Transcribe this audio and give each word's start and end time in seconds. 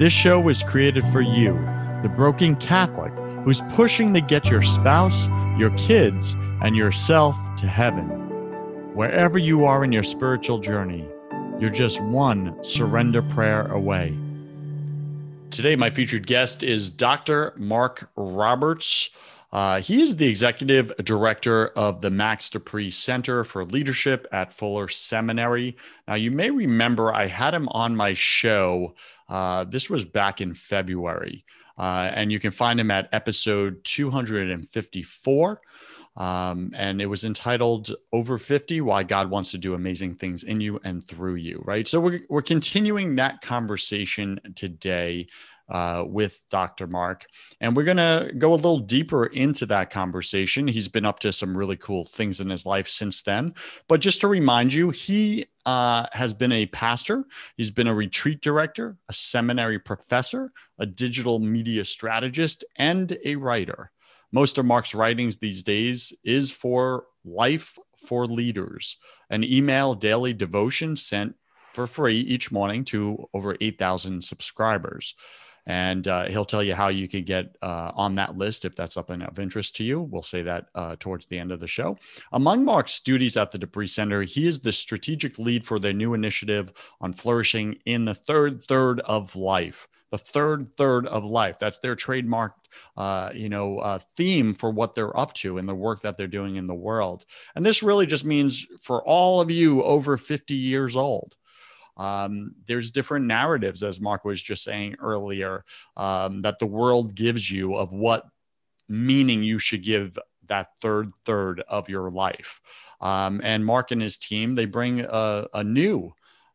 This 0.00 0.14
show 0.14 0.40
was 0.40 0.62
created 0.62 1.04
for 1.08 1.20
you, 1.20 1.52
the 2.00 2.08
broken 2.08 2.56
Catholic 2.56 3.12
who's 3.44 3.60
pushing 3.74 4.14
to 4.14 4.22
get 4.22 4.46
your 4.46 4.62
spouse, 4.62 5.28
your 5.58 5.68
kids, 5.76 6.34
and 6.62 6.74
yourself 6.74 7.36
to 7.58 7.66
heaven. 7.66 8.06
Wherever 8.94 9.36
you 9.36 9.66
are 9.66 9.84
in 9.84 9.92
your 9.92 10.02
spiritual 10.02 10.58
journey, 10.58 11.06
you're 11.58 11.68
just 11.68 12.00
one 12.00 12.56
surrender 12.64 13.20
prayer 13.20 13.66
away. 13.66 14.16
Today, 15.50 15.76
my 15.76 15.90
featured 15.90 16.26
guest 16.26 16.62
is 16.62 16.88
Dr. 16.88 17.52
Mark 17.58 18.08
Roberts. 18.16 19.10
Uh, 19.52 19.82
he 19.82 20.00
is 20.00 20.16
the 20.16 20.28
executive 20.28 20.92
director 21.04 21.68
of 21.76 22.00
the 22.00 22.10
Max 22.10 22.48
De 22.48 22.58
Pree 22.58 22.88
Center 22.88 23.44
for 23.44 23.66
Leadership 23.66 24.26
at 24.32 24.54
Fuller 24.54 24.88
Seminary. 24.88 25.76
Now, 26.08 26.14
you 26.14 26.30
may 26.30 26.50
remember 26.50 27.12
I 27.12 27.26
had 27.26 27.52
him 27.52 27.68
on 27.68 27.96
my 27.96 28.14
show 28.14 28.94
uh, 29.30 29.64
this 29.64 29.88
was 29.88 30.04
back 30.04 30.40
in 30.40 30.52
February. 30.52 31.44
Uh, 31.78 32.10
and 32.12 32.30
you 32.30 32.38
can 32.38 32.50
find 32.50 32.78
him 32.78 32.90
at 32.90 33.08
episode 33.12 33.82
254. 33.84 35.60
Um, 36.16 36.72
and 36.74 37.00
it 37.00 37.06
was 37.06 37.24
entitled 37.24 37.94
Over 38.12 38.36
50 38.36 38.80
Why 38.82 39.04
God 39.04 39.30
Wants 39.30 39.52
to 39.52 39.58
Do 39.58 39.74
Amazing 39.74 40.16
Things 40.16 40.42
in 40.42 40.60
You 40.60 40.80
and 40.84 41.06
Through 41.06 41.36
You, 41.36 41.62
right? 41.64 41.86
So 41.88 42.00
we're, 42.00 42.20
we're 42.28 42.42
continuing 42.42 43.16
that 43.16 43.40
conversation 43.40 44.40
today 44.56 45.28
uh, 45.70 46.04
with 46.06 46.44
Dr. 46.50 46.88
Mark. 46.88 47.26
And 47.60 47.76
we're 47.76 47.84
going 47.84 47.96
to 47.96 48.32
go 48.36 48.52
a 48.52 48.56
little 48.56 48.80
deeper 48.80 49.26
into 49.26 49.66
that 49.66 49.90
conversation. 49.90 50.66
He's 50.66 50.88
been 50.88 51.06
up 51.06 51.20
to 51.20 51.32
some 51.32 51.56
really 51.56 51.76
cool 51.76 52.04
things 52.04 52.40
in 52.40 52.50
his 52.50 52.66
life 52.66 52.88
since 52.88 53.22
then. 53.22 53.54
But 53.88 54.00
just 54.00 54.20
to 54.22 54.28
remind 54.28 54.74
you, 54.74 54.90
he 54.90 55.46
uh, 55.66 56.06
has 56.12 56.32
been 56.32 56.52
a 56.52 56.66
pastor, 56.66 57.24
he's 57.56 57.70
been 57.70 57.86
a 57.86 57.94
retreat 57.94 58.40
director, 58.40 58.96
a 59.08 59.12
seminary 59.12 59.78
professor, 59.78 60.52
a 60.78 60.86
digital 60.86 61.38
media 61.38 61.84
strategist, 61.84 62.64
and 62.76 63.16
a 63.24 63.36
writer. 63.36 63.90
Most 64.32 64.58
of 64.58 64.64
Mark's 64.64 64.94
writings 64.94 65.38
these 65.38 65.62
days 65.62 66.12
is 66.24 66.52
for 66.52 67.04
Life 67.24 67.78
for 67.96 68.26
Leaders, 68.26 68.96
an 69.28 69.44
email 69.44 69.94
daily 69.94 70.32
devotion 70.32 70.96
sent 70.96 71.34
for 71.72 71.86
free 71.86 72.20
each 72.20 72.50
morning 72.50 72.84
to 72.84 73.28
over 73.34 73.56
8,000 73.60 74.22
subscribers 74.22 75.14
and 75.66 76.06
uh, 76.08 76.26
he'll 76.26 76.44
tell 76.44 76.62
you 76.62 76.74
how 76.74 76.88
you 76.88 77.08
can 77.08 77.24
get 77.24 77.56
uh, 77.62 77.92
on 77.94 78.14
that 78.16 78.36
list 78.36 78.64
if 78.64 78.74
that's 78.74 78.94
something 78.94 79.22
of 79.22 79.38
interest 79.38 79.76
to 79.76 79.84
you. 79.84 80.00
We'll 80.00 80.22
say 80.22 80.42
that 80.42 80.66
uh, 80.74 80.96
towards 80.98 81.26
the 81.26 81.38
end 81.38 81.52
of 81.52 81.60
the 81.60 81.66
show. 81.66 81.98
Among 82.32 82.64
Mark's 82.64 83.00
duties 83.00 83.36
at 83.36 83.50
the 83.50 83.58
De 83.58 83.66
Pree 83.66 83.86
Center, 83.86 84.22
he 84.22 84.46
is 84.46 84.60
the 84.60 84.72
strategic 84.72 85.38
lead 85.38 85.64
for 85.66 85.78
their 85.78 85.92
new 85.92 86.14
initiative 86.14 86.72
on 87.00 87.12
flourishing 87.12 87.76
in 87.86 88.04
the 88.04 88.14
third 88.14 88.64
third 88.64 89.00
of 89.00 89.36
life. 89.36 89.88
The 90.10 90.18
third 90.18 90.76
third 90.76 91.06
of 91.06 91.24
life. 91.24 91.58
That's 91.60 91.78
their 91.78 91.94
trademark, 91.94 92.54
uh, 92.96 93.30
you 93.32 93.48
know, 93.48 93.78
uh, 93.78 94.00
theme 94.16 94.54
for 94.54 94.70
what 94.70 94.96
they're 94.96 95.16
up 95.16 95.34
to 95.34 95.58
and 95.58 95.68
the 95.68 95.74
work 95.74 96.00
that 96.00 96.16
they're 96.16 96.26
doing 96.26 96.56
in 96.56 96.66
the 96.66 96.74
world. 96.74 97.24
And 97.54 97.64
this 97.64 97.82
really 97.82 98.06
just 98.06 98.24
means 98.24 98.66
for 98.80 99.02
all 99.04 99.40
of 99.40 99.52
you 99.52 99.84
over 99.84 100.16
50 100.16 100.54
years 100.54 100.96
old 100.96 101.36
um, 101.96 102.54
there's 102.66 102.90
different 102.90 103.26
narratives, 103.26 103.82
as 103.82 104.00
Mark 104.00 104.24
was 104.24 104.42
just 104.42 104.64
saying 104.64 104.96
earlier, 105.00 105.64
um, 105.96 106.40
that 106.40 106.58
the 106.58 106.66
world 106.66 107.14
gives 107.14 107.50
you 107.50 107.74
of 107.74 107.92
what 107.92 108.24
meaning 108.88 109.42
you 109.42 109.58
should 109.58 109.84
give 109.84 110.18
that 110.46 110.68
third 110.80 111.12
third 111.24 111.62
of 111.68 111.88
your 111.88 112.10
life. 112.10 112.60
Um, 113.00 113.40
and 113.42 113.64
Mark 113.64 113.92
and 113.92 114.02
his 114.02 114.18
team, 114.18 114.54
they 114.54 114.66
bring 114.66 115.00
a, 115.00 115.46
a 115.54 115.64
new 115.64 116.12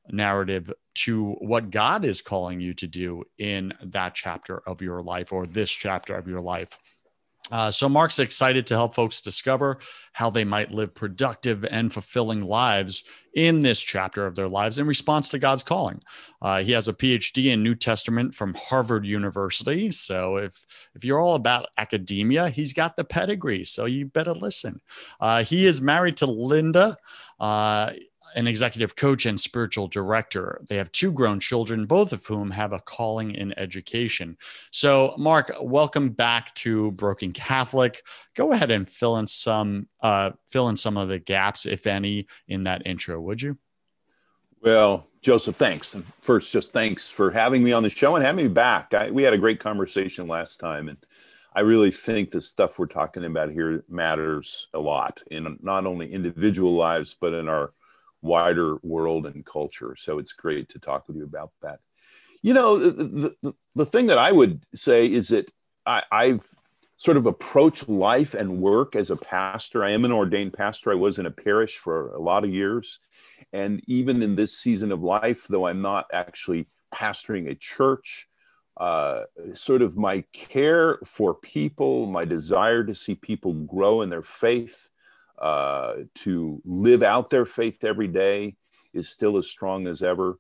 narrative 0.09 0.71
to 0.93 1.31
what 1.39 1.71
God 1.71 2.05
is 2.05 2.21
calling 2.21 2.59
you 2.59 2.73
to 2.75 2.87
do 2.87 3.23
in 3.37 3.73
that 3.83 4.13
chapter 4.13 4.61
of 4.67 4.81
your 4.81 5.01
life 5.01 5.33
or 5.33 5.45
this 5.45 5.71
chapter 5.71 6.15
of 6.15 6.27
your 6.27 6.41
life. 6.41 6.77
Uh, 7.51 7.69
so, 7.69 7.87
Mark's 7.87 8.19
excited 8.19 8.65
to 8.67 8.75
help 8.75 8.95
folks 8.95 9.21
discover 9.21 9.79
how 10.13 10.29
they 10.29 10.43
might 10.43 10.71
live 10.71 10.95
productive 10.95 11.63
and 11.65 11.93
fulfilling 11.93 12.39
lives 12.39 13.03
in 13.35 13.61
this 13.61 13.79
chapter 13.79 14.25
of 14.25 14.33
their 14.33 14.47
lives 14.47 14.77
in 14.77 14.87
response 14.87 15.29
to 15.29 15.39
God's 15.39 15.61
calling. 15.61 16.01
Uh, 16.41 16.63
he 16.63 16.71
has 16.71 16.87
a 16.87 16.93
PhD 16.93 17.51
in 17.53 17.61
New 17.61 17.75
Testament 17.75 18.33
from 18.33 18.53
Harvard 18.55 19.05
University. 19.05 19.91
So, 19.91 20.37
if 20.37 20.65
if 20.95 21.05
you're 21.05 21.19
all 21.19 21.35
about 21.35 21.67
academia, 21.77 22.49
he's 22.49 22.73
got 22.73 22.95
the 22.95 23.03
pedigree. 23.03 23.65
So, 23.65 23.85
you 23.85 24.05
better 24.07 24.33
listen. 24.33 24.81
Uh, 25.19 25.43
he 25.43 25.65
is 25.65 25.81
married 25.81 26.17
to 26.17 26.25
Linda. 26.25 26.97
An 28.35 28.47
executive 28.47 28.97
coach 28.97 29.25
and 29.25 29.39
spiritual 29.39 29.87
director. 29.87 30.61
They 30.67 30.75
have 30.75 30.91
two 30.91 31.11
grown 31.11 31.39
children, 31.39 31.85
both 31.85 32.11
of 32.11 32.25
whom 32.25 32.51
have 32.51 32.73
a 32.73 32.81
calling 32.81 33.33
in 33.33 33.57
education. 33.57 34.37
So, 34.71 35.15
Mark, 35.17 35.53
welcome 35.61 36.09
back 36.09 36.53
to 36.55 36.91
Broken 36.91 37.31
Catholic. 37.31 38.03
Go 38.35 38.51
ahead 38.51 38.71
and 38.71 38.89
fill 38.89 39.15
in 39.17 39.25
some 39.25 39.87
uh, 40.01 40.31
fill 40.47 40.67
in 40.67 40.75
some 40.75 40.97
of 40.97 41.07
the 41.07 41.17
gaps, 41.17 41.65
if 41.65 41.87
any, 41.87 42.27
in 42.47 42.63
that 42.63 42.85
intro, 42.85 43.21
would 43.21 43.41
you? 43.41 43.57
Well, 44.61 45.07
Joseph, 45.21 45.55
thanks. 45.55 45.95
First, 46.21 46.51
just 46.51 46.73
thanks 46.73 47.07
for 47.07 47.31
having 47.31 47.63
me 47.63 47.71
on 47.71 47.83
the 47.83 47.89
show 47.89 48.15
and 48.15 48.25
having 48.25 48.47
me 48.47 48.51
back. 48.51 48.93
I, 48.93 49.11
we 49.11 49.23
had 49.23 49.33
a 49.33 49.37
great 49.37 49.59
conversation 49.59 50.27
last 50.27 50.59
time, 50.59 50.89
and 50.89 50.97
I 51.55 51.61
really 51.61 51.89
think 51.89 52.31
the 52.31 52.41
stuff 52.41 52.77
we're 52.77 52.87
talking 52.87 53.23
about 53.23 53.49
here 53.49 53.85
matters 53.87 54.67
a 54.73 54.79
lot 54.79 55.23
in 55.31 55.57
not 55.61 55.85
only 55.85 56.11
individual 56.11 56.75
lives, 56.75 57.15
but 57.19 57.33
in 57.33 57.47
our 57.47 57.71
wider 58.25 58.77
world 58.83 59.25
and 59.25 59.45
culture. 59.45 59.95
So 59.97 60.19
it's 60.19 60.33
great 60.33 60.69
to 60.69 60.79
talk 60.79 61.07
with 61.07 61.17
you 61.17 61.23
about 61.23 61.51
that. 61.61 61.79
You 62.41 62.53
know, 62.53 62.77
the, 62.79 63.35
the, 63.41 63.53
the 63.75 63.85
thing 63.85 64.07
that 64.07 64.17
I 64.17 64.31
would 64.31 64.63
say 64.73 65.05
is 65.11 65.29
that 65.29 65.49
I, 65.85 66.03
I've 66.11 66.47
sort 66.97 67.17
of 67.17 67.25
approached 67.25 67.89
life 67.89 68.33
and 68.33 68.61
work 68.61 68.95
as 68.95 69.09
a 69.09 69.15
pastor. 69.15 69.83
I 69.83 69.91
am 69.91 70.05
an 70.05 70.11
ordained 70.11 70.53
pastor. 70.53 70.91
I 70.91 70.95
was 70.95 71.19
in 71.19 71.25
a 71.25 71.31
parish 71.31 71.77
for 71.77 72.13
a 72.13 72.21
lot 72.21 72.43
of 72.43 72.53
years. 72.53 72.99
And 73.51 73.81
even 73.87 74.21
in 74.21 74.35
this 74.35 74.57
season 74.57 74.91
of 74.91 75.03
life, 75.03 75.47
though 75.47 75.67
I'm 75.67 75.81
not 75.81 76.05
actually 76.13 76.67
pastoring 76.93 77.49
a 77.49 77.55
church, 77.55 78.27
uh, 78.77 79.21
sort 79.53 79.81
of 79.81 79.97
my 79.97 80.23
care 80.33 80.99
for 81.05 81.33
people, 81.33 82.05
my 82.05 82.25
desire 82.25 82.83
to 82.83 82.95
see 82.95 83.15
people 83.15 83.53
grow 83.53 84.01
in 84.01 84.09
their 84.09 84.23
faith, 84.23 84.89
uh, 85.39 85.95
to 86.15 86.61
live 86.65 87.03
out 87.03 87.29
their 87.29 87.45
faith 87.45 87.83
every 87.83 88.07
day 88.07 88.55
is 88.93 89.09
still 89.09 89.37
as 89.37 89.47
strong 89.47 89.87
as 89.87 90.01
ever. 90.01 90.39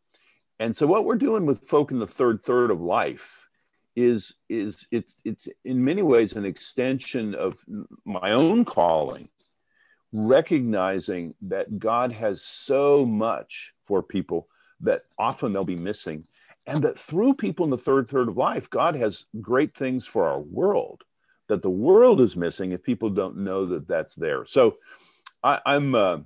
And 0.59 0.75
so, 0.75 0.87
what 0.87 1.05
we're 1.05 1.15
doing 1.15 1.45
with 1.45 1.67
folk 1.67 1.91
in 1.91 1.99
the 1.99 2.07
third 2.07 2.41
third 2.43 2.71
of 2.71 2.81
life 2.81 3.49
is 3.95 4.35
is 4.49 4.87
it's 4.91 5.17
it's 5.25 5.47
in 5.63 5.83
many 5.83 6.01
ways 6.01 6.33
an 6.33 6.45
extension 6.45 7.35
of 7.35 7.57
my 8.05 8.31
own 8.31 8.63
calling, 8.63 9.29
recognizing 10.13 11.33
that 11.41 11.77
God 11.77 12.11
has 12.11 12.41
so 12.41 13.05
much 13.05 13.73
for 13.83 14.01
people 14.01 14.47
that 14.81 15.03
often 15.17 15.51
they'll 15.51 15.65
be 15.65 15.75
missing, 15.75 16.25
and 16.67 16.81
that 16.83 16.97
through 16.97 17.33
people 17.33 17.65
in 17.65 17.69
the 17.69 17.77
third 17.77 18.07
third 18.07 18.29
of 18.29 18.37
life, 18.37 18.69
God 18.69 18.95
has 18.95 19.25
great 19.41 19.75
things 19.75 20.05
for 20.05 20.25
our 20.25 20.39
world 20.39 21.03
that 21.47 21.61
the 21.61 21.69
world 21.69 22.21
is 22.21 22.35
missing 22.35 22.71
if 22.71 22.83
people 22.83 23.09
don't 23.09 23.37
know 23.37 23.65
that 23.65 23.87
that's 23.87 24.15
there. 24.15 24.45
So 24.45 24.77
I, 25.43 25.55
am 25.55 25.61
I'm, 25.65 25.95
uh, 25.95 26.17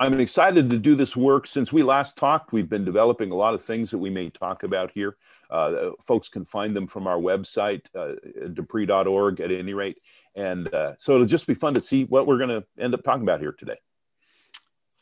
I'm 0.00 0.20
excited 0.20 0.70
to 0.70 0.78
do 0.78 0.94
this 0.94 1.16
work. 1.16 1.46
Since 1.46 1.72
we 1.72 1.82
last 1.82 2.16
talked, 2.16 2.52
we've 2.52 2.68
been 2.68 2.84
developing 2.84 3.32
a 3.32 3.34
lot 3.34 3.54
of 3.54 3.64
things 3.64 3.90
that 3.90 3.98
we 3.98 4.10
may 4.10 4.30
talk 4.30 4.62
about 4.62 4.92
here. 4.92 5.16
Uh, 5.50 5.90
folks 6.04 6.28
can 6.28 6.44
find 6.44 6.76
them 6.76 6.86
from 6.86 7.06
our 7.06 7.18
website, 7.18 7.82
uh, 7.96 8.14
depree.org 8.52 9.40
at 9.40 9.50
any 9.50 9.74
rate. 9.74 9.98
And 10.36 10.72
uh, 10.72 10.94
so 10.98 11.14
it'll 11.14 11.26
just 11.26 11.48
be 11.48 11.54
fun 11.54 11.74
to 11.74 11.80
see 11.80 12.04
what 12.04 12.26
we're 12.26 12.38
going 12.38 12.50
to 12.50 12.64
end 12.78 12.94
up 12.94 13.02
talking 13.02 13.22
about 13.22 13.40
here 13.40 13.52
today. 13.52 13.76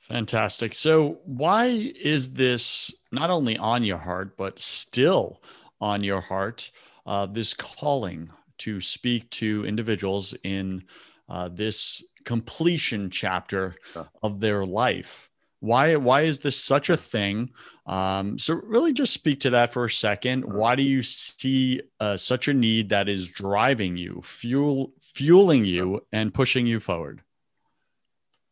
Fantastic. 0.00 0.72
So, 0.72 1.18
why 1.24 1.66
is 1.66 2.34
this 2.34 2.94
not 3.10 3.28
only 3.28 3.58
on 3.58 3.82
your 3.82 3.98
heart, 3.98 4.36
but 4.36 4.60
still 4.60 5.42
on 5.80 6.04
your 6.04 6.20
heart? 6.20 6.70
Uh, 7.04 7.26
this 7.26 7.54
calling 7.54 8.30
to 8.58 8.80
speak 8.80 9.28
to 9.30 9.64
individuals 9.66 10.34
in 10.42 10.84
uh, 11.28 11.48
this 11.48 12.04
completion 12.24 13.10
chapter 13.10 13.76
of 14.22 14.40
their 14.40 14.64
life. 14.64 15.30
Why? 15.60 15.96
Why 15.96 16.22
is 16.22 16.40
this 16.40 16.62
such 16.62 16.90
a 16.90 16.96
thing? 16.96 17.50
Um, 17.86 18.38
so, 18.38 18.54
really, 18.54 18.92
just 18.92 19.14
speak 19.14 19.40
to 19.40 19.50
that 19.50 19.72
for 19.72 19.86
a 19.86 19.90
second. 19.90 20.44
Why 20.44 20.74
do 20.74 20.82
you 20.82 21.02
see 21.02 21.80
uh, 21.98 22.16
such 22.16 22.48
a 22.48 22.54
need 22.54 22.90
that 22.90 23.08
is 23.08 23.28
driving 23.28 23.96
you, 23.96 24.20
fuel, 24.22 24.92
fueling 25.00 25.64
you, 25.64 26.04
and 26.12 26.34
pushing 26.34 26.66
you 26.66 26.78
forward? 26.78 27.22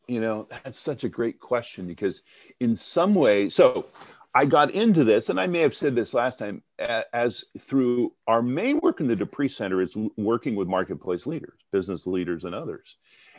You 0.06 0.20
know, 0.20 0.48
that's 0.50 0.78
such 0.78 1.04
a 1.04 1.08
great 1.08 1.40
question 1.40 1.86
because, 1.86 2.22
in 2.60 2.74
some 2.74 3.14
way, 3.14 3.50
so 3.50 3.86
I 4.34 4.46
got 4.46 4.72
into 4.72 5.04
this, 5.04 5.28
and 5.28 5.38
I 5.38 5.46
may 5.46 5.60
have 5.60 5.74
said 5.74 5.94
this 5.94 6.12
last 6.12 6.40
time, 6.40 6.62
as 6.78 7.44
through 7.58 8.12
our 8.26 8.42
main 8.42 8.80
work 8.80 9.00
in 9.00 9.06
the 9.06 9.14
De 9.14 9.24
Pree 9.24 9.48
Center 9.48 9.80
is 9.80 9.96
working 10.16 10.56
with 10.56 10.66
marketplace 10.66 11.24
leaders, 11.24 11.60
business 11.70 12.06
leaders, 12.06 12.44
and 12.44 12.54
others, 12.54 12.96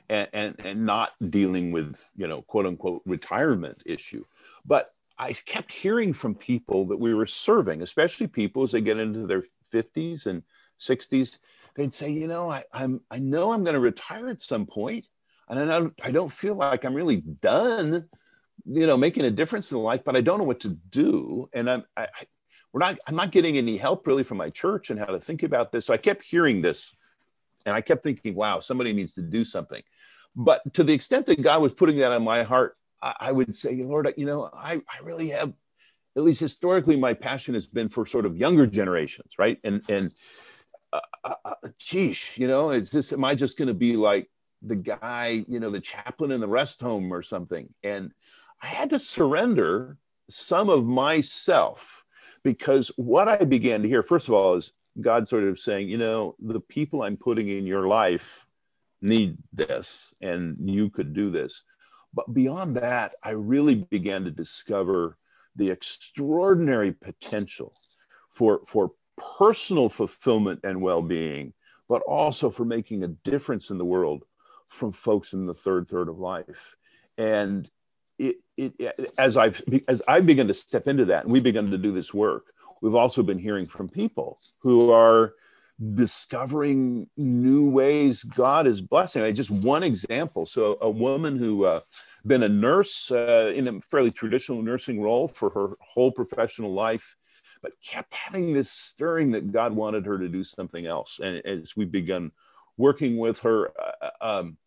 and, 0.08 0.30
and, 0.32 0.56
and 0.60 0.86
not 0.86 1.12
dealing 1.30 1.74
with, 1.74 2.00
you 2.16 2.28
know, 2.28 2.42
quote 2.44 2.66
unquote 2.66 3.02
retirement 3.06 3.84
issue. 3.86 4.24
But 4.66 4.94
I 5.18 5.34
kept 5.34 5.74
hearing 5.74 6.14
from 6.14 6.34
people 6.34 6.86
that 6.88 7.00
we 7.00 7.14
were 7.14 7.26
serving, 7.26 7.82
especially 7.82 8.28
people 8.28 8.64
as 8.64 8.72
they 8.72 8.82
get 8.82 8.98
into 8.98 9.28
their 9.28 9.44
50s 9.74 10.26
and 10.28 10.44
60s, 10.80 11.40
they'd 11.76 11.94
say, 11.94 12.12
you 12.12 12.28
know, 12.28 12.50
I, 12.50 12.64
I'm, 12.72 13.02
I 13.12 13.20
know 13.20 13.52
I'm 13.52 13.64
going 13.64 13.76
to 13.76 13.80
retire 13.80 14.30
at 14.30 14.42
some 14.42 14.66
point 14.66 15.06
and 15.50 15.60
I 15.60 15.66
don't, 15.66 15.94
I 16.04 16.12
don't 16.12 16.32
feel 16.32 16.56
like 16.56 16.84
I'm 16.86 16.94
really 16.94 17.18
done, 17.18 18.08
you 18.64 18.88
know, 18.88 18.98
making 18.98 19.26
a 19.26 19.32
difference 19.32 19.72
in 19.72 19.78
life, 19.78 20.04
but 20.04 20.16
I 20.16 20.22
don't 20.22 20.40
know 20.40 20.46
what 20.46 20.62
to 20.62 20.70
do. 20.70 21.50
And 21.54 21.70
I'm, 21.70 21.84
I, 21.96 22.08
we're 22.72 22.80
not, 22.80 22.98
I'm 23.08 23.16
not 23.16 23.32
getting 23.32 23.58
any 23.58 23.78
help 23.78 24.08
really 24.08 24.24
from 24.24 24.38
my 24.38 24.50
church 24.50 24.90
and 24.90 25.00
how 25.00 25.06
to 25.06 25.20
think 25.20 25.44
about 25.44 25.72
this. 25.72 25.86
So 25.86 25.94
I 25.94 25.98
kept 25.98 26.24
hearing 26.24 26.62
this 26.62 26.96
and 27.66 27.76
I 27.76 27.82
kept 27.82 28.04
thinking, 28.04 28.36
wow, 28.36 28.60
somebody 28.60 28.94
needs 28.94 29.14
to 29.16 29.22
do 29.22 29.46
something. 29.46 29.82
But 30.36 30.74
to 30.74 30.84
the 30.84 30.94
extent 30.94 31.26
that 31.28 31.42
God 31.42 31.62
was 31.62 31.74
putting 31.74 31.98
that 31.98 32.12
on 32.12 32.24
my 32.24 32.44
heart, 32.44 32.76
I, 33.02 33.14
I 33.20 33.32
would 33.32 33.56
say, 33.56 33.76
Lord, 33.84 34.14
you 34.18 34.26
know, 34.26 34.50
I, 34.54 34.82
I 34.90 35.04
really 35.04 35.30
have, 35.30 35.54
at 36.18 36.24
least 36.24 36.40
historically, 36.40 36.96
my 36.96 37.14
passion 37.14 37.54
has 37.54 37.68
been 37.68 37.90
for 37.90 38.06
sort 38.06 38.26
of 38.26 38.38
younger 38.38 38.68
generations, 38.68 39.34
right? 39.38 39.58
And, 39.64 39.82
and, 39.90 40.14
uh, 40.94 41.00
uh, 41.24 41.34
uh 41.44 41.70
geez, 41.78 42.32
you 42.36 42.48
know, 42.48 42.72
it's 42.72 42.90
just, 42.90 43.14
am 43.14 43.26
I 43.26 43.36
just 43.36 43.58
going 43.58 43.68
to 43.68 43.74
be 43.74 43.96
like 43.96 44.30
the 44.62 44.76
guy, 44.76 45.46
you 45.48 45.60
know, 45.60 45.70
the 45.70 45.80
chaplain 45.80 46.32
in 46.32 46.42
the 46.42 46.48
rest 46.48 46.82
home 46.82 47.14
or 47.14 47.22
something. 47.22 47.74
And 47.84 48.12
I 48.62 48.68
had 48.68 48.90
to 48.92 49.00
surrender 49.00 49.98
some 50.30 50.70
of 50.70 50.86
myself 50.86 52.04
because 52.44 52.92
what 52.96 53.28
I 53.28 53.44
began 53.44 53.82
to 53.82 53.88
hear, 53.88 54.04
first 54.04 54.28
of 54.28 54.34
all, 54.34 54.56
is 54.56 54.74
God 55.02 55.28
sort 55.28 55.44
of 55.44 55.60
saying, 55.60 55.90
you 55.90 55.98
know, 55.98 56.36
the 56.40 56.60
people 56.60 57.04
I'm 57.04 57.18
putting 57.18 57.50
in 57.50 57.66
your 57.66 57.88
life 57.88 58.46
need 59.02 59.38
this 59.54 60.14
and 60.22 60.58
you 60.60 60.90
could 60.90 61.14
do 61.14 61.32
this. 61.32 61.64
But 62.14 62.34
beyond 62.34 62.78
that, 62.78 63.14
I 63.24 63.32
really 63.32 63.76
began 63.76 64.24
to 64.24 64.32
discover 64.32 65.18
the 65.56 65.70
extraordinary 65.70 66.92
potential 66.92 67.74
for, 68.32 68.62
for 68.68 68.92
personal 69.38 69.90
fulfillment 69.90 70.62
and 70.64 70.82
well 70.82 71.02
being, 71.02 71.54
but 71.90 72.02
also 72.04 72.50
for 72.50 72.66
making 72.66 73.04
a 73.04 73.10
difference 73.10 73.70
in 73.70 73.78
the 73.78 73.86
world 73.86 74.24
from 74.70 74.92
folks 74.92 75.34
in 75.34 75.46
the 75.46 75.54
third 75.54 75.88
third 75.88 76.10
of 76.10 76.20
life 76.20 76.76
and 77.18 77.70
it, 78.58 79.14
as 79.18 79.38
i've 79.38 79.62
as 79.88 80.02
i've 80.08 80.26
begun 80.26 80.48
to 80.48 80.54
step 80.54 80.88
into 80.88 81.06
that 81.06 81.24
and 81.24 81.32
we've 81.32 81.44
begun 81.44 81.70
to 81.72 81.78
do 81.78 81.92
this 81.92 82.14
work 82.14 82.54
we've 82.82 82.96
also 82.96 83.24
been 83.24 83.40
hearing 83.40 83.66
from 83.66 83.90
people 83.90 84.40
who 84.60 84.92
are 84.92 85.34
discovering 85.94 87.08
new 87.18 87.70
ways 87.70 88.24
god 88.24 88.66
is 88.66 88.82
blessing 88.82 89.22
I, 89.22 89.32
just 89.32 89.52
one 89.52 89.84
example 89.84 90.46
so 90.46 90.78
a 90.82 90.90
woman 90.90 91.38
who 91.38 91.66
uh, 91.66 91.82
been 92.26 92.44
a 92.44 92.50
nurse 92.50 93.12
uh, 93.12 93.52
in 93.54 93.68
a 93.68 93.82
fairly 93.82 94.12
traditional 94.12 94.62
nursing 94.62 95.02
role 95.02 95.28
for 95.28 95.50
her 95.50 95.78
whole 95.82 96.12
professional 96.12 96.74
life 96.74 97.16
but 97.62 97.74
kept 97.86 98.14
having 98.14 98.54
this 98.54 98.72
stirring 98.72 99.32
that 99.32 99.52
god 99.52 99.74
wanted 99.74 100.06
her 100.06 100.18
to 100.18 100.30
do 100.30 100.44
something 100.44 100.86
else 100.86 101.20
and 101.22 101.46
as 101.46 101.76
we've 101.76 101.92
begun 101.92 102.32
working 102.78 103.18
with 103.18 103.40
her. 103.42 103.72
Uh, 103.80 104.10
um, 104.22 104.58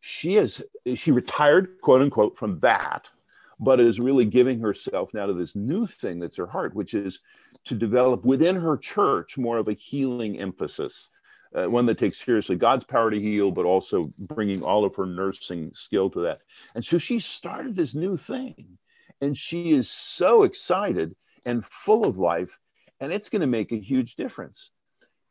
she 0.00 0.36
is 0.36 0.62
she 0.94 1.10
retired, 1.10 1.78
quote 1.80 2.02
unquote, 2.02 2.36
from 2.36 2.60
that, 2.60 3.10
but 3.58 3.80
is 3.80 3.98
really 3.98 4.24
giving 4.24 4.60
herself 4.60 5.14
now 5.14 5.26
to 5.26 5.32
this 5.32 5.56
new 5.56 5.86
thing 5.86 6.18
that's 6.18 6.36
her 6.36 6.46
heart, 6.46 6.74
which 6.74 6.94
is 6.94 7.20
to 7.64 7.74
develop 7.74 8.24
within 8.24 8.56
her 8.56 8.76
church 8.76 9.38
more 9.38 9.58
of 9.58 9.68
a 9.68 9.72
healing 9.72 10.38
emphasis. 10.38 11.08
Uh, 11.54 11.70
one 11.70 11.86
that 11.86 11.98
takes 11.98 12.22
seriously 12.22 12.56
God's 12.56 12.84
power 12.84 13.10
to 13.10 13.20
heal, 13.20 13.50
but 13.50 13.64
also 13.64 14.10
bringing 14.18 14.62
all 14.62 14.84
of 14.84 14.94
her 14.96 15.06
nursing 15.06 15.72
skill 15.74 16.10
to 16.10 16.20
that. 16.22 16.40
And 16.74 16.84
so 16.84 16.98
she 16.98 17.18
started 17.18 17.74
this 17.74 17.94
new 17.94 18.16
thing, 18.16 18.78
and 19.20 19.36
she 19.36 19.72
is 19.72 19.90
so 19.90 20.42
excited 20.42 21.16
and 21.46 21.64
full 21.64 22.04
of 22.04 22.18
life, 22.18 22.58
and 23.00 23.12
it's 23.12 23.30
going 23.30 23.40
to 23.40 23.46
make 23.46 23.72
a 23.72 23.80
huge 23.80 24.16
difference 24.16 24.70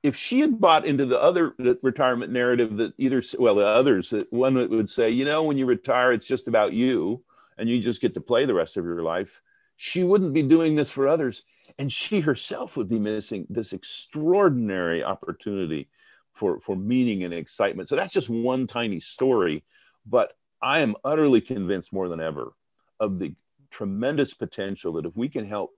if 0.06 0.16
she 0.16 0.40
had 0.40 0.62
bought 0.62 0.86
into 0.86 1.04
the 1.04 1.20
other 1.20 1.56
retirement 1.82 2.32
narrative 2.32 2.78
that 2.78 2.94
either 3.00 3.24
well 3.40 3.56
the 3.56 3.66
others 3.66 4.12
that 4.12 4.32
one 4.32 4.54
that 4.54 4.70
would 4.70 4.88
say 4.88 5.10
you 5.10 5.26
know 5.26 5.42
when 5.42 5.58
you 5.58 5.66
retire 5.66 6.14
it's 6.14 6.28
just 6.28 6.48
about 6.48 6.74
you 6.74 7.24
and 7.58 7.70
you 7.70 7.80
just 7.80 8.02
get 8.02 8.14
to 8.14 8.22
play 8.22 8.46
the 8.46 8.54
rest 8.54 8.78
of 8.78 8.86
your 8.86 9.04
life 9.04 9.42
she 9.78 10.06
wouldn't 10.06 10.32
be 10.32 10.42
doing 10.42 10.76
this 10.76 10.90
for 10.90 11.06
others. 11.06 11.44
And 11.78 11.92
she 11.92 12.22
herself 12.22 12.78
would 12.78 12.88
be 12.88 12.98
missing 12.98 13.46
this 13.50 13.74
extraordinary 13.74 15.04
opportunity 15.04 15.90
for 16.32 16.62
for 16.62 16.78
meaning 16.78 17.26
and 17.26 17.34
excitement. 17.34 17.90
So 17.90 17.98
that's 17.98 18.14
just 18.14 18.30
one 18.30 18.68
tiny 18.68 19.02
story 19.02 19.66
but 20.06 20.34
i 20.62 20.80
am 20.80 20.96
utterly 21.04 21.42
convinced 21.42 21.94
more 21.94 22.08
than 22.10 22.20
ever 22.20 22.54
of 23.00 23.20
the 23.20 23.34
tremendous 23.72 24.34
potential 24.34 24.94
that 24.94 25.06
if 25.06 25.16
we 25.18 25.28
can 25.28 25.46
help 25.46 25.72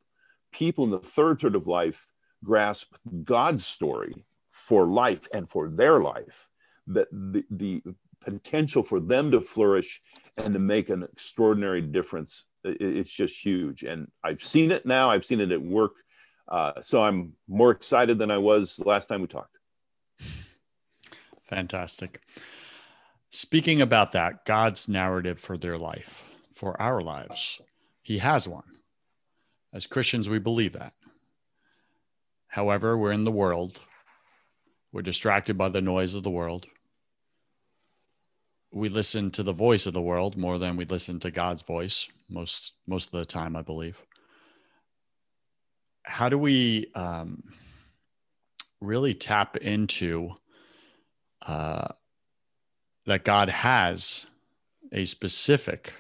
people 0.52 0.84
in 0.84 0.90
the 0.92 1.00
third 1.00 1.40
third 1.40 1.56
of 1.56 1.68
life 1.68 2.08
grasp 2.44 2.94
God's 3.24 3.66
story 3.66 4.26
for 4.52 4.86
life 4.86 5.28
and 5.34 5.50
for 5.50 5.70
their 5.70 6.00
life, 6.00 6.48
that 6.86 7.08
the, 7.12 7.44
the 7.50 7.82
potential 8.22 8.84
for 8.84 9.00
them 9.00 9.32
to 9.32 9.42
flourish 9.42 10.02
and 10.38 10.54
to 10.54 10.60
make 10.60 10.90
an 10.90 11.04
extraordinary 11.04 11.82
difference, 11.82 12.46
it's 12.64 13.12
just 13.12 13.44
huge. 13.44 13.84
And 13.84 14.08
I've 14.24 14.44
seen 14.44 14.72
it 14.72 14.86
now, 14.86 15.10
I've 15.10 15.26
seen 15.26 15.40
it 15.40 15.52
at 15.52 15.62
work. 15.62 15.94
Uh, 16.48 16.74
so 16.82 17.04
I'm 17.04 17.34
more 17.48 17.72
excited 17.72 18.18
than 18.18 18.32
I 18.32 18.38
was 18.38 18.80
last 18.80 19.08
time 19.08 19.22
we 19.22 19.28
talked. 19.28 19.58
Fantastic. 21.50 22.22
Speaking 23.30 23.82
about 23.82 24.14
that, 24.14 24.46
God's 24.46 24.88
narrative 24.88 25.40
for 25.40 25.58
their 25.58 25.78
life, 25.78 26.24
for 26.54 26.80
our 26.82 27.02
lives, 27.02 27.62
He 28.02 28.20
has 28.20 28.48
one. 28.48 28.64
As 29.74 29.88
Christians, 29.88 30.30
we 30.30 30.40
believe 30.40 30.74
that. 30.74 30.94
However, 32.48 32.98
we're 32.98 33.12
in 33.12 33.26
the 33.26 33.32
world. 33.32 33.82
We're 34.92 35.02
distracted 35.02 35.58
by 35.58 35.70
the 35.70 35.82
noise 35.82 36.14
of 36.14 36.24
the 36.24 36.32
world. 36.32 36.68
We 38.72 38.90
listen 38.90 39.32
to 39.32 39.44
the 39.44 39.54
voice 39.54 39.86
of 39.86 39.94
the 39.94 40.02
world 40.02 40.38
more 40.38 40.60
than 40.60 40.76
we 40.76 40.86
listen 40.86 41.20
to 41.22 41.32
God's 41.32 41.62
voice 41.62 42.08
most 42.30 42.74
most 42.86 43.08
of 43.08 43.20
the 43.20 43.26
time, 43.26 43.56
I 43.56 43.62
believe. 43.62 44.02
How 46.04 46.30
do 46.30 46.38
we 46.38 46.92
um, 46.96 47.44
really 48.80 49.14
tap 49.14 49.58
into 49.58 50.36
uh, 51.46 51.88
that 53.06 53.24
God 53.24 53.50
has 53.50 54.26
a 54.92 55.06
specific 55.06 55.94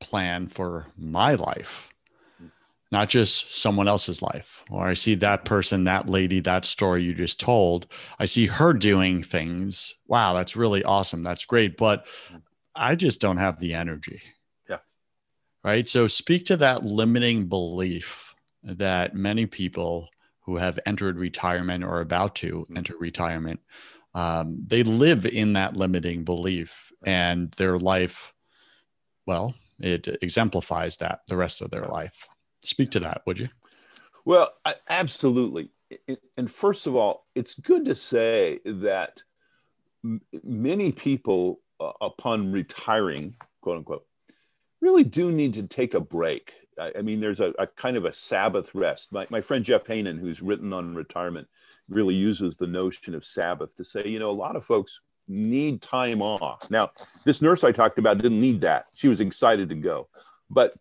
plan 0.00 0.48
for 0.48 0.86
my 0.96 1.34
life? 1.34 1.91
Not 2.92 3.08
just 3.08 3.56
someone 3.56 3.88
else's 3.88 4.20
life. 4.20 4.62
Or 4.70 4.86
I 4.86 4.94
see 4.94 5.14
that 5.16 5.46
person, 5.46 5.84
that 5.84 6.08
lady, 6.08 6.40
that 6.40 6.66
story 6.66 7.02
you 7.02 7.14
just 7.14 7.40
told. 7.40 7.86
I 8.18 8.26
see 8.26 8.46
her 8.46 8.74
doing 8.74 9.22
things. 9.22 9.94
Wow, 10.06 10.34
that's 10.34 10.56
really 10.56 10.84
awesome. 10.84 11.22
That's 11.22 11.46
great. 11.46 11.78
But 11.78 12.06
I 12.74 12.94
just 12.94 13.20
don't 13.20 13.38
have 13.38 13.58
the 13.58 13.72
energy. 13.74 14.20
Yeah. 14.68 14.78
Right. 15.64 15.88
So 15.88 16.06
speak 16.06 16.44
to 16.46 16.56
that 16.58 16.84
limiting 16.84 17.46
belief 17.46 18.34
that 18.62 19.14
many 19.14 19.46
people 19.46 20.08
who 20.42 20.56
have 20.56 20.78
entered 20.84 21.18
retirement 21.18 21.84
or 21.84 22.00
about 22.00 22.34
to 22.36 22.60
mm-hmm. 22.60 22.76
enter 22.76 22.94
retirement, 22.98 23.60
um, 24.14 24.62
they 24.66 24.82
live 24.82 25.24
in 25.24 25.54
that 25.54 25.76
limiting 25.76 26.24
belief 26.24 26.92
and 27.04 27.50
their 27.52 27.78
life, 27.78 28.34
well, 29.24 29.54
it 29.80 30.06
exemplifies 30.20 30.98
that 30.98 31.20
the 31.26 31.36
rest 31.36 31.62
of 31.62 31.70
their 31.70 31.86
life. 31.86 32.28
Speak 32.62 32.90
to 32.92 33.00
that, 33.00 33.22
would 33.26 33.38
you? 33.38 33.48
Well, 34.24 34.50
I, 34.64 34.74
absolutely. 34.88 35.70
And 36.36 36.50
first 36.50 36.86
of 36.86 36.96
all, 36.96 37.26
it's 37.34 37.54
good 37.54 37.84
to 37.86 37.94
say 37.94 38.60
that 38.64 39.22
many 40.42 40.92
people, 40.92 41.60
uh, 41.80 41.92
upon 42.00 42.52
retiring, 42.52 43.34
quote 43.60 43.78
unquote, 43.78 44.06
really 44.80 45.04
do 45.04 45.30
need 45.30 45.54
to 45.54 45.64
take 45.64 45.94
a 45.94 46.00
break. 46.00 46.52
I, 46.78 46.92
I 46.98 47.02
mean, 47.02 47.20
there's 47.20 47.40
a, 47.40 47.52
a, 47.58 47.66
kind 47.66 47.96
of 47.96 48.04
a 48.04 48.12
Sabbath 48.12 48.74
rest. 48.74 49.12
My, 49.12 49.26
my 49.30 49.40
friend 49.40 49.64
Jeff 49.64 49.84
Haanen, 49.84 50.18
who's 50.18 50.40
written 50.40 50.72
on 50.72 50.94
retirement, 50.94 51.48
really 51.88 52.14
uses 52.14 52.56
the 52.56 52.66
notion 52.66 53.14
of 53.14 53.24
Sabbath 53.24 53.74
to 53.76 53.84
say, 53.84 54.06
you 54.06 54.18
know, 54.18 54.30
a 54.30 54.32
lot 54.32 54.56
of 54.56 54.64
folks 54.64 55.00
need 55.28 55.82
time 55.82 56.22
off. 56.22 56.70
Now, 56.70 56.90
this 57.24 57.42
nurse 57.42 57.64
I 57.64 57.72
talked 57.72 57.98
about 57.98 58.18
didn't 58.18 58.40
need 58.40 58.60
that. 58.62 58.86
She 58.94 59.08
was 59.08 59.20
excited 59.20 59.68
to 59.68 59.74
go. 59.74 60.08
But 60.50 60.74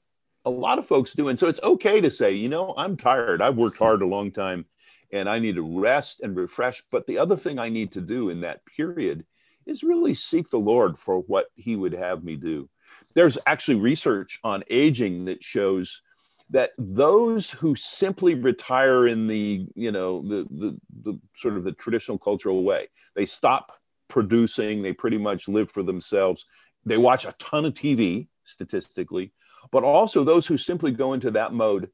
a 0.46 0.50
lot 0.50 0.80
of 0.80 0.88
folks 0.88 1.14
do. 1.14 1.28
And 1.28 1.38
so 1.38 1.48
it's 1.48 1.62
okay 1.62 2.02
to 2.02 2.12
say, 2.12 2.34
you 2.34 2.50
know, 2.50 2.74
I'm 2.78 2.98
tired. 2.98 3.42
I've 3.42 3.58
worked 3.58 3.78
hard 3.78 4.02
a 4.02 4.08
long 4.08 4.32
time 4.32 4.66
and 5.12 5.30
I 5.30 5.40
need 5.40 5.56
to 5.56 5.80
rest 5.80 6.22
and 6.22 6.36
refresh. 6.36 6.82
But 6.92 7.06
the 7.06 7.18
other 7.18 7.36
thing 7.36 7.60
I 7.60 7.70
need 7.70 7.92
to 7.94 8.02
do 8.02 8.30
in 8.30 8.42
that 8.42 8.66
period 8.66 9.26
is 9.66 9.84
really 9.84 10.14
seek 10.14 10.50
the 10.50 10.58
Lord 10.58 10.98
for 10.98 11.20
what 11.20 11.48
He 11.56 11.76
would 11.76 11.94
have 11.94 12.24
me 12.24 12.36
do. 12.36 12.70
There's 13.14 13.38
actually 13.46 13.76
research 13.76 14.40
on 14.44 14.64
aging 14.70 15.26
that 15.26 15.44
shows 15.44 16.02
that 16.52 16.72
those 16.78 17.50
who 17.50 17.76
simply 17.76 18.36
retire 18.36 19.08
in 19.08 19.28
the 19.28 19.66
you 19.76 19.92
know 19.92 20.22
the, 20.22 20.48
the 20.52 20.78
the 21.04 21.20
sort 21.34 21.58
of 21.58 21.64
the 21.64 21.72
traditional 21.72 22.18
cultural 22.18 22.64
way 22.64 22.88
they 23.16 23.26
stop 23.26 23.72
producing 24.10 24.82
they 24.82 24.94
pretty 24.94 25.18
much 25.18 25.48
live 25.48 25.72
for 25.72 25.82
themselves 25.82 26.46
they 26.86 26.98
watch 26.98 27.24
a 27.24 27.34
ton 27.40 27.64
of 27.64 27.74
tv 27.74 28.28
statistically 28.44 29.32
but 29.72 29.84
also 29.84 30.24
those 30.24 30.48
who 30.48 30.58
simply 30.58 30.92
go 30.92 31.14
into 31.14 31.32
that 31.32 31.54
mode 31.54 31.90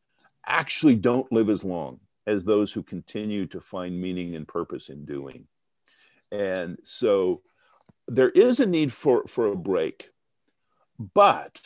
actually 0.45 0.95
don't 0.95 1.31
live 1.31 1.49
as 1.49 1.63
long 1.63 1.99
as 2.25 2.43
those 2.43 2.71
who 2.71 2.83
continue 2.83 3.45
to 3.45 3.59
find 3.59 3.99
meaning 3.99 4.35
and 4.35 4.47
purpose 4.47 4.89
in 4.89 5.05
doing 5.05 5.45
and 6.31 6.77
so 6.83 7.41
there 8.07 8.29
is 8.29 8.59
a 8.59 8.65
need 8.65 8.93
for 8.93 9.25
for 9.27 9.47
a 9.47 9.55
break 9.55 10.09
but 11.13 11.61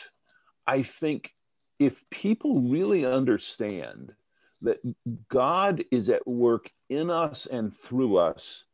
i 0.65 0.81
think 0.81 1.33
if 1.79 2.07
people 2.11 2.61
really 2.61 3.05
understand 3.05 4.13
that 4.61 4.79
God 5.27 5.83
is 5.91 6.09
at 6.09 6.27
work 6.27 6.71
in 6.89 7.09
us 7.09 7.45
and 7.45 7.73
through 7.73 8.17
us, 8.17 8.65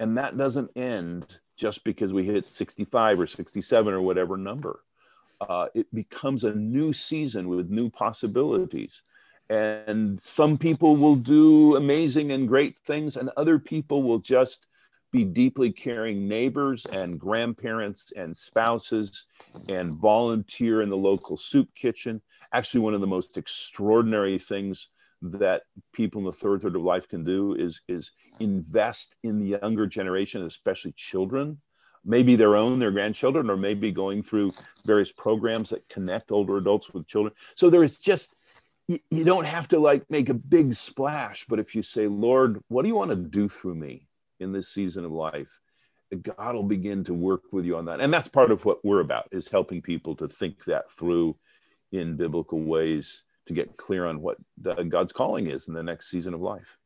and 0.00 0.16
that 0.18 0.36
doesn't 0.36 0.70
end 0.76 1.38
just 1.56 1.84
because 1.84 2.12
we 2.12 2.24
hit 2.24 2.50
65 2.50 3.20
or 3.20 3.26
67 3.26 3.94
or 3.94 4.00
whatever 4.00 4.36
number. 4.36 4.80
Uh, 5.40 5.68
it 5.74 5.86
becomes 5.94 6.44
a 6.44 6.54
new 6.54 6.92
season 6.92 7.48
with 7.48 7.70
new 7.70 7.90
possibilities. 7.90 9.02
And 9.50 10.18
some 10.18 10.56
people 10.56 10.96
will 10.96 11.16
do 11.16 11.76
amazing 11.76 12.32
and 12.32 12.48
great 12.48 12.78
things, 12.78 13.16
and 13.16 13.30
other 13.36 13.58
people 13.58 14.02
will 14.02 14.18
just 14.18 14.66
be 15.12 15.24
deeply 15.24 15.70
caring 15.70 16.26
neighbors 16.26 16.86
and 16.86 17.20
grandparents 17.20 18.12
and 18.16 18.36
spouses 18.36 19.26
and 19.68 19.92
volunteer 19.92 20.82
in 20.82 20.88
the 20.88 20.96
local 20.96 21.36
soup 21.36 21.68
kitchen 21.76 22.20
actually 22.54 22.80
one 22.80 22.94
of 22.94 23.00
the 23.00 23.06
most 23.06 23.36
extraordinary 23.36 24.38
things 24.38 24.88
that 25.20 25.62
people 25.92 26.20
in 26.20 26.24
the 26.24 26.32
third 26.32 26.62
third 26.62 26.76
of 26.76 26.82
life 26.82 27.08
can 27.08 27.24
do 27.24 27.54
is 27.54 27.80
is 27.88 28.12
invest 28.40 29.14
in 29.22 29.38
the 29.38 29.58
younger 29.62 29.86
generation 29.86 30.42
especially 30.42 30.92
children 30.96 31.60
maybe 32.04 32.36
their 32.36 32.56
own 32.56 32.78
their 32.78 32.90
grandchildren 32.90 33.50
or 33.50 33.56
maybe 33.56 33.90
going 33.90 34.22
through 34.22 34.52
various 34.84 35.12
programs 35.12 35.70
that 35.70 35.88
connect 35.88 36.30
older 36.30 36.56
adults 36.56 36.90
with 36.90 37.06
children. 37.06 37.34
So 37.54 37.70
there 37.70 37.82
is 37.82 37.96
just 37.96 38.34
you, 38.88 38.98
you 39.10 39.24
don't 39.24 39.46
have 39.46 39.68
to 39.68 39.78
like 39.78 40.10
make 40.10 40.28
a 40.28 40.34
big 40.34 40.74
splash 40.74 41.44
but 41.48 41.58
if 41.58 41.74
you 41.74 41.82
say 41.82 42.06
lord 42.06 42.60
what 42.68 42.82
do 42.82 42.88
you 42.88 42.94
want 42.94 43.10
to 43.10 43.16
do 43.16 43.48
through 43.48 43.74
me 43.74 44.08
in 44.40 44.52
this 44.52 44.68
season 44.68 45.04
of 45.04 45.12
life? 45.12 45.60
God 46.22 46.54
will 46.54 46.62
begin 46.62 47.02
to 47.04 47.14
work 47.14 47.42
with 47.50 47.64
you 47.64 47.76
on 47.76 47.86
that. 47.86 48.00
And 48.00 48.12
that's 48.12 48.28
part 48.28 48.50
of 48.50 48.64
what 48.64 48.84
we're 48.84 49.00
about 49.00 49.28
is 49.32 49.50
helping 49.50 49.82
people 49.82 50.14
to 50.16 50.28
think 50.28 50.64
that 50.66 50.90
through 50.92 51.36
in 51.92 52.16
biblical 52.16 52.60
ways 52.60 53.24
to 53.46 53.52
get 53.52 53.76
clear 53.76 54.06
on 54.06 54.20
what 54.20 54.38
God's 54.88 55.12
calling 55.12 55.48
is 55.48 55.68
in 55.68 55.74
the 55.74 55.82
next 55.82 56.10
season 56.10 56.34
of 56.34 56.40
life. 56.40 56.78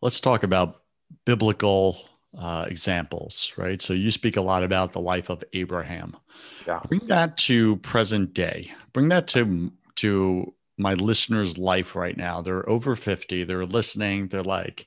Let's 0.00 0.20
talk 0.20 0.42
about 0.42 0.82
biblical 1.24 2.08
uh, 2.38 2.66
examples, 2.68 3.52
right? 3.56 3.80
So 3.80 3.92
you 3.92 4.10
speak 4.10 4.36
a 4.36 4.42
lot 4.42 4.62
about 4.62 4.92
the 4.92 5.00
life 5.00 5.30
of 5.30 5.42
Abraham. 5.52 6.16
Yeah. 6.66 6.80
Bring 6.88 7.06
that 7.08 7.36
to 7.38 7.76
present 7.76 8.34
day. 8.34 8.72
Bring 8.92 9.08
that 9.08 9.26
to 9.28 9.72
to 9.96 10.54
my 10.78 10.94
listeners' 10.94 11.58
life 11.58 11.94
right 11.94 12.16
now. 12.16 12.40
They're 12.40 12.68
over 12.68 12.94
50. 12.94 13.44
They're 13.44 13.66
listening. 13.66 14.28
They're 14.28 14.42
like, 14.42 14.86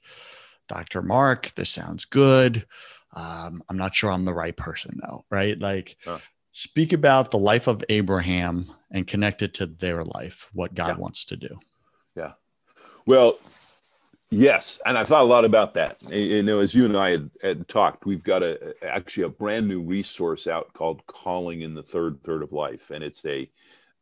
Dr. 0.68 1.02
Mark, 1.02 1.54
this 1.56 1.70
sounds 1.70 2.06
good. 2.06 2.66
Um, 3.14 3.64
I'm 3.70 3.78
not 3.78 3.94
sure 3.94 4.12
I'm 4.12 4.26
the 4.26 4.34
right 4.34 4.58
person 4.58 5.00
though, 5.04 5.24
right? 5.30 5.60
Like, 5.60 5.98
speak 6.52 6.94
about 6.94 7.32
the 7.32 7.38
life 7.38 7.68
of 7.68 7.84
Abraham 7.90 8.72
and 8.90 9.06
connect 9.06 9.42
it 9.42 9.56
to 9.56 9.68
their 9.68 10.04
life, 10.04 10.50
what 10.54 10.74
God 10.74 10.96
yeah. 10.96 10.98
wants 10.98 11.26
to 11.26 11.36
do. 11.36 11.60
Yeah. 12.16 12.34
Well, 13.06 13.38
yes. 14.34 14.82
And 14.86 14.98
I 14.98 15.04
thought 15.04 15.22
a 15.22 15.26
lot 15.26 15.46
about 15.46 15.74
that. 15.74 15.98
You 16.10 16.44
know, 16.44 16.60
as 16.60 16.74
you 16.74 16.86
and 16.86 16.98
I 16.98 17.12
had, 17.12 17.30
had 17.42 17.68
talked, 17.68 18.06
we've 18.06 18.24
got 18.24 18.44
a 18.44 18.74
actually 18.84 19.24
a 19.24 19.30
brand 19.30 19.68
new 19.68 19.82
resource 19.82 20.48
out 20.48 20.74
called 20.74 21.06
Calling 21.08 21.62
in 21.62 21.74
the 21.74 21.84
Third 21.84 22.22
Third 22.24 22.44
of 22.44 22.52
Life. 22.52 22.92
And 22.92 23.04
it's 23.04 23.24
a, 23.26 23.50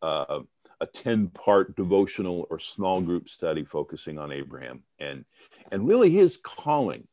uh, 0.01 0.39
a 0.79 0.85
10 0.85 1.27
part 1.27 1.75
devotional 1.75 2.47
or 2.49 2.59
small 2.59 3.01
group 3.01 3.29
study 3.29 3.63
focusing 3.63 4.17
on 4.17 4.31
Abraham 4.31 4.83
and, 4.99 5.25
and 5.71 5.87
really 5.87 6.09
his 6.09 6.37
calling. 6.37 7.07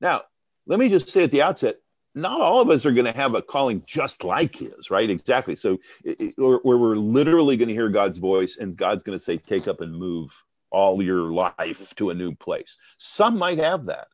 Now, 0.00 0.22
let 0.66 0.78
me 0.78 0.88
just 0.88 1.08
say 1.08 1.24
at 1.24 1.30
the 1.30 1.42
outset, 1.42 1.76
not 2.14 2.40
all 2.40 2.60
of 2.60 2.70
us 2.70 2.84
are 2.86 2.92
going 2.92 3.06
to 3.12 3.16
have 3.16 3.34
a 3.34 3.42
calling 3.42 3.82
just 3.86 4.24
like 4.24 4.56
his, 4.56 4.90
right? 4.90 5.08
Exactly. 5.08 5.54
So, 5.54 5.78
where 6.36 6.58
we're 6.62 6.96
literally 6.96 7.56
going 7.56 7.68
to 7.68 7.74
hear 7.74 7.88
God's 7.88 8.18
voice 8.18 8.56
and 8.60 8.76
God's 8.76 9.02
going 9.02 9.16
to 9.16 9.24
say, 9.24 9.36
take 9.36 9.68
up 9.68 9.80
and 9.80 9.94
move 9.94 10.44
all 10.70 11.02
your 11.02 11.32
life 11.32 11.94
to 11.96 12.10
a 12.10 12.14
new 12.14 12.34
place. 12.34 12.76
Some 12.98 13.38
might 13.38 13.58
have 13.58 13.86
that. 13.86 14.08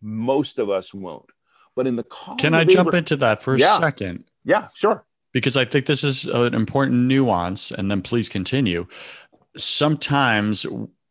Most 0.00 0.58
of 0.58 0.70
us 0.70 0.94
won't. 0.94 1.26
But 1.74 1.86
in 1.86 1.96
the 1.96 2.04
call, 2.04 2.36
can 2.36 2.54
I 2.54 2.64
jump 2.64 2.94
into 2.94 3.16
that 3.16 3.42
for 3.42 3.54
a 3.54 3.58
yeah. 3.58 3.78
second? 3.78 4.24
Yeah, 4.44 4.68
sure. 4.74 5.04
Because 5.32 5.56
I 5.56 5.64
think 5.64 5.86
this 5.86 6.02
is 6.02 6.24
an 6.26 6.54
important 6.54 7.06
nuance. 7.06 7.70
And 7.70 7.90
then 7.90 8.02
please 8.02 8.28
continue. 8.28 8.86
Sometimes, 9.56 10.66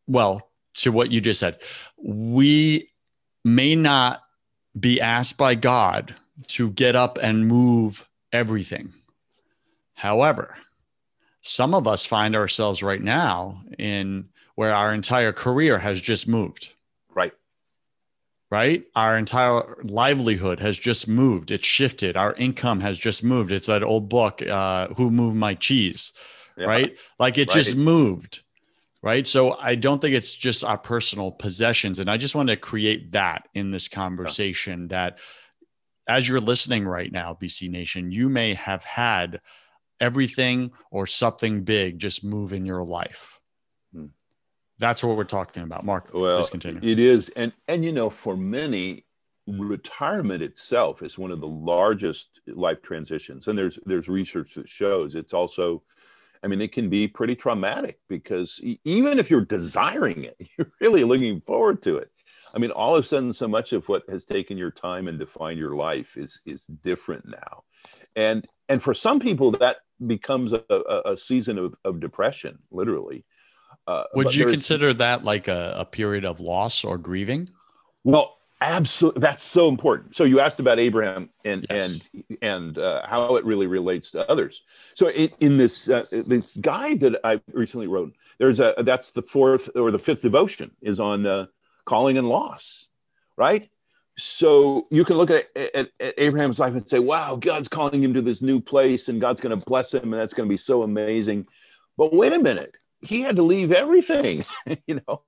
well, 0.08 0.50
to 0.76 0.92
what 0.92 1.12
you 1.12 1.22
just 1.22 1.40
said, 1.40 1.60
we 1.98 2.90
may 3.44 3.76
not 3.76 4.22
be 4.78 5.00
asked 5.02 5.38
by 5.38 5.56
God 5.56 6.16
to 6.48 6.70
get 6.72 6.96
up 6.96 7.18
and 7.22 7.48
move 7.48 8.08
everything. 8.32 8.94
However, 9.94 10.56
some 11.42 11.74
of 11.74 11.88
us 11.88 12.06
find 12.06 12.36
ourselves 12.36 12.84
right 12.84 13.02
now 13.02 13.62
in 13.80 14.30
where 14.58 14.74
our 14.74 14.92
entire 14.92 15.32
career 15.32 15.78
has 15.78 16.02
just 16.02 16.28
moved. 16.28 16.74
Right. 17.14 17.32
Right. 18.50 18.86
Our 18.96 19.16
entire 19.16 19.78
livelihood 19.84 20.60
has 20.62 20.80
just 20.80 21.08
moved. 21.08 21.52
It's 21.52 21.66
shifted. 21.66 22.18
Our 22.18 22.34
income 22.34 22.80
has 22.80 22.98
just 22.98 23.24
moved. 23.24 23.52
It's 23.52 23.68
that 23.68 23.84
old 23.84 24.10
book, 24.10 24.42
uh, 24.42 24.88
Who 24.96 25.12
Moved 25.12 25.36
My 25.36 25.54
Cheese? 25.54 26.12
Yeah. 26.58 26.66
Right. 26.66 26.98
Like 27.20 27.38
it 27.38 27.50
right. 27.50 27.56
just 27.56 27.76
moved 27.76 28.42
right? 29.04 29.28
So 29.28 29.54
I 29.54 29.76
don't 29.76 30.02
think 30.02 30.16
it's 30.16 30.34
just 30.34 30.64
our 30.64 30.78
personal 30.78 31.32
possessions. 31.32 32.00
And 32.00 32.10
I 32.10 32.18
just 32.18 32.34
want 32.34 32.50
to 32.50 32.58
create 32.58 33.12
that 33.12 33.48
in 33.54 33.70
this 33.70 33.88
conversation 33.88 34.82
yeah. 34.82 34.88
that 34.88 35.20
as 36.08 36.28
you're 36.28 36.40
listening 36.40 36.86
right 36.86 37.12
now, 37.12 37.38
BC 37.40 37.70
Nation, 37.70 38.12
you 38.12 38.28
may 38.28 38.56
have 38.56 38.84
had 38.84 39.40
everything 40.00 40.72
or 40.90 41.06
something 41.06 41.64
big 41.64 42.00
just 42.00 42.24
move 42.24 42.54
in 42.54 42.66
your 42.66 42.84
life. 42.84 43.37
That's 44.80 45.04
what 45.04 45.18
we're 45.18 45.24
talking 45.24 45.64
about. 45.64 45.86
Mark, 45.86 46.10
well, 46.14 46.48
it 46.84 47.00
is. 47.00 47.30
And, 47.30 47.52
and, 47.68 47.84
you 47.84 47.92
know, 47.92 48.10
for 48.10 48.38
many, 48.38 49.06
retirement 49.48 50.44
itself 50.44 51.02
is 51.02 51.18
one 51.18 51.32
of 51.32 51.40
the 51.40 51.48
largest 51.48 52.42
life 52.48 52.82
transitions. 52.82 53.48
And 53.48 53.58
there's, 53.58 53.80
there's 53.86 54.10
research 54.10 54.56
that 54.56 54.68
shows 54.68 55.16
it's 55.16 55.34
also 55.34 55.84
I 56.44 56.48
mean, 56.48 56.62
it 56.62 56.72
can 56.72 56.90
be 56.90 57.08
pretty 57.08 57.36
traumatic 57.36 58.00
because 58.08 58.62
even 58.84 59.20
if 59.20 59.30
you're 59.30 59.46
desiring 59.46 60.24
it, 60.24 60.36
you're 60.58 60.72
really 60.80 61.04
looking 61.04 61.42
forward 61.42 61.82
to 61.84 61.98
it. 61.98 62.12
I 62.54 62.60
mean, 62.60 62.72
all 62.72 62.96
of 62.96 63.04
a 63.04 63.08
sudden, 63.08 63.34
so 63.34 63.48
much 63.48 63.74
of 63.74 63.88
what 63.90 64.04
has 64.10 64.26
taken 64.26 64.58
your 64.58 64.72
time 64.72 65.08
and 65.08 65.20
defined 65.20 65.60
your 65.60 65.76
life 65.76 66.18
is 66.18 66.40
is 66.46 66.66
different 66.66 67.26
now, 67.28 67.64
and 68.16 68.48
and 68.70 68.82
for 68.82 68.94
some 68.94 69.20
people 69.20 69.52
that 69.52 69.78
becomes 70.06 70.54
a, 70.54 70.64
a, 70.70 71.14
a 71.14 71.18
season 71.18 71.58
of, 71.58 71.76
of 71.84 72.00
depression, 72.00 72.60
literally. 72.72 73.26
Uh, 73.88 74.04
Would 74.16 74.36
you 74.36 74.46
consider 74.48 74.94
that 74.96 75.24
like 75.24 75.48
a, 75.48 75.76
a 75.78 75.86
period 75.86 76.26
of 76.26 76.40
loss 76.40 76.84
or 76.84 76.98
grieving? 76.98 77.50
Well, 78.04 78.38
Absolutely, 78.60 79.22
that's 79.22 79.44
so 79.44 79.70
important. 79.70 80.16
So 80.16 80.24
you 80.24 80.40
asked 80.40 80.60
about 80.60 80.80
Abraham 80.80 81.30
and 81.46 81.68
Yes. 81.70 82.00
and 82.18 82.38
and 82.42 82.78
uh, 82.80 83.06
how 83.06 83.36
it 83.36 83.46
really 83.46 83.68
relates 83.68 84.10
to 84.12 84.28
others. 84.30 84.64
So 84.96 85.10
in, 85.12 85.30
in 85.40 85.58
this 85.58 85.88
uh, 85.88 86.06
this 86.12 86.58
guide 86.58 87.02
that 87.02 87.20
I 87.24 87.40
recently 87.54 87.86
wrote, 87.86 88.16
there's 88.40 88.60
a 88.60 88.74
that's 88.80 89.12
the 89.12 89.22
fourth 89.22 89.70
or 89.76 89.92
the 89.92 90.00
fifth 90.00 90.24
devotion 90.24 90.72
is 90.82 91.00
on 91.00 91.28
uh, 91.28 91.46
calling 91.86 92.18
and 92.18 92.28
loss, 92.28 92.88
right? 93.36 93.70
So 94.18 94.88
you 94.90 95.06
can 95.06 95.18
look 95.18 95.30
at, 95.30 95.56
at, 95.56 95.92
at 96.00 96.16
Abraham's 96.18 96.58
life 96.58 96.74
and 96.74 96.90
say, 96.90 96.98
"Wow, 96.98 97.36
God's 97.36 97.68
calling 97.68 98.04
him 98.04 98.16
to 98.16 98.24
this 98.24 98.42
new 98.42 98.60
place, 98.60 99.08
and 99.08 99.22
God's 99.22 99.40
going 99.40 99.58
to 99.58 99.64
bless 99.64 99.94
him, 99.94 100.14
and 100.14 100.20
that's 100.20 100.34
going 100.34 100.50
to 100.50 100.54
be 100.54 100.58
so 100.58 100.82
amazing." 100.82 101.46
But 101.96 102.12
wait 102.12 102.34
a 102.34 102.40
minute, 102.40 102.74
he 103.02 103.22
had 103.22 103.36
to 103.36 103.44
leave 103.44 103.72
everything, 103.72 104.44
you 104.88 105.02
know 105.08 105.22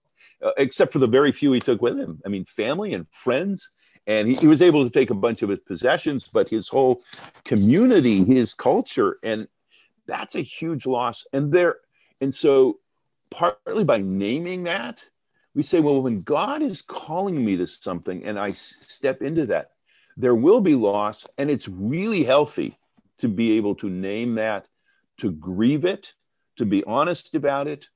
uh, 0.44 0.52
except 0.58 0.92
for 0.92 1.00
the 1.00 1.08
very 1.08 1.32
few 1.32 1.52
he 1.52 1.60
took 1.60 1.82
with 1.82 1.98
him. 1.98 2.22
I 2.26 2.30
mean, 2.30 2.46
family 2.46 2.94
and 2.94 3.08
friends. 3.10 3.72
And 4.08 4.28
he, 4.28 4.36
he 4.36 4.48
was 4.48 4.62
able 4.62 4.84
to 4.84 4.90
take 4.90 5.10
a 5.10 5.16
bunch 5.16 5.42
of 5.42 5.50
his 5.50 5.60
possessions, 5.60 6.30
but 6.32 6.50
his 6.50 6.70
whole 6.70 7.02
community, 7.44 8.24
his 8.24 8.54
culture, 8.54 9.18
and 9.24 9.48
that's 10.08 10.36
a 10.36 10.42
huge 10.42 10.86
loss. 10.86 11.26
And 11.34 11.52
there, 11.52 11.78
and 12.22 12.34
so 12.34 12.80
partly 13.30 13.84
by 13.84 14.00
naming 14.00 14.64
that, 14.64 15.04
we 15.54 15.64
say, 15.64 15.80
well, 15.80 16.02
when 16.02 16.22
God 16.22 16.62
is 16.62 16.82
calling 16.82 17.44
me 17.44 17.58
to 17.58 17.68
something 17.68 18.24
and 18.24 18.40
I 18.40 18.54
step 18.54 19.22
into 19.22 19.46
that, 19.48 19.72
there 20.16 20.36
will 20.36 20.62
be 20.62 20.76
loss. 20.76 21.28
And 21.38 21.50
it's 21.50 21.68
really 21.68 22.24
healthy 22.24 22.78
to 23.20 23.28
be 23.28 23.58
able 23.58 23.76
to 23.76 23.90
name 23.90 24.36
that, 24.36 24.68
to 25.18 25.32
grieve 25.32 25.86
it, 25.86 26.14
to 26.60 26.66
be 26.66 26.84
honest 26.84 27.34
about 27.34 27.68
it. 27.68 27.88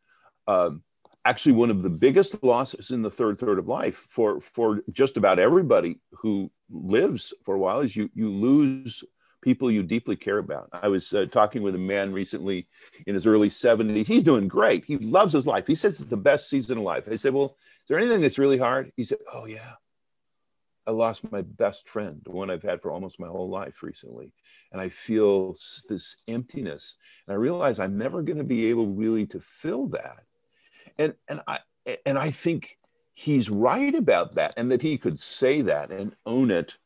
Um, 0.48 0.84
actually 1.25 1.53
one 1.53 1.70
of 1.70 1.84
the 1.84 1.89
biggest 1.89 2.43
losses 2.43 2.91
in 2.91 3.01
the 3.01 3.12
third 3.12 3.38
third 3.38 3.60
of 3.60 3.67
life 3.67 4.08
for 4.10 4.41
for 4.41 4.82
just 4.91 5.15
about 5.15 5.39
everybody 5.39 6.00
who 6.12 6.51
lives 6.70 7.34
for 7.43 7.55
a 7.55 7.60
while 7.60 7.79
is 7.79 7.96
you 7.96 8.10
you 8.13 8.29
lose 8.29 9.03
people 9.41 9.70
you 9.70 9.84
deeply 9.84 10.15
care 10.15 10.38
about. 10.38 10.70
I 10.72 10.88
was 10.88 11.13
uh, 11.13 11.25
talking 11.25 11.63
with 11.63 11.75
a 11.75 11.77
man 11.77 12.13
recently 12.13 12.70
in 13.05 13.13
his 13.13 13.27
early 13.27 13.50
70s. 13.50 14.08
He's 14.08 14.24
doing 14.24 14.48
great. 14.48 14.86
He 14.86 14.98
loves 14.98 15.34
his 15.34 15.46
life. 15.46 15.67
He 15.67 15.75
says 15.75 16.00
it's 16.00 16.10
the 16.10 16.15
best 16.15 16.50
season 16.50 16.77
of 16.77 16.86
life. 16.86 17.10
I 17.12 17.17
said, 17.17 17.34
"Well, 17.34 17.58
is 17.82 17.88
there 17.89 18.00
anything 18.00 18.22
that's 18.22 18.39
really 18.39 18.58
hard?" 18.58 18.91
He 18.96 19.03
said, 19.03 19.20
"Oh 19.32 19.46
yeah. 19.46 19.74
I 20.86 20.92
lost 20.92 21.32
my 21.32 21.42
best 21.42 21.88
friend, 21.88 22.22
the 22.24 22.32
one 22.32 22.50
I've 22.50 22.63
had 22.63 22.82
for 22.82 22.92
almost 22.92 23.20
my 23.20 23.28
whole 23.28 23.50
life 23.50 23.84
recently. 23.84 24.34
And 24.72 24.82
I 24.82 24.90
feel 24.90 25.56
this 25.88 26.18
emptiness. 26.28 26.98
And 27.28 27.34
I 27.34 27.38
realize 27.38 27.80
I'm 27.80 27.98
never 27.98 28.22
going 28.22 28.38
to 28.38 28.44
be 28.44 28.66
able 28.66 28.88
really 28.88 29.25
to 29.28 29.40
fill 29.40 29.88
that 29.88 30.24
and 30.98 31.13
and 31.28 31.42
I 31.48 31.60
and 32.06 32.18
I 32.18 32.32
think 32.32 32.78
he's 33.13 33.50
right 33.50 33.94
about 33.94 34.36
that, 34.36 34.54
and 34.58 34.72
that 34.72 34.82
he 34.82 34.98
could 34.98 35.20
say 35.20 35.62
that 35.62 35.92
and 35.92 36.16
own 36.25 36.52
it, 36.52 36.78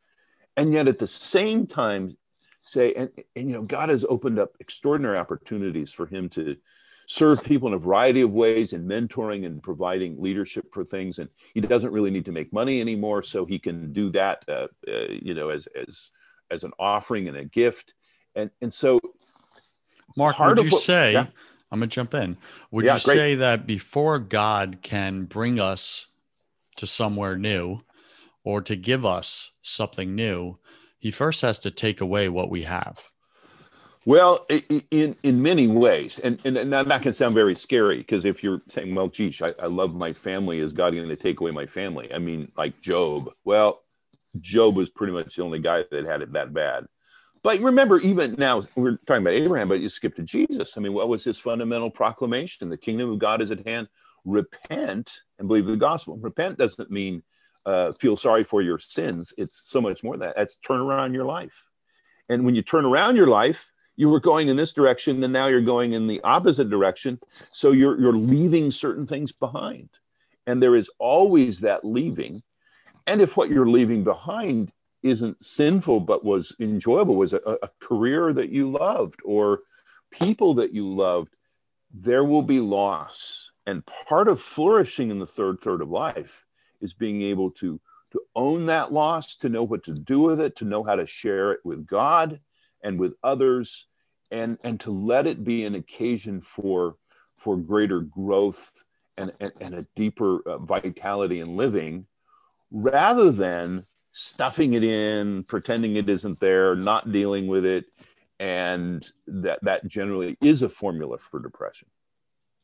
and 0.55 0.73
yet 0.73 0.87
at 0.87 0.99
the 0.99 1.07
same 1.07 1.67
time 1.67 2.17
say 2.63 2.93
and, 2.93 3.09
and 3.35 3.49
you 3.49 3.53
know 3.53 3.63
God 3.63 3.89
has 3.89 4.05
opened 4.07 4.39
up 4.39 4.55
extraordinary 4.59 5.17
opportunities 5.17 5.91
for 5.91 6.05
him 6.05 6.29
to 6.29 6.57
serve 7.07 7.41
people 7.43 7.67
in 7.69 7.73
a 7.73 7.77
variety 7.79 8.21
of 8.21 8.31
ways 8.31 8.73
and 8.73 8.87
mentoring 8.87 9.45
and 9.45 9.63
providing 9.63 10.21
leadership 10.21 10.65
for 10.73 10.83
things 10.85 11.19
and 11.19 11.29
he 11.53 11.61
doesn't 11.61 11.91
really 11.91 12.11
need 12.11 12.25
to 12.25 12.33
make 12.33 12.51
money 12.51 12.81
anymore 12.81 13.23
so 13.23 13.45
he 13.45 13.57
can 13.57 13.91
do 13.93 14.09
that 14.11 14.43
uh, 14.49 14.67
uh, 14.87 15.05
you 15.09 15.33
know 15.33 15.49
as 15.49 15.67
as 15.67 16.09
as 16.51 16.63
an 16.63 16.71
offering 16.79 17.27
and 17.29 17.37
a 17.37 17.45
gift 17.45 17.93
and 18.35 18.51
and 18.61 18.73
so 18.73 18.99
Mark, 20.17 20.37
would 20.39 20.59
you 20.63 20.69
what- 20.71 20.81
say, 20.81 21.13
yeah. 21.13 21.27
I'm 21.71 21.79
going 21.79 21.89
to 21.89 21.93
jump 21.93 22.13
in. 22.13 22.37
Would 22.71 22.85
Yeah, 22.85 22.95
you 22.95 23.01
great. 23.03 23.15
say 23.15 23.35
that 23.35 23.67
before 23.67 24.17
God 24.19 24.79
can 24.81 25.25
bring 25.25 25.59
us 25.59 26.07
to 26.77 26.87
somewhere 26.87 27.37
new 27.37 27.81
or 28.43 28.61
to 28.63 28.75
give 28.75 29.05
us 29.05 29.51
something 29.61 30.15
new, 30.15 30.57
he 30.97 31.11
first 31.11 31.41
has 31.41 31.59
to 31.59 31.71
take 31.71 32.01
away 32.01 32.29
what 32.29 32.49
we 32.49 32.63
have? 32.63 33.11
Well, 34.07 34.45
in 34.89 35.17
in 35.21 35.41
many 35.41 35.67
ways, 35.67 36.17
and 36.17 36.39
and, 36.45 36.55
and 36.55 36.71
that 36.71 37.01
can 37.01 37.11
sound 37.11 37.35
very 37.35 37.55
scary 37.57 37.97
because 37.97 38.23
if 38.23 38.41
you're 38.41 38.61
saying, 38.69 38.95
"Well, 38.95 39.09
geez, 39.09 39.41
I, 39.41 39.53
I 39.61 39.65
love 39.65 39.93
my 39.95 40.13
family," 40.13 40.59
is 40.59 40.71
God 40.71 40.93
going 40.93 41.09
to 41.09 41.17
take 41.17 41.41
away 41.41 41.51
my 41.51 41.65
family? 41.65 42.13
I 42.13 42.17
mean, 42.17 42.49
like 42.55 42.79
Job. 42.79 43.29
Well, 43.43 43.81
Job 44.39 44.77
was 44.77 44.89
pretty 44.89 45.11
much 45.11 45.35
the 45.35 45.43
only 45.43 45.59
guy 45.59 45.83
that 45.91 46.05
had 46.05 46.21
it 46.21 46.31
that 46.31 46.53
bad. 46.53 46.85
But 47.43 47.59
remember, 47.59 47.99
even 47.99 48.35
now 48.37 48.63
we're 48.77 48.95
talking 49.05 49.23
about 49.23 49.33
Abraham, 49.33 49.67
but 49.67 49.81
you 49.81 49.89
skip 49.89 50.15
to 50.15 50.23
Jesus. 50.23 50.77
I 50.77 50.79
mean, 50.79 50.93
what 50.93 51.09
was 51.09 51.25
his 51.25 51.37
fundamental 51.37 51.91
proclamation? 51.91 52.69
The 52.69 52.77
kingdom 52.77 53.11
of 53.11 53.19
God 53.19 53.41
is 53.41 53.51
at 53.51 53.67
hand. 53.67 53.89
Repent 54.23 55.19
and 55.37 55.49
believe 55.49 55.65
the 55.65 55.75
gospel. 55.75 56.15
Repent 56.15 56.57
doesn't 56.57 56.89
mean 56.89 57.23
uh, 57.65 57.91
feel 57.91 58.15
sorry 58.15 58.45
for 58.45 58.61
your 58.61 58.79
sins. 58.79 59.33
It's 59.37 59.69
so 59.69 59.81
much 59.81 60.01
more 60.01 60.13
than 60.13 60.29
that. 60.29 60.37
That's 60.37 60.55
turn 60.55 60.79
around 60.79 61.13
your 61.13 61.25
life. 61.25 61.65
And 62.29 62.45
when 62.45 62.55
you 62.55 62.61
turn 62.61 62.85
around 62.85 63.17
your 63.17 63.27
life, 63.27 63.69
you 63.97 64.07
were 64.07 64.19
going 64.19 64.47
in 64.47 64.55
this 64.55 64.73
direction 64.73 65.23
and 65.23 65.33
now 65.33 65.47
you're 65.47 65.59
going 65.59 65.93
in 65.93 66.07
the 66.07 66.21
opposite 66.21 66.69
direction. 66.69 67.19
So 67.51 67.71
you're 67.71 67.99
you're 67.99 68.13
leaving 68.15 68.71
certain 68.71 69.05
things 69.05 69.31
behind. 69.31 69.89
And 70.45 70.63
there 70.63 70.77
is 70.77 70.89
always 70.99 71.59
that 71.61 71.83
leaving. 71.83 72.43
And 73.05 73.19
if 73.19 73.35
what 73.35 73.49
you're 73.49 73.67
leaving 73.67 74.03
behind 74.03 74.71
isn't 75.03 75.43
sinful 75.43 76.01
but 76.01 76.23
was 76.23 76.55
enjoyable 76.59 77.15
was 77.15 77.33
a, 77.33 77.41
a 77.61 77.69
career 77.81 78.33
that 78.33 78.49
you 78.49 78.71
loved 78.71 79.19
or 79.25 79.61
people 80.11 80.53
that 80.55 80.73
you 80.73 80.87
loved 80.87 81.35
there 81.93 82.23
will 82.23 82.41
be 82.41 82.59
loss. 82.59 83.51
And 83.65 83.85
part 83.85 84.27
of 84.27 84.41
flourishing 84.41 85.09
in 85.09 85.19
the 85.19 85.25
third 85.25 85.59
third 85.61 85.81
of 85.81 85.89
life 85.89 86.45
is 86.81 86.93
being 86.93 87.21
able 87.23 87.51
to 87.51 87.81
to 88.11 88.21
own 88.35 88.67
that 88.67 88.93
loss 88.93 89.35
to 89.35 89.49
know 89.49 89.63
what 89.63 89.83
to 89.83 89.93
do 89.93 90.21
with 90.21 90.39
it 90.39 90.55
to 90.57 90.65
know 90.65 90.83
how 90.83 90.95
to 90.95 91.05
share 91.05 91.51
it 91.51 91.59
with 91.65 91.85
god 91.85 92.39
and 92.81 92.99
with 92.99 93.13
others 93.23 93.86
and 94.31 94.57
and 94.63 94.79
to 94.81 94.91
let 94.91 95.27
it 95.27 95.43
be 95.43 95.65
an 95.65 95.75
occasion 95.75 96.41
for 96.41 96.95
for 97.37 97.57
greater 97.57 98.01
growth 98.01 98.83
and 99.17 99.31
and, 99.39 99.51
and 99.61 99.75
a 99.75 99.85
deeper 99.95 100.41
uh, 100.47 100.57
vitality 100.57 101.39
in 101.39 101.55
living 101.55 102.05
rather 102.71 103.31
than 103.31 103.83
stuffing 104.11 104.73
it 104.73 104.83
in 104.83 105.43
pretending 105.43 105.95
it 105.95 106.09
isn't 106.09 106.39
there 106.39 106.75
not 106.75 107.11
dealing 107.11 107.47
with 107.47 107.65
it 107.65 107.85
and 108.39 109.11
that 109.27 109.59
that 109.63 109.87
generally 109.87 110.37
is 110.41 110.61
a 110.61 110.69
formula 110.69 111.17
for 111.17 111.39
depression 111.39 111.87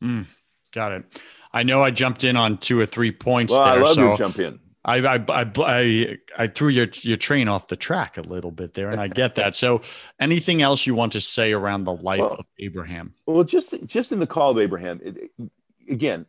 Mm, 0.03 0.27
got 0.73 0.91
it. 0.91 1.05
I 1.53 1.63
know 1.63 1.81
I 1.81 1.89
jumped 1.89 2.25
in 2.25 2.35
on 2.35 2.57
two 2.57 2.77
or 2.77 2.85
three 2.85 3.11
points 3.13 3.53
well 3.53 3.63
there. 3.63 3.73
i 3.73 3.77
love 3.77 3.95
so 3.95 4.01
your 4.07 4.17
jump 4.17 4.37
in 4.39 4.59
I, 4.85 4.97
I, 4.97 5.15
I, 5.29 5.51
I, 5.57 6.17
I 6.37 6.47
threw 6.47 6.69
your, 6.69 6.87
your 7.01 7.17
train 7.17 7.47
off 7.47 7.67
the 7.67 7.75
track 7.75 8.17
a 8.17 8.21
little 8.21 8.51
bit 8.51 8.73
there, 8.73 8.89
and 8.89 8.99
I 8.99 9.07
get 9.07 9.35
that. 9.35 9.55
So, 9.55 9.81
anything 10.19 10.61
else 10.61 10.85
you 10.85 10.93
want 10.93 11.13
to 11.13 11.21
say 11.21 11.53
around 11.53 11.85
the 11.85 11.93
life 11.93 12.19
Well- 12.19 12.33
of 12.39 12.45
Abraham? 12.59 13.13
Well, 13.25 13.43
just 13.43 13.73
just 13.85 14.11
in 14.11 14.19
the 14.19 14.27
call 14.27 14.51
of 14.51 14.59
Abraham, 14.59 14.99
it, 15.03 15.17
it- 15.17 15.51
again, 15.89 16.25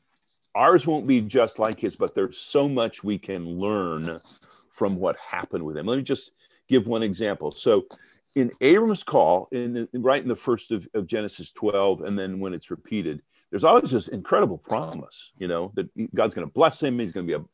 ours 0.55 0.87
won't 0.87 1.07
be 1.07 1.21
just 1.21 1.59
like 1.59 1.81
his, 1.81 1.97
but 1.97 2.15
there's 2.15 2.39
so 2.39 2.69
much 2.69 3.03
we 3.03 3.19
can 3.19 3.45
learn 3.59 4.21
from 4.71 4.97
what 4.97 5.17
happened 5.17 5.65
with 5.65 5.77
him. 5.77 5.87
Let 5.87 5.97
me 5.97 6.03
just 6.03 6.33
give 6.69 6.87
one 6.87 7.03
example. 7.03 7.51
So, 7.51 7.87
in 8.37 8.53
Abram's 8.61 9.03
call, 9.03 9.49
in 9.53 9.73
the, 9.75 9.89
right 9.95 10.23
in 10.23 10.29
the 10.29 10.37
first 10.37 10.71
of, 10.71 10.89
of 10.95 11.07
Genesis 11.07 11.51
12, 11.53 12.03
and 12.03 12.19
then 12.19 12.41
when 12.41 12.55
it's 12.55 12.71
repeated, 12.71 13.23
there's 13.55 13.63
always 13.63 13.93
this 13.93 14.09
incredible 14.09 14.59
promise, 14.59 15.31
you 15.39 15.47
know, 15.47 15.71
that 15.77 15.89
God's 16.13 16.35
going 16.35 16.45
to 16.45 16.53
bless 16.53 16.83
him. 16.83 16.99
He's 16.99 17.13
going 17.13 17.25
to 17.25 17.39
be 17.39 17.45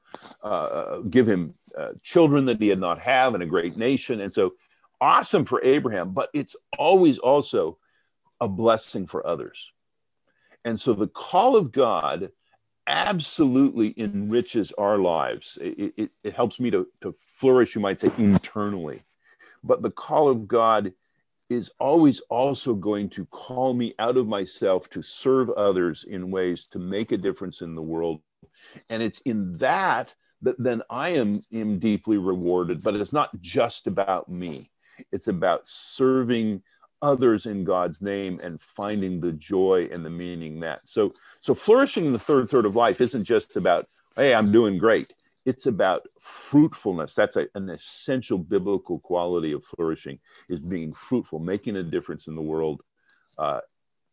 a, 0.43 0.47
uh, 0.47 1.01
give 1.01 1.29
him 1.29 1.53
uh, 1.77 1.91
children 2.03 2.47
that 2.47 2.59
he 2.59 2.69
had 2.69 2.81
not 2.81 2.99
have 3.01 3.35
and 3.35 3.43
a 3.43 3.47
great 3.47 3.77
nation. 3.77 4.23
And 4.23 4.33
so, 4.33 4.55
awesome 4.99 5.45
for 5.45 5.63
Abraham, 5.63 6.15
but 6.15 6.31
it's 6.33 6.57
always 6.79 7.19
also 7.19 7.77
a 8.41 8.49
blessing 8.49 9.07
for 9.07 9.27
others. 9.27 9.73
And 10.65 10.81
so 10.81 10.95
the 10.95 11.07
call 11.07 11.55
of 11.55 11.71
God 11.71 12.31
absolutely 12.87 13.93
enriches 13.99 14.73
our 14.73 14.97
lives. 14.97 15.59
It, 15.61 15.93
it, 15.99 16.11
it 16.25 16.33
helps 16.33 16.59
me 16.59 16.71
to, 16.71 16.87
to 17.03 17.13
flourish, 17.13 17.75
you 17.75 17.83
might 17.83 18.01
say, 18.01 18.11
internally. 18.17 19.03
But 19.63 19.83
the 19.83 19.91
call 19.91 20.31
of 20.31 20.49
God 20.49 20.95
is 21.51 21.71
always 21.81 22.21
also 22.31 22.75
going 22.75 23.11
to 23.11 23.27
call 23.27 23.75
me 23.75 23.93
out 23.99 24.17
of 24.17 24.29
myself 24.29 24.89
to 24.89 25.03
serve 25.03 25.51
others 25.51 26.05
in 26.05 26.31
ways 26.31 26.67
to 26.71 26.79
make 26.79 27.11
a 27.11 27.19
difference 27.19 27.61
in 27.61 27.75
the 27.75 27.83
world. 27.83 28.23
And 28.89 29.03
it's 29.03 29.19
in 29.21 29.59
that 29.59 30.15
that 30.43 30.55
then 30.59 30.81
I 30.89 31.11
am, 31.11 31.43
am 31.53 31.79
deeply 31.79 32.17
rewarded. 32.17 32.83
But 32.83 32.95
it's 32.95 33.13
not 33.13 33.39
just 33.43 33.87
about 33.87 34.31
me, 34.31 34.71
it's 35.13 35.29
about 35.29 35.67
serving 35.67 36.63
others 37.03 37.47
in 37.47 37.65
God's 37.65 38.01
name 38.01 38.41
and 38.43 38.61
finding 38.61 39.21
the 39.21 39.33
joy 39.33 39.89
and 39.93 40.05
the 40.05 40.11
meaning 40.11 40.61
that. 40.61 40.81
So 40.85 41.13
so 41.41 41.55
flourishing 41.55 42.07
in 42.07 42.13
the 42.13 42.19
third 42.19 42.49
third 42.49 42.65
of 42.65 42.77
life 42.77 43.01
isn't 43.01 43.25
just 43.25 43.57
about 43.57 43.89
hey 44.17 44.35
I'm 44.35 44.53
doing 44.53 44.79
great. 44.79 45.13
It's 45.47 45.67
about 45.67 46.07
fruitfulness. 46.21 47.15
That's 47.15 47.37
a, 47.37 47.47
an 47.55 47.71
essential 47.71 48.39
biblical 48.39 48.99
quality 48.99 49.53
of 49.53 49.65
flourishing 49.65 50.19
is 50.49 50.61
being 50.61 50.93
fruitful, 50.93 51.39
making 51.39 51.77
a 51.77 51.83
difference 51.83 52.27
in 52.27 52.35
the 52.35 52.43
world, 52.43 52.83
uh, 53.39 53.61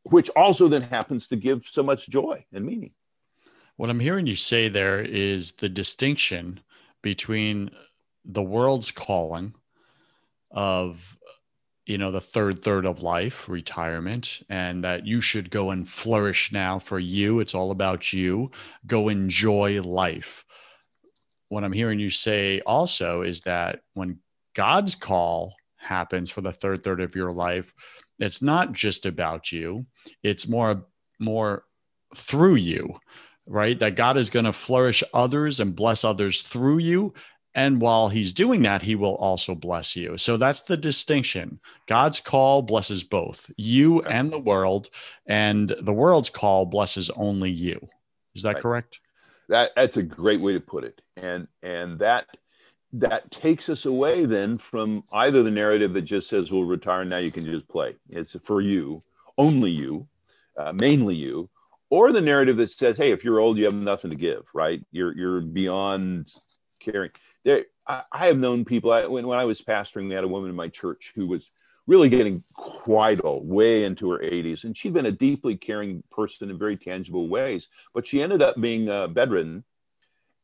which 0.04 0.30
also 0.36 0.68
then 0.68 0.84
happens 0.84 1.28
to 1.30 1.36
give 1.36 1.64
so 1.66 1.84
much 1.84 2.10
joy 2.10 2.46
and 2.54 2.66
meaning. 2.66 2.92
What 3.76 3.90
I'm 3.90 4.00
hearing 4.00 4.26
you 4.26 4.36
say 4.36 4.70
there 4.70 5.02
is 5.02 5.54
the 5.54 5.70
distinction 5.70 6.62
between 7.02 7.72
the 8.26 8.44
world's 8.44 8.92
calling 8.92 9.54
of 10.52 11.18
you 11.86 11.98
know 11.98 12.12
the 12.12 12.22
third 12.22 12.62
third 12.62 12.86
of 12.86 13.02
life 13.02 13.48
retirement 13.48 14.42
and 14.50 14.84
that 14.84 15.06
you 15.06 15.22
should 15.22 15.50
go 15.50 15.72
and 15.72 15.90
flourish 15.90 16.52
now 16.52 16.80
for 16.80 17.00
you 17.00 17.40
it's 17.40 17.56
all 17.56 17.72
about 17.72 18.12
you 18.12 18.52
go 18.86 19.10
enjoy 19.10 19.82
life 19.82 20.46
what 21.50 21.64
i'm 21.64 21.72
hearing 21.72 22.00
you 22.00 22.10
say 22.10 22.62
also 22.66 23.22
is 23.22 23.42
that 23.42 23.82
when 23.94 24.20
god's 24.56 24.96
call 24.96 25.54
happens 25.78 26.30
for 26.30 26.42
the 26.42 26.52
third 26.52 26.84
third 26.84 27.02
of 27.02 27.16
your 27.16 27.32
life 27.32 27.74
it's 28.20 28.42
not 28.42 28.72
just 28.72 29.06
about 29.06 29.52
you 29.52 29.86
it's 30.24 30.48
more 30.48 30.86
more 31.20 31.64
through 32.16 32.56
you 32.56 32.96
right 33.46 33.80
that 33.80 33.96
god 33.96 34.18
is 34.18 34.30
going 34.30 34.46
to 34.46 34.54
flourish 34.54 35.04
others 35.14 35.60
and 35.60 35.76
bless 35.76 36.04
others 36.04 36.42
through 36.42 36.80
you 36.80 37.14
and 37.58 37.82
while 37.82 38.08
he's 38.08 38.34
doing 38.34 38.62
that, 38.62 38.84
he 38.84 38.94
will 38.94 39.16
also 39.16 39.56
bless 39.56 39.96
you. 39.96 40.16
So 40.20 40.38
that's 40.38 40.62
the 40.62 40.78
distinction. 40.78 41.60
God's 41.88 42.20
call 42.20 42.62
blesses 42.62 43.04
both 43.04 43.50
you 43.58 44.04
and 44.04 44.32
the 44.32 44.40
world, 44.40 44.92
and 45.26 45.76
the 45.82 45.92
world's 45.92 46.30
call 46.30 46.68
blesses 46.68 47.10
only 47.16 47.50
you. 47.50 47.90
Is 48.36 48.44
that 48.44 48.54
right. 48.54 48.62
correct? 48.62 49.00
That 49.50 49.72
that's 49.76 49.98
a 49.98 50.04
great 50.04 50.42
way 50.42 50.54
to 50.54 50.60
put 50.60 50.84
it. 50.84 51.02
And 51.16 51.48
and 51.64 52.00
that 52.00 52.26
that 52.94 53.32
takes 53.32 53.70
us 53.70 53.86
away 53.86 54.26
then 54.26 54.58
from 54.58 55.04
either 55.12 55.44
the 55.44 55.52
narrative 55.52 55.94
that 55.94 56.04
just 56.04 56.30
says 56.30 56.52
we'll 56.52 56.64
retire 56.64 57.06
now 57.06 57.18
you 57.18 57.32
can 57.32 57.46
just 57.46 57.68
play. 57.68 57.96
It's 58.10 58.36
for 58.44 58.62
you, 58.62 59.04
only 59.38 59.72
you, 59.72 60.08
uh, 60.58 60.74
mainly 60.74 61.16
you, 61.16 61.50
or 61.90 62.12
the 62.12 62.22
narrative 62.22 62.58
that 62.58 62.70
says, 62.70 62.98
hey, 62.98 63.12
if 63.12 63.24
you're 63.24 63.40
old, 63.40 63.58
you 63.58 63.66
have 63.66 63.74
nothing 63.74 64.12
to 64.12 64.18
give, 64.18 64.46
right? 64.54 64.82
You're 64.92 65.16
you're 65.16 65.42
beyond 65.42 66.32
caring 66.80 67.12
there 67.44 67.66
I, 67.88 68.04
I 68.12 68.28
have 68.28 68.38
known 68.38 68.66
people 68.66 68.92
I, 68.92 69.06
when, 69.08 69.26
when 69.28 69.40
I 69.40 69.46
was 69.46 69.62
pastoring, 69.62 70.10
we 70.10 70.16
had 70.16 70.24
a 70.24 70.30
woman 70.30 70.50
in 70.50 70.56
my 70.56 70.68
church 70.68 71.14
who 71.16 71.28
was 71.28 71.52
really 71.88 72.10
getting 72.10 72.44
quite 72.54 73.24
old, 73.24 73.48
way 73.48 73.86
into 73.86 74.12
her 74.12 74.20
80s. 74.20 74.66
And 74.66 74.76
she'd 74.76 74.94
been 74.94 75.06
a 75.06 75.12
deeply 75.12 75.56
caring 75.56 76.04
person 76.12 76.50
in 76.50 76.60
very 76.60 76.78
tangible 76.78 77.30
ways, 77.30 77.70
but 77.94 78.06
she 78.06 78.22
ended 78.22 78.42
up 78.42 78.60
being 78.60 78.90
uh, 78.90 79.08
bedridden. 79.08 79.64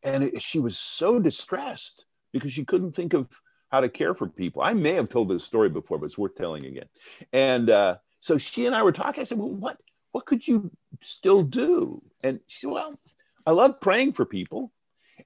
And 0.01 0.23
it, 0.23 0.41
she 0.41 0.59
was 0.59 0.77
so 0.77 1.19
distressed 1.19 2.05
because 2.31 2.53
she 2.53 2.65
couldn't 2.65 2.93
think 2.93 3.13
of 3.13 3.27
how 3.71 3.81
to 3.81 3.89
care 3.89 4.13
for 4.13 4.27
people. 4.27 4.61
I 4.61 4.73
may 4.73 4.93
have 4.93 5.09
told 5.09 5.29
this 5.29 5.43
story 5.43 5.69
before, 5.69 5.97
but 5.97 6.05
it's 6.05 6.17
worth 6.17 6.35
telling 6.35 6.65
again. 6.65 6.87
And 7.31 7.69
uh, 7.69 7.97
so 8.19 8.37
she 8.37 8.65
and 8.65 8.75
I 8.75 8.83
were 8.83 8.91
talking. 8.91 9.21
I 9.21 9.25
said, 9.25 9.37
Well, 9.37 9.49
what, 9.49 9.77
what 10.11 10.25
could 10.25 10.47
you 10.47 10.71
still 11.01 11.43
do? 11.43 12.01
And 12.21 12.39
she 12.47 12.61
said, 12.61 12.71
Well, 12.71 12.99
I 13.45 13.51
love 13.51 13.81
praying 13.81 14.13
for 14.13 14.25
people. 14.25 14.71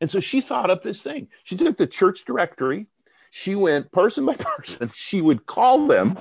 And 0.01 0.09
so 0.09 0.19
she 0.19 0.41
thought 0.41 0.69
up 0.69 0.81
this 0.81 1.01
thing. 1.01 1.27
She 1.43 1.55
took 1.55 1.77
the 1.77 1.87
church 1.87 2.25
directory. 2.25 2.87
She 3.31 3.55
went 3.55 3.91
person 3.91 4.25
by 4.25 4.35
person. 4.57 4.91
She 4.93 5.21
would 5.21 5.45
call 5.45 5.87
them, 5.87 6.17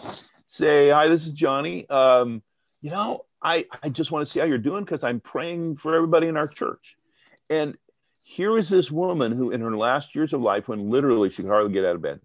say, 0.46 0.90
Hi, 0.90 1.08
this 1.08 1.26
is 1.26 1.32
Johnny. 1.32 1.88
Um, 1.88 2.42
you 2.80 2.90
know, 2.90 3.24
I, 3.42 3.66
I 3.82 3.88
just 3.88 4.10
want 4.10 4.26
to 4.26 4.30
see 4.30 4.40
how 4.40 4.46
you're 4.46 4.58
doing 4.58 4.84
because 4.84 5.04
I'm 5.04 5.20
praying 5.20 5.76
for 5.76 5.94
everybody 5.94 6.28
in 6.28 6.36
our 6.36 6.48
church. 6.48 6.96
And 7.48 7.76
here 8.22 8.58
is 8.58 8.68
this 8.68 8.90
woman 8.90 9.32
who, 9.32 9.50
in 9.50 9.60
her 9.60 9.76
last 9.76 10.14
years 10.14 10.32
of 10.32 10.40
life, 10.40 10.68
when 10.68 10.90
literally 10.90 11.30
she 11.30 11.42
could 11.42 11.50
hardly 11.50 11.72
get 11.72 11.84
out 11.84 11.94
of 11.94 12.02
bed, 12.02 12.20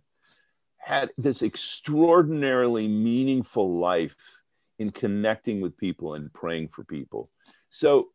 had 0.77 1.11
this 1.17 1.43
extraordinarily 1.43 2.87
meaningful 2.87 3.77
life 3.77 4.15
in 4.79 4.89
connecting 4.89 5.61
with 5.61 5.77
people 5.77 6.15
and 6.15 6.33
praying 6.33 6.69
for 6.69 6.83
people. 6.83 7.29
So 7.69 8.09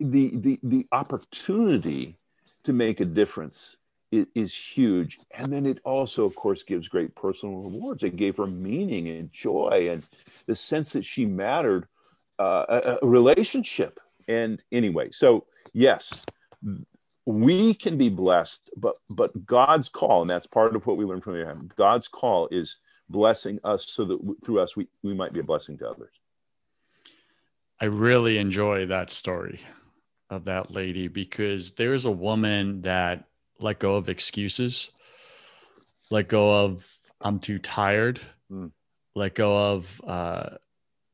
the 0.00 0.36
the 0.36 0.58
the 0.62 0.86
opportunity 0.90 2.18
to 2.64 2.72
make 2.72 3.00
a 3.00 3.04
difference 3.04 3.76
is, 4.14 4.26
is, 4.34 4.54
huge. 4.54 5.18
And 5.32 5.52
then 5.52 5.66
it 5.66 5.78
also 5.84 6.24
of 6.24 6.34
course 6.34 6.62
gives 6.62 6.88
great 6.88 7.14
personal 7.14 7.56
rewards. 7.56 8.02
It 8.04 8.16
gave 8.16 8.36
her 8.36 8.46
meaning 8.46 9.08
and 9.08 9.32
joy 9.32 9.88
and 9.90 10.06
the 10.46 10.56
sense 10.56 10.92
that 10.92 11.04
she 11.04 11.26
mattered 11.26 11.86
uh, 12.38 12.64
a, 12.68 12.98
a 13.02 13.06
relationship. 13.06 14.00
And 14.28 14.62
anyway 14.72 15.10
so 15.12 15.46
yes 15.74 16.22
we 17.26 17.74
can 17.74 17.98
be 17.98 18.08
blessed 18.08 18.70
but 18.76 18.96
but 19.10 19.44
god's 19.44 19.90
call 19.90 20.22
and 20.22 20.30
that's 20.30 20.46
part 20.46 20.74
of 20.74 20.86
what 20.86 20.96
we 20.96 21.04
learned 21.04 21.22
from 21.22 21.36
abraham 21.36 21.70
god's 21.76 22.08
call 22.08 22.48
is 22.50 22.76
blessing 23.08 23.58
us 23.64 23.86
so 23.88 24.04
that 24.04 24.18
through 24.44 24.60
us 24.60 24.76
we, 24.76 24.86
we 25.02 25.14
might 25.14 25.32
be 25.32 25.40
a 25.40 25.44
blessing 25.44 25.78
to 25.78 25.88
others. 25.88 26.12
I 27.80 27.86
really 27.86 28.38
enjoy 28.38 28.86
that 28.86 29.10
story 29.10 29.60
of 30.30 30.44
that 30.44 30.70
lady 30.70 31.08
because 31.08 31.72
there's 31.72 32.04
a 32.04 32.10
woman 32.10 32.82
that 32.82 33.28
let 33.58 33.78
go 33.78 33.96
of 33.96 34.08
excuses, 34.08 34.90
let 36.10 36.28
go 36.28 36.64
of 36.64 36.88
I'm 37.20 37.38
too 37.38 37.58
tired, 37.58 38.20
mm. 38.50 38.70
let 39.14 39.34
go 39.34 39.72
of 39.72 40.00
uh, 40.06 40.50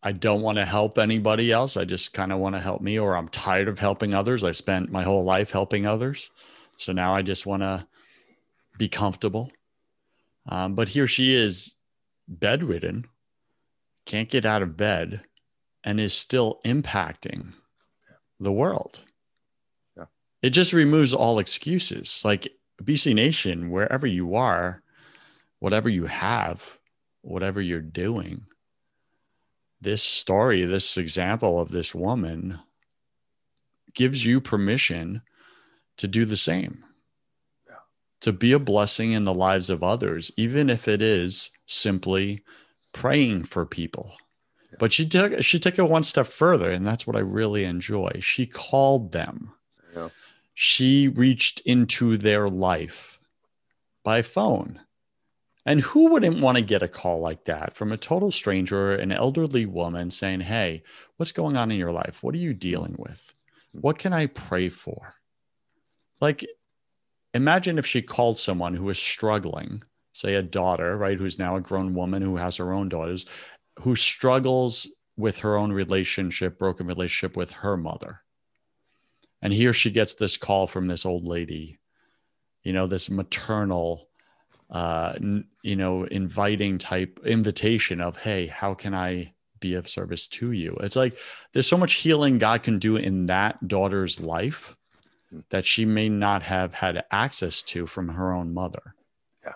I 0.02 0.12
don't 0.12 0.40
want 0.40 0.56
to 0.56 0.64
help 0.64 0.98
anybody 0.98 1.52
else. 1.52 1.76
I 1.76 1.84
just 1.84 2.14
kind 2.14 2.32
of 2.32 2.38
want 2.38 2.54
to 2.54 2.60
help 2.60 2.80
me, 2.80 2.98
or 2.98 3.16
I'm 3.16 3.28
tired 3.28 3.68
of 3.68 3.78
helping 3.78 4.14
others. 4.14 4.42
I've 4.42 4.56
spent 4.56 4.90
my 4.90 5.02
whole 5.02 5.24
life 5.24 5.50
helping 5.50 5.86
others. 5.86 6.30
So 6.76 6.92
now 6.92 7.14
I 7.14 7.22
just 7.22 7.44
want 7.44 7.62
to 7.62 7.86
be 8.78 8.88
comfortable. 8.88 9.52
Um, 10.48 10.74
but 10.74 10.88
here 10.88 11.06
she 11.06 11.34
is, 11.34 11.74
bedridden, 12.26 13.04
can't 14.06 14.30
get 14.30 14.46
out 14.46 14.62
of 14.62 14.78
bed, 14.78 15.20
and 15.84 16.00
is 16.00 16.14
still 16.14 16.60
impacting 16.64 17.52
the 18.38 18.52
world. 18.52 19.00
Yeah. 20.42 20.48
It 20.48 20.50
just 20.50 20.72
removes 20.72 21.12
all 21.12 21.38
excuses. 21.38 22.22
Like 22.24 22.48
BC 22.82 23.14
Nation, 23.14 23.70
wherever 23.70 24.06
you 24.06 24.34
are, 24.34 24.82
whatever 25.58 25.88
you 25.88 26.06
have, 26.06 26.78
whatever 27.22 27.60
you're 27.60 27.80
doing, 27.80 28.46
this 29.80 30.02
story, 30.02 30.64
this 30.64 30.96
example 30.96 31.60
of 31.60 31.70
this 31.70 31.94
woman 31.94 32.58
gives 33.94 34.24
you 34.24 34.40
permission 34.40 35.22
to 35.96 36.06
do 36.06 36.24
the 36.24 36.36
same. 36.36 36.84
Yeah. 37.68 37.76
To 38.22 38.32
be 38.32 38.52
a 38.52 38.58
blessing 38.58 39.12
in 39.12 39.24
the 39.24 39.34
lives 39.34 39.68
of 39.70 39.82
others, 39.82 40.30
even 40.36 40.70
if 40.70 40.86
it 40.86 41.02
is 41.02 41.50
simply 41.66 42.42
praying 42.92 43.44
for 43.44 43.64
people 43.64 44.14
but 44.78 44.92
she 44.92 45.06
took 45.06 45.42
she 45.42 45.58
took 45.58 45.78
it 45.78 45.88
one 45.88 46.02
step 46.02 46.26
further, 46.26 46.70
and 46.70 46.86
that's 46.86 47.06
what 47.06 47.16
I 47.16 47.20
really 47.20 47.64
enjoy. 47.64 48.18
She 48.20 48.46
called 48.46 49.12
them. 49.12 49.52
Yeah. 49.94 50.08
She 50.62 51.08
reached 51.08 51.60
into 51.60 52.18
their 52.18 52.46
life 52.50 53.18
by 54.04 54.20
phone. 54.20 54.80
And 55.64 55.80
who 55.80 56.10
wouldn't 56.10 56.42
want 56.42 56.58
to 56.58 56.62
get 56.62 56.82
a 56.82 56.86
call 56.86 57.20
like 57.20 57.46
that 57.46 57.74
from 57.74 57.92
a 57.92 57.96
total 57.96 58.30
stranger, 58.30 58.94
an 58.94 59.10
elderly 59.10 59.64
woman 59.64 60.10
saying, 60.10 60.40
Hey, 60.40 60.82
what's 61.16 61.32
going 61.32 61.56
on 61.56 61.70
in 61.70 61.78
your 61.78 61.92
life? 61.92 62.22
What 62.22 62.34
are 62.34 62.38
you 62.38 62.52
dealing 62.52 62.94
with? 62.98 63.32
What 63.72 63.98
can 63.98 64.12
I 64.12 64.26
pray 64.26 64.68
for? 64.68 65.14
Like, 66.20 66.44
imagine 67.32 67.78
if 67.78 67.86
she 67.86 68.02
called 68.02 68.38
someone 68.38 68.74
who 68.74 68.90
is 68.90 68.98
struggling, 68.98 69.82
say 70.12 70.34
a 70.34 70.42
daughter, 70.42 70.94
right, 70.94 71.16
who's 71.16 71.38
now 71.38 71.56
a 71.56 71.62
grown 71.62 71.94
woman 71.94 72.20
who 72.20 72.36
has 72.36 72.56
her 72.58 72.74
own 72.74 72.90
daughters, 72.90 73.24
who 73.78 73.96
struggles 73.96 74.86
with 75.16 75.38
her 75.38 75.56
own 75.56 75.72
relationship, 75.72 76.58
broken 76.58 76.86
relationship 76.86 77.34
with 77.34 77.50
her 77.50 77.78
mother. 77.78 78.20
And 79.42 79.52
here 79.52 79.72
she 79.72 79.90
gets 79.90 80.14
this 80.14 80.36
call 80.36 80.66
from 80.66 80.86
this 80.86 81.06
old 81.06 81.26
lady, 81.26 81.78
you 82.62 82.72
know, 82.72 82.86
this 82.86 83.10
maternal, 83.10 84.08
uh, 84.68 85.14
you 85.62 85.76
know, 85.76 86.04
inviting 86.04 86.78
type 86.78 87.20
invitation 87.24 88.00
of, 88.00 88.16
hey, 88.16 88.46
how 88.46 88.74
can 88.74 88.94
I 88.94 89.32
be 89.58 89.74
of 89.74 89.88
service 89.88 90.28
to 90.28 90.52
you? 90.52 90.76
It's 90.80 90.96
like 90.96 91.16
there's 91.52 91.66
so 91.66 91.76
much 91.76 91.94
healing 91.94 92.38
God 92.38 92.62
can 92.62 92.78
do 92.78 92.96
in 92.96 93.26
that 93.26 93.66
daughter's 93.66 94.20
life 94.20 94.76
that 95.50 95.64
she 95.64 95.84
may 95.84 96.08
not 96.08 96.42
have 96.42 96.74
had 96.74 97.04
access 97.10 97.62
to 97.62 97.86
from 97.86 98.08
her 98.08 98.32
own 98.32 98.52
mother. 98.52 98.94
Yeah. 99.44 99.52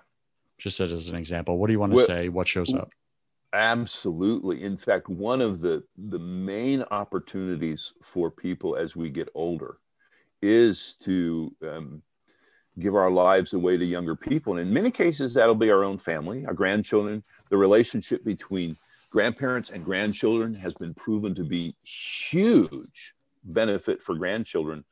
Just 0.58 0.80
as 0.80 1.08
an 1.08 1.16
example, 1.16 1.58
what 1.58 1.66
do 1.66 1.72
you 1.72 1.80
want 1.80 1.92
to 1.92 1.96
well, 1.96 2.06
say? 2.06 2.28
What 2.28 2.48
shows 2.48 2.72
up? 2.72 2.90
Absolutely. 3.54 4.64
In 4.64 4.76
fact, 4.76 5.08
one 5.08 5.40
of 5.40 5.60
the, 5.60 5.84
the 5.96 6.18
main 6.18 6.82
opportunities 6.90 7.92
for 8.02 8.28
people 8.28 8.74
as 8.74 8.96
we 8.96 9.10
get 9.10 9.28
older 9.32 9.78
is 10.42 10.96
to 11.04 11.54
um, 11.62 12.02
give 12.80 12.96
our 12.96 13.12
lives 13.12 13.52
away 13.52 13.76
to 13.76 13.84
younger 13.84 14.16
people. 14.16 14.54
And 14.54 14.66
in 14.66 14.74
many 14.74 14.90
cases, 14.90 15.34
that'll 15.34 15.54
be 15.54 15.70
our 15.70 15.84
own 15.84 15.98
family, 15.98 16.44
our 16.46 16.52
grandchildren. 16.52 17.22
The 17.48 17.56
relationship 17.56 18.24
between 18.24 18.76
grandparents 19.10 19.70
and 19.70 19.84
grandchildren 19.84 20.54
has 20.54 20.74
been 20.74 20.92
proven 20.92 21.32
to 21.36 21.44
be 21.44 21.76
huge 21.84 23.14
benefit 23.44 24.02
for 24.02 24.16
grandchildren 24.16 24.84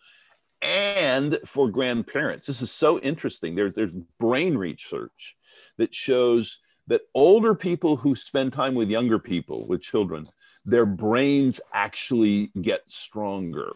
and 0.63 1.41
for 1.45 1.69
grandparents. 1.69 2.47
This 2.47 2.63
is 2.63 2.71
so 2.71 3.01
interesting. 3.01 3.57
There's, 3.57 3.75
there's 3.75 3.95
brain 4.21 4.57
research 4.57 5.35
that 5.79 5.93
shows 5.93 6.59
that 6.93 7.09
older 7.15 7.55
people 7.55 7.97
who 7.97 8.15
spend 8.15 8.53
time 8.53 8.75
with 8.75 8.91
younger 8.91 9.19
people, 9.19 9.67
with 9.67 9.81
children, 9.81 10.29
their 10.67 10.85
brains 10.85 11.59
actually 11.73 12.51
get 12.61 12.83
stronger. 12.87 13.73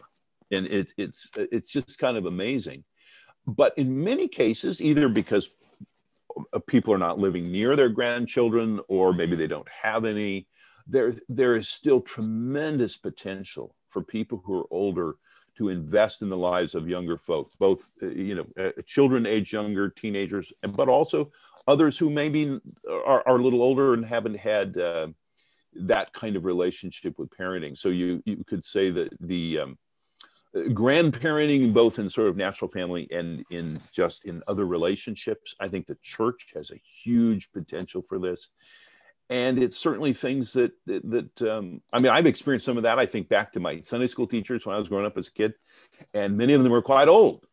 And 0.51 0.67
it, 0.67 0.93
it's, 0.97 1.27
it's 1.35 1.71
just 1.71 1.97
kind 1.97 2.15
of 2.15 2.27
amazing. 2.27 2.83
but 3.47 3.75
in 3.75 4.03
many 4.03 4.27
cases, 4.27 4.83
either 4.83 5.09
because 5.09 5.49
uh, 6.53 6.59
people 6.67 6.93
are 6.93 6.99
not 6.99 7.17
living 7.17 7.51
near 7.51 7.75
their 7.75 7.89
grandchildren 7.89 8.79
or 8.87 9.13
maybe 9.13 9.35
they 9.35 9.47
don't 9.47 9.67
have 9.69 10.05
any, 10.05 10.47
there, 10.85 11.15
there 11.27 11.55
is 11.55 11.67
still 11.67 12.01
tremendous 12.01 12.97
potential 12.97 13.73
for 13.89 14.03
people 14.03 14.43
who 14.45 14.59
are 14.59 14.67
older 14.69 15.15
to 15.57 15.69
invest 15.69 16.21
in 16.21 16.29
the 16.29 16.37
lives 16.37 16.75
of 16.75 16.87
younger 16.87 17.17
folks, 17.17 17.55
both 17.57 17.89
uh, 18.03 18.09
you 18.09 18.35
know 18.35 18.45
uh, 18.63 18.69
children 18.85 19.25
age 19.25 19.51
younger, 19.51 19.89
teenagers, 19.89 20.53
but 20.75 20.87
also 20.87 21.31
others 21.67 21.97
who 21.97 22.09
maybe 22.09 22.59
are, 22.89 23.23
are 23.27 23.37
a 23.37 23.41
little 23.41 23.61
older 23.61 23.93
and 23.93 24.05
haven't 24.05 24.37
had 24.37 24.77
uh, 24.77 25.07
that 25.75 26.13
kind 26.13 26.35
of 26.35 26.45
relationship 26.45 27.15
with 27.17 27.29
parenting. 27.29 27.77
So 27.77 27.89
you 27.89 28.21
you 28.25 28.43
could 28.47 28.63
say 28.63 28.89
that 28.91 29.09
the 29.19 29.59
um, 29.59 29.77
grandparenting, 30.55 31.73
both 31.73 31.99
in 31.99 32.09
sort 32.09 32.27
of 32.27 32.37
natural 32.37 32.71
family 32.71 33.07
and 33.11 33.43
in 33.51 33.77
just 33.91 34.25
in 34.25 34.41
other 34.47 34.65
relationships, 34.65 35.53
I 35.59 35.67
think 35.67 35.85
the 35.85 35.97
church 36.01 36.47
has 36.55 36.71
a 36.71 36.81
huge 37.03 37.51
potential 37.51 38.01
for 38.07 38.17
this. 38.17 38.49
And 39.29 39.61
it's 39.61 39.77
certainly 39.77 40.13
things 40.13 40.53
that 40.53 40.71
that, 40.85 41.09
that 41.11 41.51
um, 41.51 41.81
I 41.91 41.99
mean, 41.99 42.13
I've 42.13 42.27
experienced 42.27 42.65
some 42.65 42.77
of 42.77 42.83
that. 42.83 42.97
I 42.97 43.05
think 43.05 43.27
back 43.27 43.51
to 43.53 43.59
my 43.59 43.81
Sunday 43.81 44.07
school 44.07 44.27
teachers 44.27 44.65
when 44.65 44.75
I 44.75 44.79
was 44.79 44.87
growing 44.87 45.05
up 45.05 45.17
as 45.17 45.27
a 45.27 45.33
kid, 45.33 45.53
and 46.13 46.37
many 46.37 46.53
of 46.53 46.63
them 46.63 46.71
were 46.71 46.81
quite 46.81 47.09
old 47.09 47.45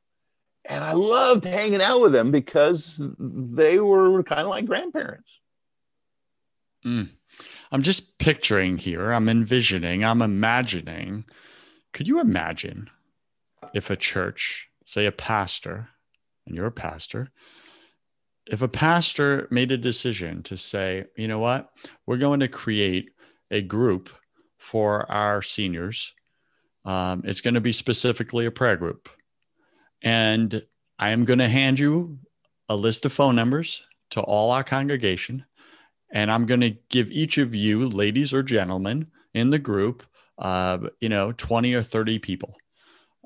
and 0.67 0.83
I 0.83 0.93
loved 0.93 1.45
hanging 1.45 1.83
out 1.83 2.01
with 2.01 2.13
them 2.13 2.31
because 2.31 3.01
they 3.19 3.79
were 3.79 4.23
kind 4.23 4.43
of 4.43 4.49
like 4.49 4.67
grandparents. 4.67 5.41
Mm. 6.85 7.11
I'm 7.73 7.83
just 7.83 8.19
picturing 8.19 8.79
here, 8.79 9.13
I'm 9.13 9.29
envisioning, 9.29 10.05
I'm 10.05 10.23
imagining. 10.23 11.25
Could 11.93 12.09
you 12.09 12.21
imagine 12.21 12.91
if 13.75 13.91
a 13.91 13.97
church, 13.97 14.69
say 14.85 15.07
a 15.07 15.13
pastor, 15.13 15.89
and 16.47 16.55
you're 16.55 16.67
a 16.67 16.73
pastor, 16.73 17.31
if 18.47 18.63
a 18.63 18.69
pastor 18.69 19.49
made 19.51 19.73
a 19.73 19.79
decision 19.79 20.43
to 20.45 20.57
say, 20.57 21.07
you 21.17 21.27
know 21.27 21.39
what, 21.39 21.71
we're 22.07 22.19
going 22.19 22.41
to 22.41 22.49
create 22.49 23.11
a 23.51 23.63
group 23.63 24.11
for 24.59 25.11
our 25.11 25.41
seniors, 25.43 26.15
um, 26.85 27.23
it's 27.25 27.41
going 27.41 27.55
to 27.55 27.61
be 27.61 27.73
specifically 27.73 28.45
a 28.47 28.51
prayer 28.51 28.77
group 28.77 29.09
and 30.05 30.63
I 30.99 31.11
am 31.11 31.25
going 31.25 31.41
to 31.41 31.49
hand 31.49 31.79
you 31.79 32.19
a 32.69 32.77
list 32.77 33.05
of 33.07 33.13
phone 33.13 33.35
numbers 33.35 33.83
to 34.11 34.21
all 34.21 34.53
our 34.53 34.63
congregation. 34.63 35.47
And 36.13 36.31
I'm 36.31 36.47
going 36.47 36.61
to 36.61 36.77
give 36.91 37.11
each 37.11 37.39
of 37.39 37.55
you, 37.55 37.89
ladies 37.89 38.33
or 38.33 38.43
gentlemen 38.43 39.09
in 39.33 39.51
the 39.51 39.59
group, 39.59 40.05
uh, 40.39 40.79
you 41.01 41.09
know, 41.09 41.33
20 41.33 41.75
or 41.75 41.83
30 41.83 42.19
people 42.21 42.57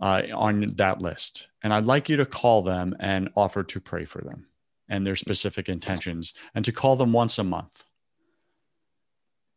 uh, 0.00 0.22
on 0.34 0.72
that 0.76 1.02
list. 1.02 1.48
And 1.62 1.74
I'd 1.74 1.84
like 1.84 2.08
you 2.08 2.16
to 2.16 2.24
call 2.24 2.62
them 2.62 2.96
and 3.00 3.28
offer 3.36 3.64
to 3.64 3.80
pray 3.80 4.04
for 4.04 4.22
them 4.22 4.46
and 4.88 5.06
their 5.06 5.16
specific 5.16 5.68
intentions 5.68 6.32
and 6.54 6.64
to 6.64 6.72
call 6.72 6.96
them 6.96 7.12
once 7.12 7.38
a 7.38 7.44
month. 7.44 7.84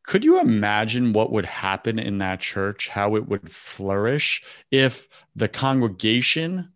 Could 0.08 0.26
you 0.26 0.40
imagine 0.42 1.14
what 1.14 1.32
would 1.32 1.46
happen 1.46 2.00
in 2.00 2.18
that 2.18 2.40
church, 2.40 2.90
how 2.90 3.16
it 3.16 3.28
would 3.28 3.52
flourish 3.52 4.44
if 4.72 5.08
the 5.36 5.48
congregation 5.48 6.72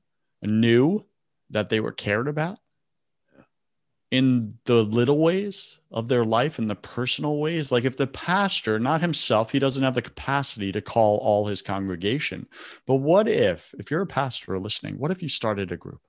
knew 0.45 1.05
that 1.49 1.69
they 1.69 1.79
were 1.79 1.91
cared 1.91 2.27
about 2.27 2.60
in 4.12 4.53
the 4.65 4.84
little 4.84 5.19
ways 5.19 5.79
of 5.91 6.08
their 6.08 6.23
life 6.23 6.60
in 6.60 6.67
the 6.67 6.75
personal 6.75 7.39
ways. 7.39 7.71
Like 7.71 7.86
if 7.86 7.97
the 7.97 8.08
pastor 8.08 8.79
not 8.79 9.01
himself 9.01 9.51
he 9.51 9.60
doesn't 9.60 9.84
have 9.84 9.95
the 9.95 10.01
capacity 10.01 10.71
to 10.71 10.81
call 10.81 11.17
all 11.17 11.47
his 11.47 11.62
congregation. 11.62 12.47
But 12.86 12.95
what 12.95 13.27
if 13.27 13.73
if 13.79 13.91
you're 13.91 14.01
a 14.01 14.08
pastor 14.08 14.58
listening 14.60 14.99
what 14.99 15.12
if 15.12 15.21
you 15.21 15.29
started 15.29 15.71
a 15.71 15.77
group 15.77 16.01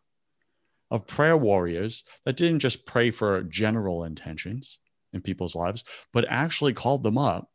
of 0.90 1.06
prayer 1.06 1.36
warriors 1.36 2.04
that 2.24 2.36
didn't 2.36 2.60
just 2.60 2.86
pray 2.86 3.10
for 3.10 3.42
general 3.42 4.04
intentions 4.04 4.78
in 5.12 5.20
people's 5.20 5.56
lives 5.56 5.82
but 6.12 6.24
actually 6.28 6.72
called 6.72 7.02
them 7.02 7.18
up 7.18 7.50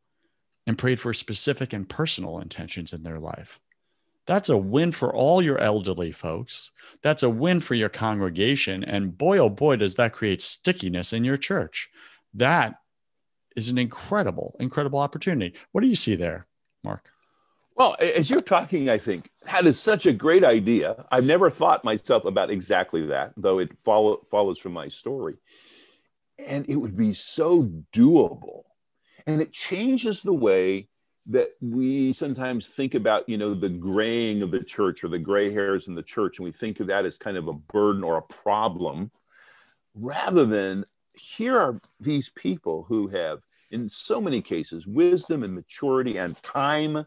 and 0.67 0.77
prayed 0.77 0.99
for 0.99 1.13
specific 1.13 1.71
and 1.71 1.87
personal 1.87 2.39
intentions 2.39 2.91
in 2.91 3.03
their 3.03 3.19
life 3.19 3.59
that's 4.25 4.49
a 4.49 4.57
win 4.57 4.91
for 4.91 5.13
all 5.13 5.41
your 5.41 5.59
elderly 5.59 6.11
folks. 6.11 6.71
That's 7.01 7.23
a 7.23 7.29
win 7.29 7.59
for 7.59 7.75
your 7.75 7.89
congregation. 7.89 8.83
And 8.83 9.17
boy, 9.17 9.39
oh 9.39 9.49
boy, 9.49 9.77
does 9.77 9.95
that 9.95 10.13
create 10.13 10.41
stickiness 10.41 11.13
in 11.13 11.23
your 11.23 11.37
church. 11.37 11.89
That 12.33 12.75
is 13.55 13.69
an 13.69 13.77
incredible, 13.77 14.55
incredible 14.59 14.99
opportunity. 14.99 15.57
What 15.71 15.81
do 15.81 15.87
you 15.87 15.95
see 15.95 16.15
there, 16.15 16.47
Mark? 16.83 17.09
Well, 17.75 17.95
as 17.99 18.29
you're 18.29 18.41
talking, 18.41 18.89
I 18.89 18.97
think 18.97 19.29
that 19.45 19.65
is 19.65 19.79
such 19.79 20.05
a 20.05 20.13
great 20.13 20.43
idea. 20.43 21.05
I've 21.11 21.25
never 21.25 21.49
thought 21.49 21.83
myself 21.83 22.25
about 22.25 22.51
exactly 22.51 23.07
that, 23.07 23.33
though 23.37 23.59
it 23.59 23.71
follow, 23.83 24.25
follows 24.29 24.59
from 24.59 24.73
my 24.73 24.87
story. 24.87 25.35
And 26.37 26.69
it 26.69 26.75
would 26.75 26.95
be 26.95 27.13
so 27.13 27.63
doable. 27.91 28.63
And 29.25 29.41
it 29.41 29.51
changes 29.51 30.21
the 30.21 30.33
way 30.33 30.89
that 31.31 31.51
we 31.61 32.13
sometimes 32.13 32.67
think 32.67 32.93
about, 32.93 33.27
you 33.27 33.37
know, 33.37 33.53
the 33.53 33.69
graying 33.69 34.41
of 34.41 34.51
the 34.51 34.63
church 34.63 35.03
or 35.03 35.07
the 35.07 35.19
gray 35.19 35.51
hairs 35.51 35.87
in 35.87 35.95
the 35.95 36.03
church, 36.03 36.37
and 36.37 36.45
we 36.45 36.51
think 36.51 36.79
of 36.79 36.87
that 36.87 37.05
as 37.05 37.17
kind 37.17 37.37
of 37.37 37.47
a 37.47 37.53
burden 37.53 38.03
or 38.03 38.17
a 38.17 38.33
problem, 38.43 39.11
rather 39.95 40.45
than 40.45 40.85
here 41.13 41.57
are 41.57 41.79
these 41.99 42.29
people 42.35 42.85
who 42.89 43.07
have, 43.07 43.39
in 43.69 43.89
so 43.89 44.19
many 44.19 44.41
cases, 44.41 44.85
wisdom 44.85 45.43
and 45.43 45.53
maturity 45.55 46.17
and 46.17 46.41
time, 46.43 47.05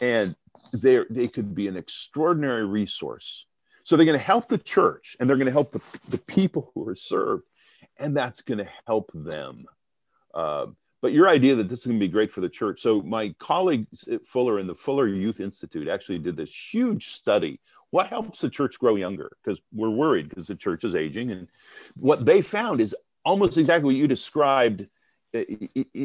and 0.00 0.34
they 0.72 1.00
they 1.10 1.28
could 1.28 1.54
be 1.54 1.68
an 1.68 1.76
extraordinary 1.76 2.66
resource. 2.66 3.46
So 3.84 3.96
they're 3.96 4.06
going 4.06 4.18
to 4.18 4.24
help 4.24 4.48
the 4.48 4.58
church, 4.58 5.16
and 5.18 5.28
they're 5.28 5.36
going 5.36 5.46
to 5.46 5.58
help 5.60 5.72
the, 5.72 5.80
the 6.08 6.18
people 6.18 6.70
who 6.74 6.88
are 6.88 6.96
served, 6.96 7.44
and 7.98 8.16
that's 8.16 8.42
going 8.42 8.58
to 8.58 8.68
help 8.86 9.10
them. 9.12 9.66
Uh, 10.32 10.66
but 11.02 11.12
your 11.12 11.28
idea 11.28 11.56
that 11.56 11.68
this 11.68 11.80
is 11.80 11.86
going 11.86 11.98
to 11.98 12.06
be 12.06 12.10
great 12.10 12.30
for 12.30 12.40
the 12.40 12.48
church. 12.48 12.80
So 12.80 13.02
my 13.02 13.34
colleagues 13.40 14.06
at 14.08 14.14
uh, 14.14 14.24
Fuller 14.24 14.58
and 14.58 14.68
the 14.68 14.74
Fuller 14.74 15.08
Youth 15.08 15.40
Institute 15.40 15.88
actually 15.88 16.20
did 16.20 16.36
this 16.36 16.54
huge 16.72 17.08
study. 17.08 17.60
What 17.90 18.06
helps 18.06 18.40
the 18.40 18.48
church 18.48 18.78
grow 18.78 18.94
younger? 18.94 19.36
Because 19.42 19.60
we're 19.72 19.90
worried 19.90 20.28
because 20.28 20.46
the 20.46 20.54
church 20.54 20.84
is 20.84 20.94
aging. 20.94 21.32
And 21.32 21.48
what 21.96 22.24
they 22.24 22.40
found 22.40 22.80
is 22.80 22.94
almost 23.24 23.58
exactly 23.58 23.86
what 23.86 23.96
you 23.96 24.06
described 24.06 24.86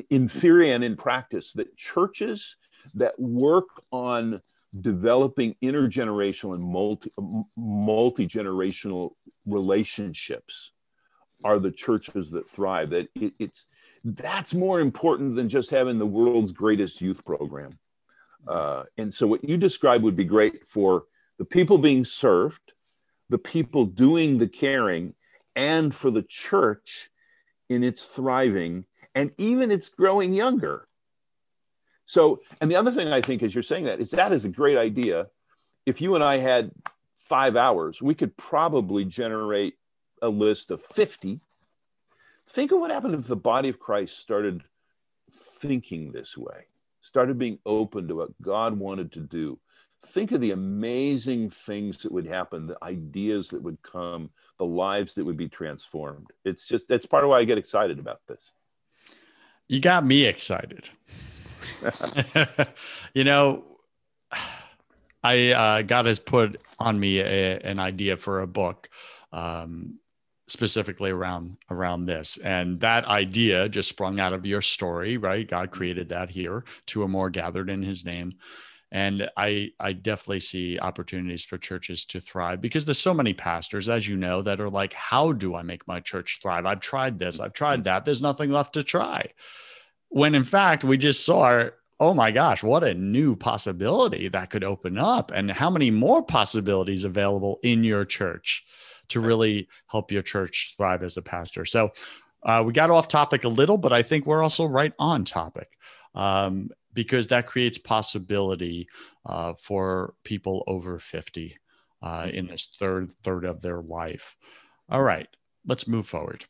in 0.10 0.28
theory 0.28 0.72
and 0.72 0.84
in 0.84 0.98
practice 0.98 1.54
that 1.54 1.78
churches 1.78 2.58
that 2.96 3.18
work 3.20 3.68
on 3.92 4.42
developing 4.82 5.56
intergenerational 5.62 6.56
and 6.56 6.64
multi 6.64 7.12
multi-generational 7.56 9.12
relationships 9.46 10.72
are 11.44 11.60
the 11.60 11.72
churches 11.72 12.32
that 12.32 12.50
thrive 12.50 12.90
that 12.90 13.08
it, 13.16 13.34
it's 13.40 13.66
that's 14.16 14.54
more 14.54 14.80
important 14.80 15.36
than 15.36 15.50
just 15.50 15.70
having 15.70 16.00
the 16.00 16.06
world's 16.06 16.54
greatest 16.54 17.02
youth 17.02 17.26
program. 17.26 17.78
Uh, 18.48 18.84
and 18.98 19.14
so, 19.14 19.28
what 19.28 19.44
you 19.44 19.58
described 19.58 20.04
would 20.04 20.16
be 20.16 20.24
great 20.24 20.68
for 20.68 21.04
the 21.38 21.46
people 21.46 21.78
being 21.78 22.06
served, 22.06 22.72
the 23.30 23.38
people 23.38 23.86
doing 23.86 24.38
the 24.38 24.48
caring, 24.48 25.14
and 25.56 25.94
for 25.94 26.10
the 26.10 26.24
church 26.24 27.10
in 27.68 27.84
its 27.84 28.04
thriving 28.04 28.86
and 29.14 29.34
even 29.38 29.72
its 29.72 29.90
growing 29.90 30.34
younger. 30.34 30.88
So, 32.06 32.40
and 32.62 32.72
the 32.72 32.78
other 32.78 32.92
thing 32.92 33.10
I 33.10 33.20
think 33.20 33.44
as 33.44 33.54
you're 33.54 33.64
saying 33.64 33.86
that 33.86 34.00
is 34.00 34.12
that 34.12 34.32
is 34.32 34.46
a 34.46 34.50
great 34.50 34.78
idea. 34.78 35.28
If 35.86 36.00
you 36.00 36.16
and 36.16 36.24
I 36.24 36.38
had 36.38 36.72
five 37.20 37.58
hours, 37.58 38.02
we 38.02 38.16
could 38.16 38.38
probably 38.38 39.04
generate 39.04 39.74
a 40.22 40.30
list 40.30 40.72
of 40.72 40.82
50 40.82 41.42
Think 42.50 42.72
of 42.72 42.80
what 42.80 42.92
happened 42.92 43.16
if 43.16 43.28
the 43.28 43.36
body 43.36 43.70
of 43.70 43.80
Christ 43.80 44.18
started 44.18 44.64
thinking 45.60 46.12
this 46.12 46.38
way, 46.38 46.66
started 47.02 47.38
being 47.38 47.60
open 47.66 48.08
to 48.08 48.16
what 48.16 48.42
God 48.42 48.78
wanted 48.78 49.12
to 49.14 49.20
do. 49.20 49.60
Think 50.06 50.32
of 50.32 50.42
the 50.42 50.52
amazing 50.52 51.50
things 51.50 52.04
that 52.04 52.12
would 52.12 52.28
happen, 52.28 52.68
the 52.68 52.78
ideas 52.84 53.50
that 53.50 53.62
would 53.62 53.82
come, 53.82 54.30
the 54.58 54.66
lives 54.66 55.14
that 55.16 55.26
would 55.26 55.38
be 55.38 55.50
transformed. 55.50 56.28
It's 56.46 56.68
just, 56.68 56.88
that's 56.88 57.06
part 57.06 57.24
of 57.24 57.32
why 57.32 57.40
I 57.40 57.44
get 57.44 57.58
excited 57.58 58.00
about 58.00 58.22
this. 58.28 58.54
You 59.68 59.82
got 59.82 60.06
me 60.06 60.26
excited. 60.26 60.90
you 63.14 63.24
know, 63.24 63.66
I 65.24 65.52
uh, 65.52 65.82
God 65.82 66.06
has 66.06 66.20
put 66.20 66.62
on 66.80 67.00
me 67.00 67.20
a, 67.20 67.60
an 67.60 67.80
idea 67.80 68.18
for 68.18 68.42
a 68.42 68.48
book. 68.48 68.90
Um, 69.34 70.00
specifically 70.48 71.12
around 71.12 71.58
around 71.70 72.06
this. 72.06 72.38
And 72.38 72.80
that 72.80 73.06
idea 73.06 73.70
just 73.70 73.90
sprung 73.90 74.20
out 74.20 74.34
of 74.34 74.46
your 74.46 74.62
story 74.62 75.18
right? 75.18 75.48
God 75.48 75.68
mm-hmm. 75.68 75.78
created 75.78 76.10
that 76.10 76.30
here. 76.30 76.64
Two 76.86 77.04
or 77.04 77.08
more 77.08 77.30
gathered 77.30 77.70
in 77.70 77.82
his 77.82 78.06
name. 78.06 78.34
And 78.90 79.30
i 79.36 79.72
i 79.82 79.92
definitely 79.92 80.40
see 80.40 80.80
opportunities 80.80 81.44
for 81.44 81.58
churches 81.58 82.06
to 82.06 82.22
thrive 82.22 82.62
because 82.62 82.86
there's 82.86 83.00
so 83.00 83.14
many 83.14 83.34
pastors 83.34 83.90
as 83.90 84.08
you 84.08 84.16
know 84.16 84.42
that 84.42 84.62
are 84.62 84.70
like 84.70 84.94
how 84.94 85.34
do 85.34 85.56
i 85.56 85.62
make 85.62 85.86
my 85.88 86.00
church 86.00 86.40
thrive? 86.42 86.66
I've 86.66 86.80
tried 86.80 87.20
this 87.20 87.42
i've 87.42 87.54
tried 87.54 87.78
mm-hmm. 87.78 87.84
that. 87.84 88.06
There's 88.06 88.22
nothing 88.22 88.50
left 88.50 88.74
to 88.74 88.84
try. 88.84 89.28
When 90.08 90.36
in 90.36 90.46
fact 90.46 90.86
we 90.86 90.98
just 90.98 91.26
saw 91.26 91.66
oh 92.00 92.14
my 92.14 92.30
gosh, 92.32 92.62
what 92.62 92.84
a 92.84 92.94
new 92.94 93.36
possibility 93.36 94.30
that 94.30 94.52
could 94.52 94.64
open 94.64 95.00
up, 95.00 95.32
and 95.34 95.50
how 95.50 95.70
many 95.70 95.90
more 95.90 96.24
possibilities 96.24 97.04
available 97.04 97.60
in 97.64 97.84
your 97.84 98.06
church 98.06 98.64
to 99.10 99.20
really 99.20 99.68
help 99.88 100.12
your 100.12 100.22
church 100.22 100.76
thrive 100.78 101.04
as 101.04 101.18
a 101.18 101.22
pastor. 101.22 101.66
So, 101.66 101.92
uh, 102.44 102.64
we 102.66 102.72
got 102.72 102.90
off 102.92 103.08
topic 103.08 103.44
a 103.44 103.50
little, 103.50 103.78
but 103.78 103.92
I 103.92 104.04
think 104.04 104.26
we're 104.26 104.44
also 104.44 104.66
right 104.66 104.94
on 105.00 105.26
topic 105.26 105.70
um, 106.16 106.70
because 106.94 107.28
that 107.28 107.48
creates 107.48 107.78
possibility 107.78 108.88
uh, 109.26 109.54
for 109.54 110.14
people 110.24 110.64
over 110.68 111.00
50 111.00 111.58
uh, 112.02 112.28
in 112.32 112.48
this 112.48 112.68
third 112.80 113.14
third 113.24 113.44
of 113.44 113.62
their 113.62 113.82
life. 113.82 114.38
All 114.90 115.02
right, 115.02 115.28
let's 115.66 115.88
move 115.88 116.08
forward. 116.08 116.46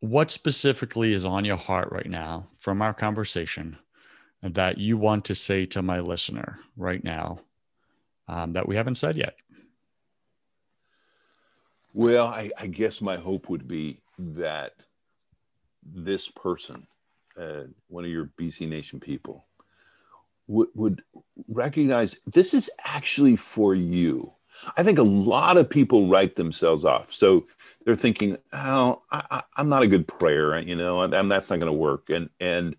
What 0.00 0.30
specifically 0.30 1.12
is 1.12 1.24
on 1.24 1.44
your 1.44 1.56
heart 1.56 1.88
right 1.90 2.08
now 2.08 2.48
from 2.58 2.82
our 2.82 2.94
conversation 2.94 3.78
that 4.42 4.78
you 4.78 4.96
want 4.96 5.24
to 5.24 5.34
say 5.34 5.64
to 5.64 5.82
my 5.82 6.00
listener 6.00 6.58
right 6.76 7.02
now 7.02 7.40
um, 8.28 8.52
that 8.52 8.68
we 8.68 8.76
haven't 8.76 8.96
said 8.96 9.16
yet? 9.16 9.36
Well, 11.96 12.26
I, 12.26 12.50
I, 12.58 12.66
guess 12.66 13.00
my 13.00 13.16
hope 13.16 13.48
would 13.48 13.66
be 13.66 14.02
that 14.18 14.72
this 15.82 16.28
person, 16.28 16.86
uh, 17.40 17.62
one 17.88 18.04
of 18.04 18.10
your 18.10 18.28
BC 18.38 18.68
Nation 18.68 19.00
people, 19.00 19.46
would, 20.46 20.68
would 20.74 21.02
recognize 21.48 22.14
this 22.26 22.52
is 22.52 22.70
actually 22.84 23.34
for 23.36 23.74
you. 23.74 24.30
I 24.76 24.82
think 24.82 24.98
a 24.98 25.02
lot 25.02 25.56
of 25.56 25.70
people 25.70 26.06
write 26.06 26.36
themselves 26.36 26.84
off. 26.84 27.14
So 27.14 27.46
they're 27.86 27.96
thinking, 27.96 28.36
"Oh, 28.52 29.00
I, 29.10 29.42
am 29.56 29.70
not 29.70 29.82
a 29.82 29.88
good 29.88 30.06
prayer, 30.06 30.58
you 30.60 30.76
know, 30.76 31.00
and, 31.00 31.32
that's 31.32 31.48
not 31.48 31.60
going 31.60 31.72
to 31.72 31.78
work." 31.78 32.10
And 32.10 32.28
and 32.40 32.76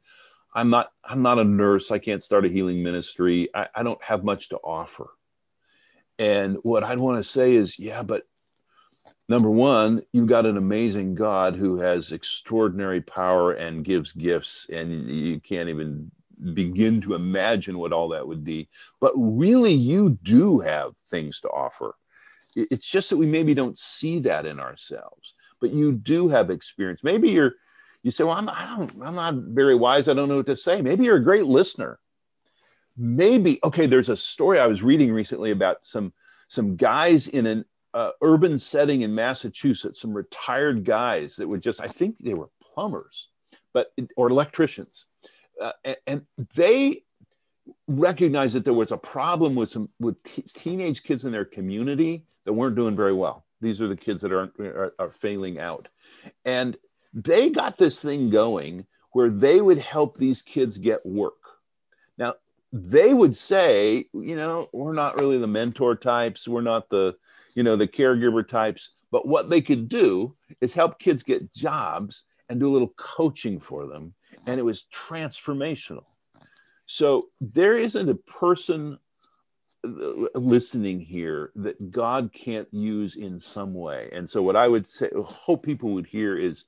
I'm 0.53 0.69
not 0.69 0.91
I'm 1.03 1.23
not 1.23 1.39
a 1.39 1.43
nurse. 1.43 1.89
I 1.89 1.97
can't 1.97 2.23
start 2.23 2.45
a 2.45 2.49
healing 2.49 2.83
ministry. 2.83 3.49
I, 3.55 3.67
I 3.73 3.81
don't 3.81 4.03
have 4.03 4.23
much 4.23 4.49
to 4.49 4.57
offer. 4.57 5.09
And 6.19 6.57
what 6.61 6.83
I'd 6.83 6.99
want 6.99 7.17
to 7.17 7.23
say 7.23 7.55
is, 7.55 7.79
yeah, 7.79 8.03
but 8.03 8.23
number 9.29 9.49
one, 9.49 10.01
you've 10.13 10.27
got 10.27 10.45
an 10.45 10.57
amazing 10.57 11.15
God 11.15 11.55
who 11.55 11.79
has 11.79 12.11
extraordinary 12.11 13.01
power 13.01 13.53
and 13.53 13.85
gives 13.85 14.11
gifts, 14.13 14.67
and 14.71 15.09
you 15.09 15.39
can't 15.39 15.69
even 15.69 16.11
begin 16.53 17.01
to 17.01 17.15
imagine 17.15 17.77
what 17.77 17.91
all 17.91 18.09
that 18.09 18.27
would 18.27 18.43
be. 18.43 18.69
But 18.99 19.13
really, 19.15 19.73
you 19.73 20.17
do 20.23 20.59
have 20.59 20.95
things 21.09 21.41
to 21.41 21.49
offer. 21.49 21.95
It's 22.55 22.87
just 22.87 23.09
that 23.09 23.17
we 23.17 23.27
maybe 23.27 23.53
don't 23.53 23.77
see 23.77 24.19
that 24.19 24.45
in 24.45 24.59
ourselves, 24.59 25.33
but 25.59 25.71
you 25.71 25.91
do 25.91 26.29
have 26.29 26.49
experience. 26.49 27.03
Maybe 27.03 27.29
you're, 27.29 27.53
you 28.03 28.11
say, 28.11 28.23
well, 28.23 28.37
I'm, 28.37 28.49
I 28.49 28.75
don't, 28.77 28.91
I'm 29.03 29.15
not 29.15 29.35
very 29.35 29.75
wise. 29.75 30.07
I 30.07 30.13
don't 30.13 30.29
know 30.29 30.37
what 30.37 30.45
to 30.45 30.55
say. 30.55 30.81
Maybe 30.81 31.05
you're 31.05 31.17
a 31.17 31.23
great 31.23 31.45
listener. 31.45 31.99
Maybe, 32.95 33.59
okay, 33.63 33.85
there's 33.85 34.09
a 34.09 34.17
story 34.17 34.59
I 34.59 34.67
was 34.67 34.81
reading 34.81 35.11
recently 35.11 35.51
about 35.51 35.77
some, 35.83 36.13
some 36.47 36.77
guys 36.77 37.27
in 37.27 37.45
an 37.45 37.65
uh, 37.97 38.11
urban 38.21 38.57
setting 38.57 39.01
in 39.01 39.13
Massachusetts, 39.13 40.01
some 40.01 40.13
retired 40.13 40.83
guys 40.85 41.35
that 41.37 41.47
would 41.47 41.61
just, 41.61 41.81
I 41.81 41.87
think 41.87 42.15
they 42.19 42.33
were 42.33 42.49
plumbers, 42.61 43.29
but, 43.73 43.91
or 44.15 44.29
electricians 44.29 45.05
uh, 45.61 45.71
and 46.05 46.25
they 46.55 47.03
recognized 47.87 48.55
that 48.55 48.63
there 48.63 48.73
was 48.73 48.91
a 48.91 48.97
problem 48.97 49.55
with 49.55 49.69
some 49.69 49.89
with 49.99 50.21
t- 50.23 50.43
teenage 50.43 51.03
kids 51.03 51.25
in 51.25 51.31
their 51.31 51.45
community 51.45 52.25
that 52.45 52.53
weren't 52.53 52.75
doing 52.75 52.95
very 52.95 53.13
well. 53.13 53.45
These 53.61 53.81
are 53.81 53.87
the 53.87 53.95
kids 53.95 54.21
that 54.21 54.31
are, 54.31 54.51
are, 54.59 54.93
are 54.99 55.11
failing 55.11 55.59
out, 55.59 55.87
and 56.45 56.77
they 57.13 57.49
got 57.49 57.77
this 57.77 57.99
thing 57.99 58.29
going 58.29 58.85
where 59.11 59.29
they 59.29 59.61
would 59.61 59.79
help 59.79 60.17
these 60.17 60.41
kids 60.41 60.77
get 60.77 61.05
work. 61.05 61.33
Now 62.17 62.35
they 62.71 63.13
would 63.13 63.35
say, 63.35 64.05
you 64.13 64.35
know, 64.35 64.69
we're 64.73 64.93
not 64.93 65.19
really 65.19 65.39
the 65.39 65.47
mentor 65.47 65.95
types, 65.95 66.47
we're 66.47 66.61
not 66.61 66.89
the, 66.89 67.15
you 67.57 67.63
know, 67.63 67.75
the 67.75 67.87
caregiver 67.87 68.47
types, 68.47 68.91
but 69.11 69.27
what 69.27 69.49
they 69.49 69.61
could 69.61 69.89
do 69.89 70.35
is 70.61 70.75
help 70.75 70.99
kids 70.99 71.23
get 71.23 71.51
jobs 71.51 72.23
and 72.49 72.59
do 72.59 72.67
a 72.67 72.69
little 72.69 72.93
coaching 72.97 73.59
for 73.59 73.87
them 73.87 74.13
and 74.45 74.59
it 74.59 74.63
was 74.63 74.85
transformational. 74.93 76.05
So 76.85 77.29
there 77.41 77.75
isn't 77.75 78.09
a 78.09 78.13
person 78.13 78.99
uh, 79.83 79.89
listening 80.35 80.99
here 80.99 81.51
that 81.55 81.89
God 81.89 82.31
can't 82.31 82.71
use 82.71 83.15
in 83.15 83.39
some 83.39 83.73
way. 83.73 84.09
And 84.13 84.29
so 84.29 84.43
what 84.43 84.55
I 84.55 84.67
would 84.67 84.87
say, 84.87 85.09
hope 85.15 85.63
people 85.63 85.89
would 85.93 86.05
hear 86.05 86.37
is 86.37 86.65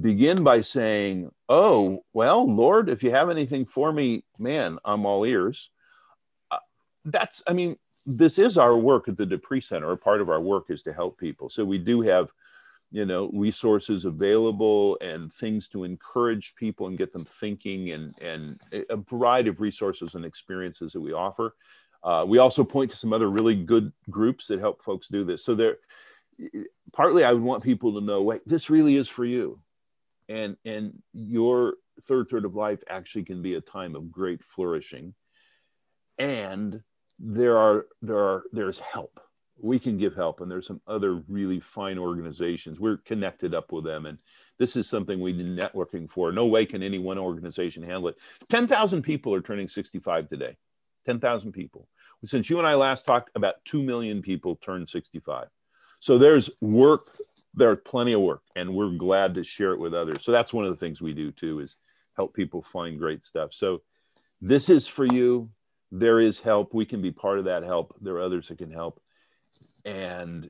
begin 0.00 0.44
by 0.44 0.60
saying, 0.60 1.32
"Oh, 1.48 2.04
well, 2.12 2.48
Lord, 2.48 2.88
if 2.88 3.02
you 3.02 3.10
have 3.10 3.28
anything 3.28 3.66
for 3.66 3.92
me, 3.92 4.24
man, 4.38 4.78
I'm 4.84 5.04
all 5.04 5.26
ears." 5.26 5.68
Uh, 6.50 6.58
that's, 7.04 7.42
I 7.46 7.52
mean, 7.52 7.76
this 8.06 8.38
is 8.38 8.58
our 8.58 8.76
work 8.76 9.08
at 9.08 9.16
the 9.16 9.26
De 9.26 9.38
Pree 9.38 9.60
Center. 9.60 9.92
A 9.92 9.96
part 9.96 10.20
of 10.20 10.28
our 10.28 10.40
work 10.40 10.66
is 10.70 10.82
to 10.82 10.92
help 10.92 11.18
people. 11.18 11.48
So 11.48 11.64
we 11.64 11.78
do 11.78 12.00
have 12.02 12.32
you 12.92 13.06
know 13.06 13.30
resources 13.32 14.04
available 14.04 14.98
and 15.00 15.32
things 15.32 15.66
to 15.68 15.82
encourage 15.82 16.54
people 16.54 16.86
and 16.86 16.98
get 16.98 17.12
them 17.12 17.24
thinking 17.24 17.90
and 17.90 18.14
and 18.20 18.60
a 18.90 18.96
variety 18.96 19.48
of 19.48 19.60
resources 19.60 20.14
and 20.14 20.24
experiences 20.24 20.92
that 20.92 21.00
we 21.00 21.12
offer 21.12 21.56
uh, 22.04 22.24
we 22.26 22.38
also 22.38 22.62
point 22.62 22.90
to 22.90 22.96
some 22.96 23.12
other 23.12 23.30
really 23.30 23.56
good 23.56 23.92
groups 24.10 24.46
that 24.46 24.60
help 24.60 24.82
folks 24.82 25.08
do 25.08 25.24
this 25.24 25.44
so 25.44 25.54
there 25.54 25.78
partly 26.92 27.24
i 27.24 27.32
would 27.32 27.42
want 27.42 27.64
people 27.64 27.94
to 27.94 28.04
know 28.04 28.22
wait 28.22 28.46
this 28.46 28.68
really 28.68 28.94
is 28.94 29.08
for 29.08 29.24
you 29.24 29.58
and 30.28 30.56
and 30.64 31.02
your 31.14 31.74
third 32.02 32.28
third 32.28 32.44
of 32.44 32.54
life 32.54 32.82
actually 32.88 33.24
can 33.24 33.42
be 33.42 33.54
a 33.54 33.60
time 33.60 33.94
of 33.94 34.12
great 34.12 34.44
flourishing 34.44 35.14
and 36.18 36.82
there 37.22 37.56
are 37.56 37.86
there 38.02 38.18
are 38.18 38.42
there's 38.52 38.80
help. 38.80 39.20
We 39.58 39.78
can 39.78 39.96
give 39.96 40.14
help 40.14 40.40
and 40.40 40.50
there's 40.50 40.66
some 40.66 40.80
other 40.88 41.22
really 41.28 41.60
fine 41.60 41.96
organizations. 41.96 42.80
We're 42.80 42.96
connected 42.96 43.54
up 43.54 43.70
with 43.70 43.84
them 43.84 44.06
and 44.06 44.18
this 44.58 44.74
is 44.74 44.88
something 44.88 45.20
we 45.20 45.32
need 45.32 45.56
networking 45.56 46.10
for. 46.10 46.32
No 46.32 46.46
way 46.46 46.66
can 46.66 46.82
any 46.82 46.98
one 46.98 47.18
organization 47.18 47.84
handle 47.84 48.08
it. 48.08 48.16
10,000 48.50 49.02
people 49.02 49.32
are 49.32 49.40
turning 49.40 49.68
65 49.68 50.28
today. 50.28 50.56
10,000 51.06 51.52
people. 51.52 51.88
Since 52.24 52.50
you 52.50 52.58
and 52.58 52.66
I 52.66 52.74
last 52.74 53.06
talked 53.06 53.30
about 53.36 53.64
2 53.64 53.82
million 53.82 54.20
people 54.20 54.56
turned 54.56 54.88
65 54.88 55.48
so 56.02 56.18
there's 56.18 56.50
work 56.60 57.16
there's 57.54 57.78
plenty 57.84 58.12
of 58.12 58.20
work 58.20 58.42
and 58.56 58.74
we're 58.74 58.90
glad 58.90 59.34
to 59.34 59.44
share 59.44 59.72
it 59.72 59.78
with 59.78 59.94
others. 59.94 60.24
So 60.24 60.32
that's 60.32 60.52
one 60.52 60.64
of 60.64 60.70
the 60.70 60.76
things 60.76 61.00
we 61.00 61.12
do 61.12 61.30
too 61.30 61.60
is 61.60 61.76
help 62.16 62.34
people 62.34 62.62
find 62.62 62.98
great 62.98 63.24
stuff. 63.24 63.52
So 63.52 63.82
this 64.40 64.68
is 64.68 64.88
for 64.88 65.04
you 65.04 65.50
there 65.92 66.18
is 66.18 66.40
help 66.40 66.74
we 66.74 66.84
can 66.84 67.00
be 67.00 67.12
part 67.12 67.38
of 67.38 67.44
that 67.44 67.62
help 67.62 67.94
there 68.00 68.14
are 68.14 68.22
others 68.22 68.48
that 68.48 68.58
can 68.58 68.70
help 68.70 69.00
and 69.84 70.48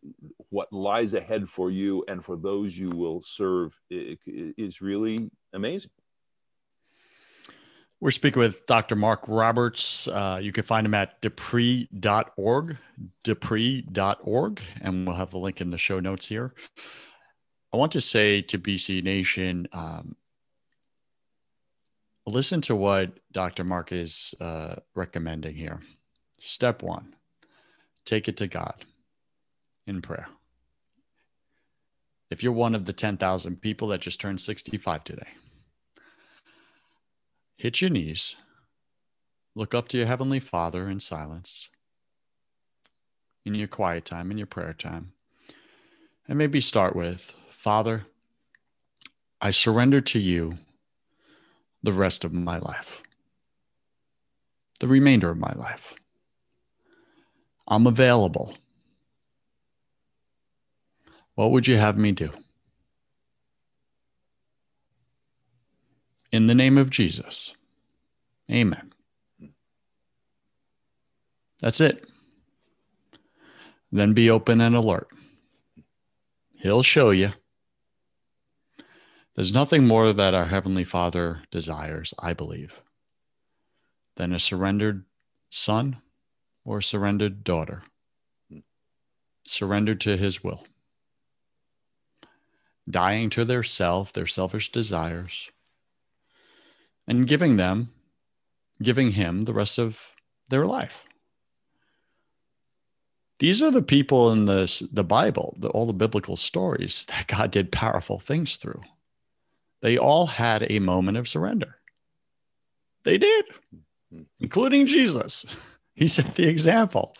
what 0.51 0.73
lies 0.73 1.15
ahead 1.15 1.49
for 1.49 1.71
you 1.71 2.05
and 2.09 2.25
for 2.25 2.37
those 2.37 2.77
you 2.77 2.91
will 2.91 3.21
serve 3.23 3.79
is 3.91 4.81
really 4.81 5.31
amazing. 5.53 5.91
We're 8.01 8.11
speaking 8.11 8.41
with 8.41 8.67
Dr. 8.67 8.97
Mark 8.97 9.23
Roberts. 9.29 10.09
Uh, 10.09 10.41
you 10.43 10.51
can 10.51 10.65
find 10.65 10.85
him 10.85 10.95
at 10.95 11.21
depree.org, 11.23 12.77
depree.org, 13.23 14.61
and 14.81 15.07
we'll 15.07 15.17
have 15.17 15.31
the 15.31 15.39
link 15.39 15.61
in 15.61 15.71
the 15.71 15.79
show 15.79 16.01
notes 16.01 16.27
here. 16.27 16.53
I 17.73 17.77
want 17.77 17.93
to 17.93 18.01
say 18.01 18.43
to 18.43 18.59
BC 18.59 19.05
Nation, 19.05 19.69
um, 19.73 20.17
listen 22.27 22.61
to 22.63 22.77
what 22.77 23.19
Dr. 23.33 23.65
Mark 23.65 23.93
is 23.93 24.35
uh, 24.41 24.77
recommending 24.95 25.57
here. 25.57 25.81
Step 26.41 26.83
one, 26.83 27.15
take 28.05 28.29
it 28.29 28.37
to 28.39 28.47
God 28.47 28.85
in 29.87 30.03
prayer. 30.03 30.29
If 32.31 32.43
you're 32.43 32.53
one 32.53 32.75
of 32.75 32.87
the 32.87 32.93
10,000 32.93 33.61
people 33.61 33.89
that 33.89 34.01
just 34.01 34.21
turned 34.21 34.41
65 34.41 35.05
today, 35.05 35.29
hit 37.57 37.81
your 37.81 37.91
knees, 37.91 38.37
look 39.55 39.75
up 39.75 39.89
to 39.89 39.99
your 39.99 40.07
Heavenly 40.07 40.41
Father 40.41 40.89
in 40.89 40.99
silence, 40.99 41.69
in 43.45 43.55
your 43.55 43.69
quiet 43.69 44.05
time, 44.05 44.31
in 44.31 44.39
your 44.39 44.47
prayer 44.47 44.73
time, 44.73 45.13
and 46.27 46.39
maybe 46.39 46.61
start 46.61 46.97
with 46.97 47.35
Father, 47.51 48.07
I 49.41 49.51
surrender 49.51 50.01
to 50.01 50.19
you 50.19 50.59
the 51.83 51.93
rest 51.93 52.25
of 52.25 52.33
my 52.33 52.59
life, 52.59 53.03
the 54.81 54.89
remainder 54.89 55.31
of 55.31 55.39
my 55.39 55.53
life. 55.55 55.95
I'm 57.69 57.87
available 57.87 58.57
what 61.35 61.51
would 61.51 61.67
you 61.67 61.77
have 61.77 61.97
me 61.97 62.13
do? 62.13 62.31
In 66.31 66.47
the 66.47 66.55
name 66.55 66.79
of 66.79 66.91
Jesus. 66.91 67.55
Amen. 68.51 68.93
That's 71.61 71.81
it. 71.81 72.07
Then 73.91 74.15
be 74.15 74.31
open 74.31 74.61
and 74.61 74.75
alert. 74.75 75.09
He'll 76.55 76.83
show 76.83 77.11
you. 77.11 77.33
There's 79.35 79.55
nothing 79.55 79.87
more 79.87 80.13
that 80.13 80.35
our 80.35 80.47
Heavenly 80.47 80.85
Father 80.85 81.43
desires, 81.51 82.13
I 82.19 82.35
believe, 82.35 82.83
than 84.17 84.33
a 84.33 84.39
surrendered 84.39 85.05
son 85.49 86.03
or 86.65 86.79
a 86.79 86.83
surrendered 86.83 87.43
daughter, 87.43 87.83
surrendered 89.45 90.03
to 90.03 90.19
His 90.19 90.45
will, 90.45 90.67
dying 92.89 93.31
to 93.31 93.47
their 93.47 93.63
self, 93.63 94.13
their 94.13 94.27
selfish 94.27 94.71
desires, 94.71 95.51
and 97.07 97.27
giving 97.27 97.57
them, 97.57 97.89
giving 98.83 99.13
Him 99.13 99.47
the 99.47 99.55
rest 99.55 99.79
of 99.79 99.99
their 100.49 100.67
life. 100.67 101.05
These 103.39 103.63
are 103.63 103.71
the 103.71 103.83
people 103.83 104.31
in 104.31 104.45
the, 104.45 104.89
the 104.93 105.03
Bible, 105.03 105.57
the, 105.59 105.69
all 105.71 105.87
the 105.87 105.95
biblical 105.95 106.37
stories 106.37 107.07
that 107.09 107.29
God 107.29 107.51
did 107.51 107.73
powerful 107.73 108.19
things 108.21 108.57
through. 108.57 108.83
They 109.83 109.99
all 109.99 110.27
had 110.27 110.67
a 110.71 110.79
moment 110.79 111.19
of 111.19 111.29
surrender. 111.29 111.77
They 113.05 113.19
did, 113.19 113.45
including 114.41 114.87
Jesus. 114.87 115.45
He 115.95 116.09
set 116.09 116.37
the 116.37 116.49
example. 116.49 117.15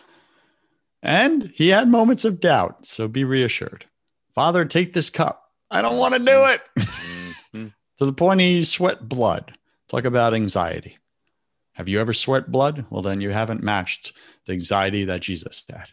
And 1.03 1.43
he 1.53 1.69
had 1.69 1.87
moments 1.87 2.25
of 2.25 2.39
doubt. 2.39 2.87
So 2.87 3.07
be 3.07 3.23
reassured. 3.23 3.85
Father, 4.33 4.65
take 4.65 4.93
this 4.93 5.11
cup. 5.11 5.43
I 5.69 5.83
don't 5.83 5.99
want 5.99 6.15
to 6.15 6.19
do 6.19 6.45
it. 6.45 6.61
Mm-hmm. 6.79 7.67
to 7.99 8.05
the 8.05 8.13
point 8.13 8.39
he 8.39 8.63
sweat 8.63 9.07
blood. 9.07 9.53
Talk 9.89 10.05
about 10.05 10.33
anxiety. 10.33 10.97
Have 11.73 11.87
you 11.87 11.99
ever 11.99 12.13
sweat 12.13 12.51
blood? 12.51 12.85
Well, 12.89 13.03
then 13.03 13.21
you 13.21 13.29
haven't 13.29 13.61
matched 13.61 14.13
the 14.47 14.53
anxiety 14.53 15.05
that 15.05 15.21
Jesus 15.21 15.63
had. 15.69 15.89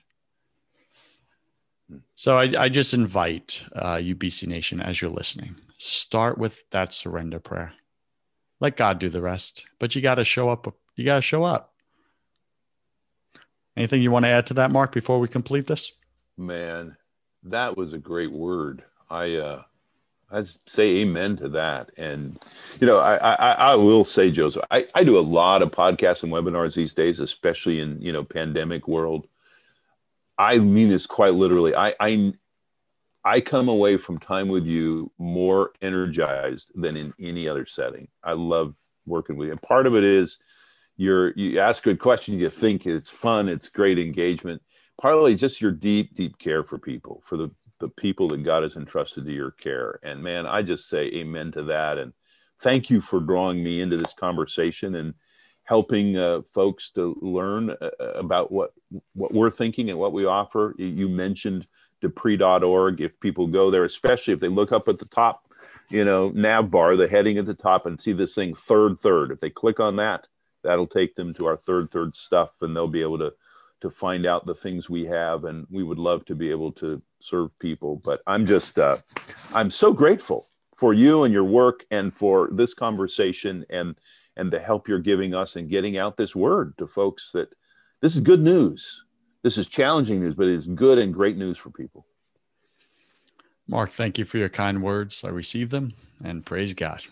So 2.15 2.39
I, 2.39 2.53
I 2.57 2.69
just 2.69 2.95
invite 2.95 3.65
uh, 3.75 3.97
UBC 3.97 4.47
Nation 4.47 4.81
as 4.81 5.03
you're 5.03 5.11
listening, 5.11 5.57
start 5.81 6.37
with 6.37 6.69
that 6.71 6.93
surrender 6.93 7.39
prayer. 7.39 7.73
Let 8.61 8.77
God 8.77 8.99
do 8.99 9.09
the 9.09 9.23
rest, 9.23 9.65
but 9.79 9.97
you 9.97 10.03
got 10.03 10.17
to 10.17 10.25
show 10.25 10.51
up. 10.51 10.75
You 10.95 11.05
got 11.05 11.17
to 11.17 11.23
show 11.23 11.45
up. 11.45 11.73
Anything 13.77 14.03
you 14.03 14.11
want 14.11 14.27
to 14.27 14.31
add 14.31 14.47
to 14.47 14.55
that, 14.55 14.71
Mark, 14.71 14.93
before 14.93 15.19
we 15.19 15.29
complete 15.29 15.67
this? 15.67 15.93
Man, 16.37 16.97
that 17.45 17.77
was 17.77 17.95
a 17.95 17.99
great 17.99 18.31
word. 18.31 18.85
I 19.09 19.37
uh, 19.37 19.63
I'd 20.31 20.49
say 20.67 20.99
amen 20.99 21.39
to 21.39 21.49
that. 21.51 21.91
And 21.97 22.39
you 22.79 22.87
know, 22.87 22.99
I 22.99 23.17
I, 23.17 23.53
I 23.53 23.75
will 23.77 24.05
say, 24.05 24.31
Joseph, 24.31 24.65
I, 24.71 24.87
I 24.95 25.03
do 25.03 25.19
a 25.19 25.21
lot 25.21 25.63
of 25.63 25.71
podcasts 25.71 26.23
and 26.23 26.33
webinars 26.33 26.75
these 26.75 26.93
days, 26.93 27.21
especially 27.21 27.81
in 27.81 28.03
you 28.03 28.13
know 28.13 28.25
pandemic 28.25 28.87
world. 28.87 29.27
I 30.37 30.59
mean 30.59 30.91
this 30.91 31.07
quite 31.07 31.35
literally. 31.35 31.75
I, 31.75 31.95
I 32.01 32.35
I 33.25 33.41
come 33.41 33.69
away 33.69 33.97
from 33.97 34.19
time 34.19 34.49
with 34.49 34.65
you 34.65 35.13
more 35.19 35.73
energized 35.83 36.71
than 36.75 36.97
in 36.97 37.13
any 37.21 37.49
other 37.49 37.67
setting. 37.67 38.09
I 38.25 38.33
love 38.33 38.77
working 39.07 39.37
with 39.37 39.47
you. 39.47 39.53
And 39.53 39.63
part 39.63 39.87
of 39.87 39.95
it 39.95 40.05
is 40.05 40.39
you're 40.97 41.33
you 41.37 41.61
ask 41.61 41.83
good 41.83 41.99
questions, 41.99 42.41
you 42.41 42.51
think 42.51 42.87
it's 42.87 43.11
fun, 43.11 43.49
it's 43.49 43.69
great 43.69 43.99
engagement. 43.99 44.63
Partly 45.01 45.35
just 45.35 45.61
your 45.61 45.73
deep, 45.73 46.15
deep 46.15 46.39
care 46.39 46.63
for 46.63 46.79
people, 46.79 47.23
for 47.25 47.37
the 47.37 47.51
the 47.81 47.89
people 47.89 48.29
that 48.29 48.45
God 48.45 48.63
has 48.63 48.77
entrusted 48.77 49.25
to 49.25 49.33
your 49.33 49.53
care. 49.53 49.99
And 50.03 50.23
man, 50.23 50.47
I 50.47 50.63
just 50.63 50.89
say 50.89 51.07
amen 51.15 51.53
to 51.53 51.65
that. 51.65 51.97
And 51.99 52.13
thank 52.61 52.91
you 52.91 53.01
for 53.01 53.21
drawing 53.21 53.65
me 53.65 53.81
into 53.81 53.97
this 53.97 54.13
conversation 54.13 54.95
and 54.95 55.15
helping 55.65 56.17
uh, 56.17 56.43
folks 56.53 56.91
to 56.91 57.17
learn 57.23 57.71
uh, 57.71 57.91
about 58.15 58.53
what 58.53 58.73
what 59.15 59.33
we're 59.33 59.51
thinking 59.51 59.91
and 59.91 59.99
what 59.99 60.13
we 60.13 60.27
offer. 60.27 60.75
You 60.79 61.09
mentioned 61.09 61.67
depree.org. 62.01 63.01
If 63.01 63.19
people 63.21 63.47
go 63.47 63.71
there, 63.71 63.85
especially 63.85 64.35
if 64.35 64.41
they 64.41 64.49
look 64.49 64.73
up 64.73 64.89
at 64.89 64.99
the 64.99 65.07
top, 65.07 65.47
you 65.89 66.05
know, 66.05 66.31
nav 66.35 66.71
bar, 66.71 66.97
the 66.97 67.09
heading 67.09 67.39
at 67.39 67.47
the 67.47 67.55
top, 67.55 67.87
and 67.87 68.01
see 68.01 68.13
this 68.13 68.35
thing 68.35 68.55
third 68.55 68.99
third. 68.99 69.33
If 69.33 69.41
they 69.41 69.51
click 69.51 69.81
on 69.81 69.97
that, 69.97 70.29
that'll 70.63 70.87
take 70.87 71.17
them 71.17 71.35
to 71.35 71.47
our 71.47 71.57
third 71.57 71.91
third 71.91 72.17
stuff, 72.17 72.51
and 72.63 72.75
they'll 72.75 72.89
be 72.89 73.03
able 73.03 73.19
to 73.19 73.33
to 73.81 73.91
find 73.91 74.27
out 74.27 74.47
the 74.47 74.55
things 74.55 74.91
we 74.91 75.07
have. 75.07 75.45
And 75.45 75.67
we 75.71 75.83
would 75.83 75.99
love 75.99 76.25
to 76.27 76.35
be 76.35 76.51
able 76.51 76.73
to 76.73 77.03
serve 77.21 77.59
people. 77.59 77.97
But 77.97 78.23
I'm 78.27 78.47
just 78.47 78.79
uh, 78.79 78.99
I'm 79.55 79.71
so 79.71 79.93
grateful 79.93 80.49
for 80.77 80.95
you 80.95 81.25
and 81.25 81.35
your 81.35 81.45
work 81.45 81.85
and 81.91 82.15
for 82.15 82.49
this 82.53 82.73
conversation 82.73 83.67
and 83.69 83.97
and 84.37 84.51
the 84.51 84.61
help 84.61 84.89
you're 84.89 84.99
giving 84.99 85.35
us 85.35 85.57
in 85.57 85.69
getting 85.69 85.99
out 85.99 86.17
this 86.17 86.35
word 86.35 86.79
to 86.79 86.87
folks 86.87 87.33
that 87.33 87.53
this 88.01 88.15
is 88.15 88.23
good 88.23 88.43
news. 88.43 89.05
This 89.43 89.57
is 89.57 89.69
challenging 89.69 90.21
news, 90.21 90.35
but 90.35 90.49
it's 90.49 90.67
good 90.67 90.99
and 90.99 91.15
great 91.15 91.37
news 91.37 91.57
for 91.57 91.71
people. 91.71 92.07
Mark, 93.67 93.91
thank 93.91 94.19
you 94.19 94.25
for 94.25 94.37
your 94.37 94.49
kind 94.49 94.83
words. 94.83 95.25
I 95.25 95.29
receive 95.29 95.71
them 95.71 95.95
and 96.23 96.45
praise 96.45 96.75
God. 96.75 97.05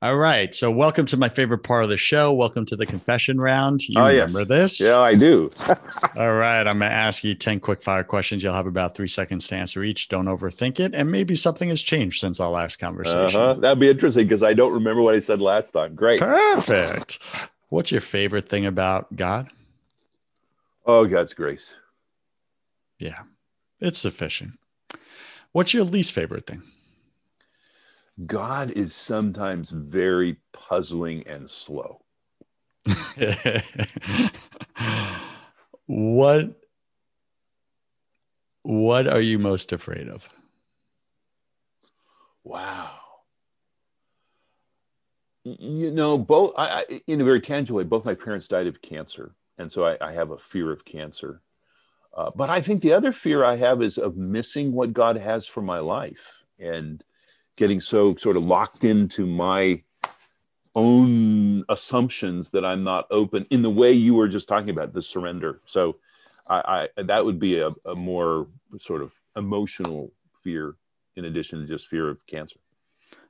All 0.00 0.16
right. 0.16 0.52
So, 0.54 0.70
welcome 0.70 1.06
to 1.06 1.16
my 1.16 1.28
favorite 1.28 1.60
part 1.60 1.84
of 1.84 1.88
the 1.88 1.96
show. 1.96 2.32
Welcome 2.32 2.66
to 2.66 2.76
the 2.76 2.86
confession 2.86 3.40
round. 3.40 3.88
You 3.88 4.00
oh, 4.00 4.08
remember 4.08 4.40
yes. 4.40 4.48
this? 4.48 4.80
Yeah, 4.80 4.98
I 4.98 5.14
do. 5.14 5.50
All 6.16 6.34
right. 6.34 6.66
I'm 6.66 6.80
going 6.80 6.90
to 6.90 6.96
ask 6.96 7.22
you 7.22 7.36
10 7.36 7.60
quick 7.60 7.82
fire 7.82 8.02
questions. 8.02 8.42
You'll 8.42 8.52
have 8.52 8.66
about 8.66 8.96
three 8.96 9.06
seconds 9.06 9.46
to 9.48 9.56
answer 9.56 9.84
each. 9.84 10.08
Don't 10.08 10.26
overthink 10.26 10.80
it. 10.80 10.92
And 10.92 11.10
maybe 11.10 11.36
something 11.36 11.68
has 11.68 11.80
changed 11.80 12.20
since 12.20 12.40
our 12.40 12.50
last 12.50 12.80
conversation. 12.80 13.40
Uh-huh. 13.40 13.54
That'd 13.54 13.78
be 13.78 13.90
interesting 13.90 14.24
because 14.26 14.42
I 14.42 14.54
don't 14.54 14.72
remember 14.72 15.02
what 15.02 15.14
I 15.14 15.20
said 15.20 15.40
last 15.40 15.70
time. 15.70 15.94
Great. 15.94 16.18
Perfect. 16.18 17.20
What's 17.68 17.92
your 17.92 18.00
favorite 18.00 18.48
thing 18.48 18.66
about 18.66 19.14
God? 19.14 19.50
Oh, 20.84 21.06
God's 21.06 21.34
grace. 21.34 21.74
Yeah, 22.98 23.22
it's 23.80 23.98
sufficient. 23.98 24.58
What's 25.52 25.74
your 25.74 25.84
least 25.84 26.12
favorite 26.12 26.46
thing? 26.46 26.62
God 28.26 28.70
is 28.70 28.94
sometimes 28.94 29.70
very 29.70 30.36
puzzling 30.52 31.26
and 31.26 31.50
slow. 31.50 32.02
what 35.86 36.60
what 38.62 39.06
are 39.06 39.20
you 39.20 39.38
most 39.38 39.72
afraid 39.72 40.08
of? 40.08 40.28
Wow. 42.44 42.90
You 45.44 45.90
know, 45.90 46.18
both 46.18 46.52
I, 46.56 46.84
I, 46.88 47.00
in 47.06 47.20
a 47.20 47.24
very 47.24 47.40
tangible 47.40 47.78
way, 47.78 47.84
both 47.84 48.04
my 48.04 48.14
parents 48.14 48.46
died 48.46 48.66
of 48.68 48.80
cancer, 48.80 49.34
and 49.62 49.72
so 49.72 49.86
I, 49.86 49.96
I 50.00 50.12
have 50.12 50.30
a 50.30 50.38
fear 50.38 50.70
of 50.70 50.84
cancer. 50.84 51.40
Uh, 52.14 52.30
but 52.34 52.50
I 52.50 52.60
think 52.60 52.82
the 52.82 52.92
other 52.92 53.12
fear 53.12 53.42
I 53.42 53.56
have 53.56 53.80
is 53.80 53.96
of 53.96 54.18
missing 54.18 54.72
what 54.72 54.92
God 54.92 55.16
has 55.16 55.46
for 55.46 55.62
my 55.62 55.78
life, 55.78 56.42
and 56.58 57.02
getting 57.56 57.80
so 57.80 58.14
sort 58.16 58.36
of 58.36 58.44
locked 58.44 58.84
into 58.84 59.26
my 59.26 59.82
own 60.74 61.64
assumptions 61.68 62.50
that 62.50 62.64
I'm 62.64 62.82
not 62.82 63.06
open 63.10 63.46
in 63.50 63.62
the 63.62 63.70
way 63.70 63.92
you 63.92 64.14
were 64.14 64.28
just 64.28 64.48
talking 64.48 64.70
about 64.70 64.92
the 64.92 65.02
surrender. 65.02 65.60
So 65.64 65.96
I, 66.48 66.88
I 66.96 67.02
that 67.02 67.24
would 67.24 67.38
be 67.38 67.60
a, 67.60 67.70
a 67.84 67.94
more 67.94 68.48
sort 68.78 69.02
of 69.02 69.14
emotional 69.36 70.12
fear 70.36 70.76
in 71.16 71.24
addition 71.24 71.60
to 71.60 71.66
just 71.66 71.88
fear 71.88 72.08
of 72.08 72.26
cancer. 72.26 72.58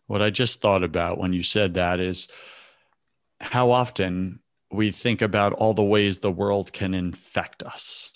What 0.07 0.23
I 0.23 0.31
just 0.31 0.61
thought 0.61 0.83
about 0.83 1.19
when 1.19 1.33
you 1.33 1.43
said 1.43 1.75
that 1.75 2.01
is 2.01 2.29
how 3.41 3.71
often 3.71 4.42
we 4.73 4.91
think 4.91 5.23
about 5.23 5.53
all 5.53 5.75
the 5.75 5.85
ways 5.85 6.19
the 6.19 6.31
world 6.31 6.73
can 6.73 6.95
infect 6.95 7.63
us, 7.63 8.13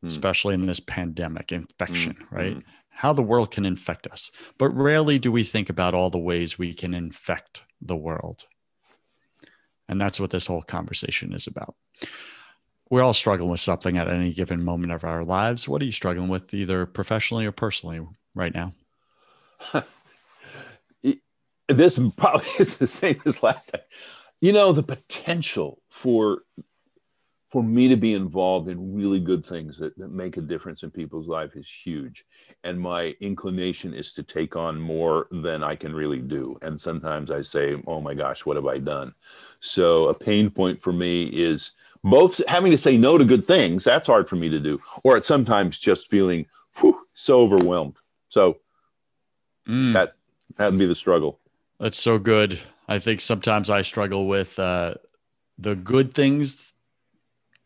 hmm. 0.00 0.08
especially 0.08 0.54
in 0.54 0.66
this 0.66 0.80
pandemic 0.80 1.52
infection, 1.52 2.16
hmm. 2.28 2.34
right? 2.34 2.52
Hmm 2.54 2.60
how 2.96 3.12
the 3.12 3.22
world 3.22 3.50
can 3.50 3.66
infect 3.66 4.06
us, 4.06 4.30
but 4.58 4.74
rarely 4.74 5.18
do 5.18 5.30
we 5.30 5.44
think 5.44 5.68
about 5.68 5.92
all 5.92 6.08
the 6.08 6.18
ways 6.18 6.58
we 6.58 6.72
can 6.72 6.94
infect 6.94 7.62
the 7.80 7.96
world. 7.96 8.44
And 9.86 10.00
that's 10.00 10.18
what 10.18 10.30
this 10.30 10.46
whole 10.46 10.62
conversation 10.62 11.34
is 11.34 11.46
about. 11.46 11.76
We're 12.88 13.02
all 13.02 13.12
struggling 13.12 13.50
with 13.50 13.60
something 13.60 13.98
at 13.98 14.08
any 14.08 14.32
given 14.32 14.64
moment 14.64 14.92
of 14.92 15.04
our 15.04 15.24
lives. 15.24 15.68
What 15.68 15.82
are 15.82 15.84
you 15.84 15.92
struggling 15.92 16.28
with, 16.28 16.54
either 16.54 16.86
professionally 16.86 17.44
or 17.44 17.52
personally, 17.52 18.00
right 18.34 18.54
now? 18.54 18.72
this 21.68 22.00
probably 22.16 22.48
is 22.58 22.78
the 22.78 22.86
same 22.86 23.20
as 23.26 23.42
last 23.42 23.72
time. 23.74 23.82
You 24.40 24.52
know, 24.52 24.72
the 24.72 24.82
potential 24.82 25.82
for 25.88 26.42
for 27.56 27.62
me 27.62 27.88
to 27.88 27.96
be 27.96 28.12
involved 28.12 28.68
in 28.68 28.94
really 28.94 29.20
good 29.20 29.46
things 29.46 29.78
that, 29.78 29.96
that 29.96 30.10
make 30.10 30.36
a 30.36 30.40
difference 30.40 30.82
in 30.82 30.90
people's 30.90 31.28
life 31.28 31.54
is 31.54 31.70
huge. 31.70 32.26
And 32.64 32.78
my 32.78 33.14
inclination 33.20 33.94
is 33.94 34.12
to 34.14 34.22
take 34.24 34.56
on 34.56 34.80
more 34.80 35.28
than 35.30 35.62
i 35.62 35.74
can 35.76 35.94
really 35.94 36.18
do. 36.18 36.58
And 36.62 36.80
sometimes 36.80 37.30
i 37.30 37.42
say 37.42 37.80
oh 37.86 38.00
my 38.00 38.14
gosh 38.14 38.44
what 38.44 38.56
have 38.56 38.66
i 38.66 38.78
done? 38.78 39.14
So 39.60 40.08
a 40.08 40.14
pain 40.14 40.50
point 40.50 40.82
for 40.82 40.92
me 40.92 41.24
is 41.24 41.72
both 42.02 42.46
having 42.46 42.72
to 42.72 42.78
say 42.78 42.96
no 42.96 43.16
to 43.16 43.24
good 43.24 43.46
things 43.46 43.84
that's 43.84 44.08
hard 44.08 44.28
for 44.28 44.36
me 44.36 44.48
to 44.48 44.60
do 44.60 44.80
or 45.02 45.16
at 45.16 45.24
sometimes 45.24 45.78
just 45.78 46.10
feeling 46.10 46.46
whew, 46.78 47.06
so 47.12 47.40
overwhelmed. 47.40 47.96
So 48.28 48.58
mm. 49.68 49.92
that 49.92 50.14
that'd 50.56 50.78
be 50.78 50.86
the 50.86 50.94
struggle. 50.94 51.38
That's 51.78 51.98
so 51.98 52.18
good 52.18 52.60
i 52.88 52.98
think 52.98 53.20
sometimes 53.20 53.70
i 53.70 53.82
struggle 53.82 54.26
with 54.28 54.58
uh, 54.58 54.94
the 55.58 55.74
good 55.76 56.14
things 56.14 56.72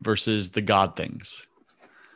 versus 0.03 0.53
the 0.53 0.63
God 0.63 0.97
things. 0.97 1.47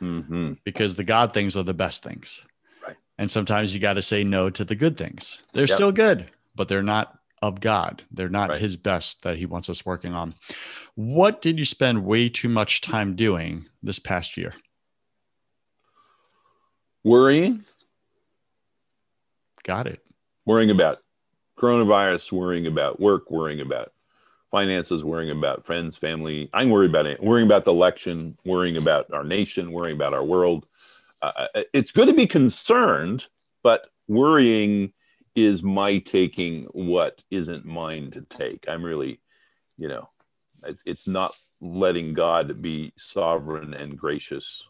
Mm-hmm. 0.01 0.53
Because 0.63 0.95
the 0.95 1.03
God 1.03 1.33
things 1.33 1.55
are 1.55 1.63
the 1.63 1.73
best 1.73 2.03
things. 2.03 2.43
Right. 2.85 2.95
And 3.17 3.29
sometimes 3.29 3.73
you 3.73 3.79
got 3.79 3.93
to 3.93 4.01
say 4.01 4.23
no 4.23 4.49
to 4.49 4.65
the 4.65 4.75
good 4.75 4.97
things. 4.97 5.41
They're 5.53 5.67
Yep. 5.67 5.75
still 5.75 5.91
good, 5.91 6.31
but 6.55 6.67
they're 6.67 6.83
not 6.83 7.19
of 7.41 7.61
God. 7.61 8.03
They're 8.11 8.29
not 8.29 8.49
Right. 8.49 8.61
his 8.61 8.75
best 8.77 9.23
that 9.23 9.37
he 9.37 9.45
wants 9.45 9.69
us 9.69 9.85
working 9.85 10.13
on. 10.13 10.33
What 10.95 11.41
did 11.41 11.59
you 11.59 11.65
spend 11.65 12.05
way 12.05 12.29
too 12.29 12.49
much 12.49 12.81
time 12.81 13.15
doing 13.15 13.67
this 13.83 13.99
past 13.99 14.37
year? 14.37 14.55
Worrying, 17.03 17.65
Got 19.63 19.87
it. 19.87 20.01
worrying 20.45 20.69
about 20.71 20.99
coronavirus, 21.57 22.31
worrying 22.31 22.67
about 22.67 22.99
work, 22.99 23.31
worrying 23.31 23.61
about 23.61 23.91
finances, 24.51 25.03
worrying 25.03 25.31
about 25.37 25.65
friends, 25.65 25.97
family. 25.97 26.49
I'm 26.53 26.69
worried 26.69 26.89
about 26.89 27.05
it. 27.05 27.21
Worrying 27.21 27.47
about 27.47 27.65
the 27.65 27.71
election, 27.71 28.37
worrying 28.45 28.77
about 28.77 29.11
our 29.11 29.23
nation, 29.23 29.71
worrying 29.71 29.95
about 29.95 30.13
our 30.13 30.23
world. 30.23 30.65
Uh, 31.21 31.47
it's 31.73 31.91
good 31.91 32.07
to 32.07 32.13
be 32.13 32.27
concerned, 32.27 33.25
but 33.63 33.89
worrying 34.07 34.93
is 35.35 35.63
my 35.63 35.97
taking 35.97 36.63
what 36.71 37.23
isn't 37.31 37.65
mine 37.65 38.11
to 38.11 38.21
take. 38.21 38.65
I'm 38.69 38.83
really, 38.83 39.19
you 39.77 39.87
know, 39.87 40.09
it's, 40.63 40.81
it's 40.85 41.07
not 41.07 41.35
letting 41.59 42.13
God 42.13 42.61
be 42.61 42.93
sovereign 42.97 43.73
and 43.73 43.97
gracious. 43.97 44.65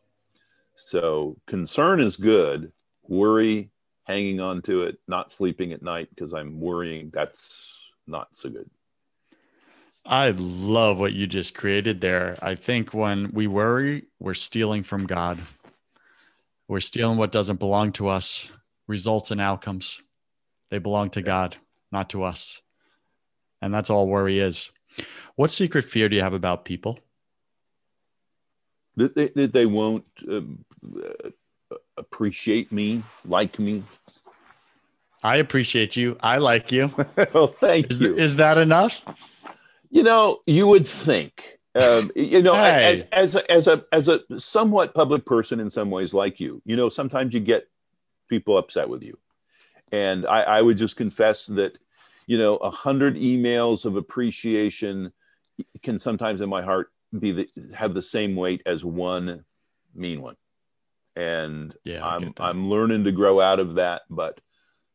So 0.76 1.38
concern 1.46 2.00
is 2.00 2.18
good. 2.18 2.72
Worry, 3.08 3.70
hanging 4.06 4.40
on 4.40 4.62
to 4.64 4.84
it, 4.84 5.00
not 5.08 5.32
sleeping 5.32 5.74
at 5.74 5.82
night 5.82 6.10
because 6.10 6.34
I'm 6.34 6.60
worrying, 6.60 7.10
that's 7.14 7.74
not 8.08 8.30
so 8.32 8.50
good. 8.50 8.70
I 10.06 10.36
love 10.38 11.00
what 11.00 11.14
you 11.14 11.26
just 11.26 11.56
created 11.56 12.00
there. 12.00 12.38
I 12.40 12.54
think 12.54 12.94
when 12.94 13.32
we 13.34 13.48
worry, 13.48 14.06
we're 14.20 14.36
stealing 14.36 14.84
from 14.84 15.08
God. 15.08 15.40
We're 16.68 16.80
stealing 16.80 17.18
what 17.18 17.32
doesn't 17.32 17.60
belong 17.60 17.92
to 17.94 18.08
us, 18.08 18.52
results 18.88 19.32
and 19.32 19.42
outcomes. 19.42 20.02
They 20.70 20.78
belong 20.78 21.10
to 21.12 21.24
God, 21.24 21.58
not 21.92 22.12
to 22.12 22.24
us. 22.24 22.62
And 23.62 23.74
that's 23.74 23.90
all 23.90 24.08
worry 24.08 24.40
is. 24.40 24.70
What 25.36 25.50
secret 25.50 25.86
fear 25.86 26.08
do 26.08 26.16
you 26.16 26.22
have 26.22 26.34
about 26.34 26.66
people? 26.66 27.00
That 28.96 29.16
they, 29.16 29.30
that 29.30 29.54
they 29.54 29.66
won't 29.66 30.06
um, 30.30 30.64
uh, 30.96 31.30
appreciate 31.98 32.72
me, 32.72 33.04
like 33.26 33.60
me. 33.60 33.84
I 35.24 35.38
appreciate 35.38 35.96
you. 35.96 36.18
I 36.22 36.38
like 36.38 36.72
you. 36.72 36.94
well, 37.34 37.48
thank 37.48 37.92
Is, 37.92 38.00
you. 38.00 38.16
is 38.16 38.36
that 38.36 38.58
enough? 38.58 39.04
you 39.90 40.04
know, 40.04 40.40
you 40.46 40.68
would 40.68 40.86
think, 40.86 41.60
um, 41.74 42.12
you 42.16 42.42
know, 42.42 42.54
Hey. 42.54 43.06
as, 43.12 43.34
as, 43.34 43.36
a, 43.36 43.52
as 43.52 43.68
a 43.68 43.86
as 43.92 44.08
a 44.10 44.40
somewhat 44.40 44.94
public 44.94 45.26
person 45.26 45.60
in 45.60 45.70
some 45.70 45.90
ways, 45.90 46.14
like 46.14 46.40
you, 46.40 46.62
you 46.66 46.76
know, 46.76 46.90
sometimes 46.90 47.34
you 47.34 47.40
get 47.40 47.68
people 48.30 48.58
upset 48.58 48.90
with 48.90 49.04
you, 49.04 49.18
and 49.92 50.26
I, 50.28 50.42
I 50.42 50.62
would 50.62 50.78
just 50.78 50.96
confess 50.98 51.46
that, 51.48 51.78
you 52.28 52.38
know, 52.38 52.58
a 52.58 52.70
hundred 52.70 53.16
emails 53.16 53.86
of 53.86 53.96
appreciation 53.96 55.14
can 55.82 55.98
sometimes 56.00 56.42
in 56.42 56.50
my 56.50 56.62
heart 56.62 56.92
be 57.18 57.32
the, 57.32 57.50
have 57.74 57.94
the 57.94 58.02
same 58.02 58.36
weight 58.36 58.62
as 58.66 58.84
one 58.84 59.46
mean 59.94 60.22
one, 60.22 60.36
and 61.16 61.76
Yeah, 61.84 62.06
I'm. 62.06 62.34
I'm 62.40 62.70
learning 62.70 63.04
to 63.06 63.12
grow 63.12 63.40
out 63.40 63.60
of 63.60 63.76
that, 63.76 64.04
but 64.10 64.40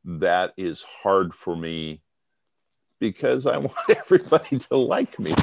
that 0.05 0.53
is 0.57 0.83
hard 0.83 1.35
for 1.35 1.57
me 1.57 2.03
because 2.99 3.47
I 3.47 3.57
want 3.59 3.77
everybody 3.89 4.59
to 4.59 4.77
like 4.77 5.19
me. 5.19 5.35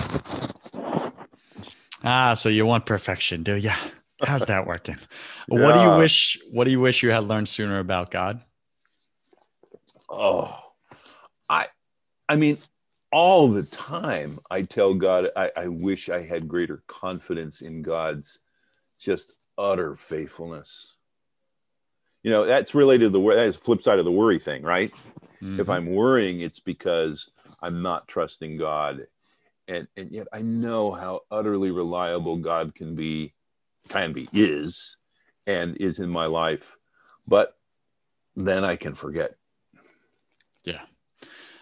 Ah, 2.03 2.33
so 2.35 2.49
you 2.49 2.65
want 2.65 2.85
perfection, 2.85 3.43
do 3.43 3.55
you? 3.55 3.71
How's 4.23 4.45
that 4.45 4.65
working? 4.65 4.97
What 5.49 5.73
do 5.73 5.79
you 5.79 5.95
wish 5.95 6.37
what 6.51 6.65
do 6.65 6.71
you 6.71 6.81
wish 6.81 7.03
you 7.03 7.11
had 7.11 7.23
learned 7.23 7.47
sooner 7.47 7.79
about 7.79 8.11
God? 8.11 8.41
Oh, 10.09 10.57
I, 11.47 11.67
I 12.27 12.35
mean, 12.35 12.57
all 13.11 13.47
the 13.47 13.63
time 13.63 14.39
I 14.51 14.63
tell 14.63 14.93
God, 14.93 15.29
I, 15.35 15.51
I 15.55 15.67
wish 15.67 16.09
I 16.09 16.21
had 16.21 16.47
greater 16.47 16.83
confidence 16.87 17.61
in 17.61 17.81
God's 17.81 18.39
just 18.99 19.33
utter 19.57 19.95
faithfulness. 19.95 20.95
You 22.23 22.31
know, 22.31 22.45
that's 22.45 22.75
related 22.75 23.05
to 23.13 23.19
the 23.19 23.35
that 23.35 23.45
is 23.47 23.55
the 23.55 23.61
flip 23.61 23.81
side 23.81 23.99
of 23.99 24.05
the 24.05 24.11
worry 24.11 24.39
thing, 24.39 24.63
right? 24.63 24.91
If 25.41 25.67
Mhm. 25.67 25.69
I'm 25.69 25.85
worrying, 25.87 26.41
it's 26.41 26.59
because 26.59 27.29
I'm 27.61 27.81
not 27.81 28.07
trusting 28.07 28.57
God. 28.57 29.07
And, 29.67 29.87
and 29.95 30.11
yet 30.11 30.27
I 30.33 30.41
know 30.41 30.91
how 30.91 31.21
utterly 31.29 31.71
reliable 31.71 32.37
God 32.37 32.73
can 32.73 32.95
be, 32.95 33.33
can 33.89 34.13
be, 34.13 34.27
is, 34.33 34.97
and 35.45 35.77
is 35.77 35.99
in 35.99 36.09
my 36.09 36.25
life. 36.25 36.77
But 37.27 37.57
then 38.35 38.63
I 38.63 38.75
can 38.77 38.95
forget. 38.95 39.37
Yeah. 40.63 40.81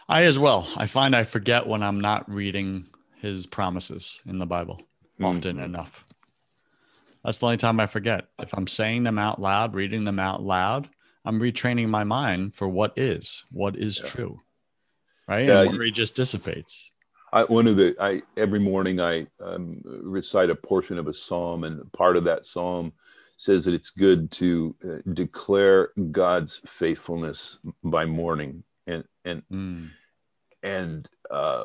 I 0.08 0.24
as 0.24 0.38
well. 0.38 0.68
I 0.78 0.88
find 0.88 1.16
I 1.16 1.24
forget 1.24 1.68
when 1.68 1.82
I'm 1.84 2.00
not 2.00 2.30
reading 2.30 2.88
his 3.18 3.46
promises 3.48 4.22
in 4.26 4.38
the 4.40 4.46
Bible 4.46 4.82
often 5.22 5.58
Mhm. 5.58 5.66
enough. 5.66 6.06
That's 7.26 7.40
the 7.40 7.48
only 7.48 7.58
time 7.58 7.80
I 7.80 7.88
forget. 7.88 8.28
If 8.40 8.54
I'm 8.54 8.68
saying 8.68 9.04
them 9.04 9.18
out 9.18 9.42
loud, 9.42 9.74
reading 9.74 10.04
them 10.04 10.20
out 10.20 10.44
loud, 10.44 10.88
I'm 11.26 11.40
retraining 11.40 11.90
my 11.90 12.04
mind 12.04 12.54
for 12.54 12.70
what 12.70 12.94
is, 12.96 13.44
what 13.52 13.76
is 13.76 13.98
Yeah. 13.98 14.06
true. 14.10 14.42
Right? 15.28 15.48
Yeah, 15.48 15.62
and 15.64 15.72
worry 15.72 15.90
just 15.90 16.16
dissipates. 16.16 16.92
I, 17.34 17.44
one 17.46 17.66
of 17.66 17.78
the 17.78 17.96
I 18.00 18.22
every 18.38 18.60
morning 18.60 19.02
I 19.02 19.26
um, 19.44 19.82
recite 19.84 20.52
a 20.52 20.56
portion 20.56 21.00
of 21.00 21.08
a 21.08 21.14
psalm, 21.16 21.64
and 21.64 21.92
part 21.94 22.16
of 22.16 22.26
that 22.26 22.46
psalm 22.46 22.94
says 23.38 23.66
that 23.66 23.74
it's 23.74 23.90
good 23.90 24.32
to 24.32 24.76
uh, 24.88 25.12
declare 25.12 25.90
God's 26.12 26.62
faithfulness 26.68 27.58
by 27.84 28.06
morning, 28.06 28.64
and 28.86 29.04
and 29.26 29.42
Mm. 29.52 29.90
and 30.62 31.10
uh, 31.32 31.64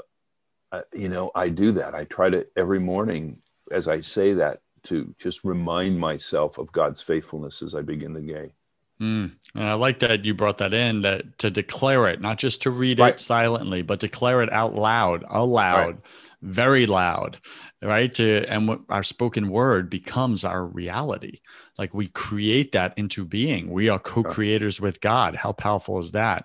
I, 0.72 0.82
you 0.94 1.10
know 1.10 1.30
I 1.34 1.50
do 1.50 1.72
that. 1.72 1.94
I 1.94 2.04
try 2.04 2.30
to 2.30 2.46
every 2.56 2.80
morning 2.80 3.42
as 3.70 3.86
I 3.86 4.00
say 4.00 4.32
that 4.34 4.62
to 4.84 5.14
just 5.18 5.44
remind 5.44 5.98
myself 5.98 6.58
of 6.58 6.72
God's 6.72 7.00
faithfulness 7.00 7.62
as 7.62 7.74
I 7.74 7.82
begin 7.82 8.12
the 8.12 8.20
day. 8.20 8.52
Mm. 9.00 9.32
And 9.54 9.64
I 9.64 9.74
like 9.74 10.00
that 10.00 10.24
you 10.24 10.34
brought 10.34 10.58
that 10.58 10.74
in 10.74 11.02
that 11.02 11.38
to 11.38 11.50
declare 11.50 12.08
it, 12.08 12.20
not 12.20 12.38
just 12.38 12.62
to 12.62 12.70
read 12.70 12.98
Right. 12.98 13.14
it 13.14 13.20
silently, 13.20 13.82
but 13.82 13.98
declare 13.98 14.42
it 14.42 14.52
out 14.52 14.74
loud, 14.74 15.24
aloud, 15.28 16.02
very 16.42 16.86
loud, 16.86 17.38
right? 17.80 18.12
To 18.14 18.44
and 18.46 18.68
what 18.68 18.80
our 18.90 19.02
spoken 19.02 19.48
word 19.48 19.88
becomes 19.88 20.44
our 20.44 20.64
reality. 20.64 21.40
Like 21.78 21.94
we 21.94 22.08
create 22.08 22.72
that 22.72 22.92
into 22.98 23.24
being. 23.24 23.70
We 23.70 23.88
are 23.88 23.98
co-creators 23.98 24.80
with 24.80 25.00
God. 25.00 25.34
How 25.34 25.52
powerful 25.52 25.98
is 25.98 26.12
that? 26.12 26.44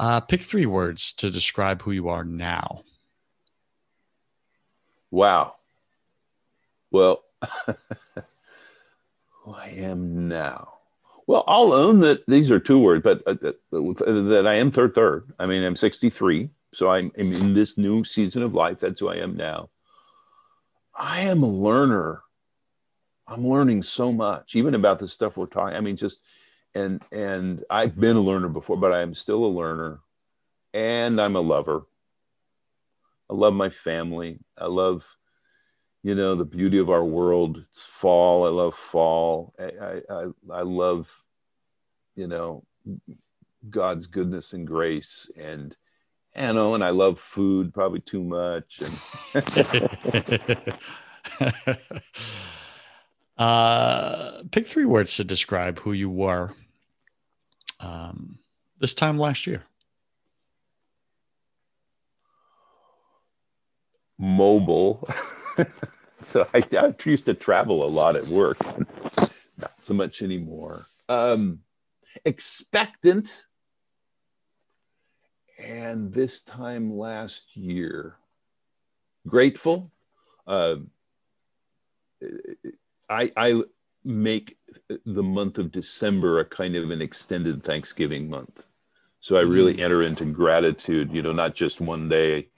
Uh, 0.00 0.20
pick 0.20 0.40
three 0.40 0.66
words 0.66 1.12
to 1.14 1.30
describe 1.30 1.82
who 1.82 1.90
you 1.92 2.08
are 2.08 2.24
now. 2.24 2.80
Wow. 5.10 5.56
Well, 6.92 7.24
who 7.66 9.54
I 9.54 9.68
am 9.68 10.28
now. 10.28 10.74
Well, 11.26 11.42
I'll 11.48 11.72
own 11.72 12.00
that 12.00 12.24
these 12.26 12.50
are 12.50 12.60
two 12.60 12.78
words, 12.78 13.02
but 13.02 13.22
uh, 13.26 13.34
that, 13.40 13.56
that 13.70 14.46
I 14.46 14.54
am 14.54 14.70
third, 14.70 14.94
third. 14.94 15.32
I 15.38 15.46
mean, 15.46 15.64
I'm 15.64 15.76
63, 15.76 16.50
so 16.74 16.90
I'm, 16.90 17.10
I'm 17.18 17.32
in 17.32 17.54
this 17.54 17.78
new 17.78 18.04
season 18.04 18.42
of 18.42 18.54
life. 18.54 18.80
That's 18.80 19.00
who 19.00 19.08
I 19.08 19.16
am 19.16 19.36
now. 19.36 19.70
I 20.94 21.20
am 21.22 21.42
a 21.42 21.48
learner. 21.48 22.22
I'm 23.26 23.48
learning 23.48 23.84
so 23.84 24.12
much, 24.12 24.54
even 24.54 24.74
about 24.74 24.98
the 24.98 25.08
stuff 25.08 25.38
we're 25.38 25.46
talking. 25.46 25.76
I 25.76 25.80
mean, 25.80 25.96
just 25.96 26.22
and 26.74 27.02
and 27.10 27.64
I've 27.70 27.98
been 27.98 28.16
a 28.16 28.20
learner 28.20 28.48
before, 28.48 28.76
but 28.76 28.92
I 28.92 29.00
am 29.00 29.14
still 29.14 29.44
a 29.44 29.46
learner, 29.46 30.00
and 30.74 31.18
I'm 31.18 31.36
a 31.36 31.40
lover. 31.40 31.86
I 33.30 33.34
love 33.34 33.54
my 33.54 33.70
family. 33.70 34.40
I 34.58 34.66
love 34.66 35.16
you 36.02 36.14
know 36.14 36.34
the 36.34 36.44
beauty 36.44 36.78
of 36.78 36.90
our 36.90 37.04
world 37.04 37.64
it's 37.68 37.84
fall 37.84 38.46
i 38.46 38.50
love 38.50 38.74
fall 38.74 39.54
i 39.58 40.00
i 40.10 40.26
i, 40.52 40.62
love 40.62 41.26
you 42.16 42.26
know 42.26 42.64
god's 43.70 44.06
goodness 44.06 44.52
and 44.52 44.66
grace 44.66 45.30
and 45.36 45.76
you 46.36 46.52
know 46.52 46.74
and 46.74 46.84
i 46.84 46.90
love 46.90 47.18
food 47.18 47.72
probably 47.72 48.00
too 48.00 48.22
much 48.22 48.80
and 48.80 48.98
uh, 53.38 54.42
pick 54.50 54.66
three 54.66 54.84
words 54.84 55.16
to 55.16 55.24
describe 55.24 55.78
who 55.80 55.92
you 55.92 56.10
were 56.10 56.52
um, 57.80 58.38
this 58.78 58.94
time 58.94 59.18
last 59.18 59.46
year. 59.46 59.64
mobile 64.22 65.08
so 66.22 66.46
I, 66.54 66.62
I 66.78 66.94
used 67.04 67.24
to 67.26 67.34
travel 67.34 67.84
a 67.84 67.88
lot 67.88 68.16
at 68.16 68.26
work 68.26 68.58
not 69.58 69.74
so 69.78 69.94
much 69.94 70.22
anymore 70.22 70.86
um 71.08 71.60
expectant 72.24 73.44
and 75.58 76.12
this 76.12 76.42
time 76.42 76.96
last 76.96 77.56
year 77.56 78.16
grateful 79.26 79.90
uh, 80.46 80.76
I, 83.08 83.32
I 83.36 83.62
make 84.04 84.56
the 85.04 85.22
month 85.22 85.58
of 85.58 85.70
December 85.70 86.40
a 86.40 86.44
kind 86.44 86.76
of 86.76 86.90
an 86.90 87.02
extended 87.02 87.62
Thanksgiving 87.62 88.28
month. 88.28 88.66
So 89.20 89.36
I 89.36 89.42
really 89.42 89.74
mm. 89.74 89.80
enter 89.80 90.02
into 90.02 90.24
gratitude, 90.24 91.12
you 91.12 91.22
know, 91.22 91.32
not 91.32 91.54
just 91.54 91.80
one 91.80 92.08
day 92.08 92.48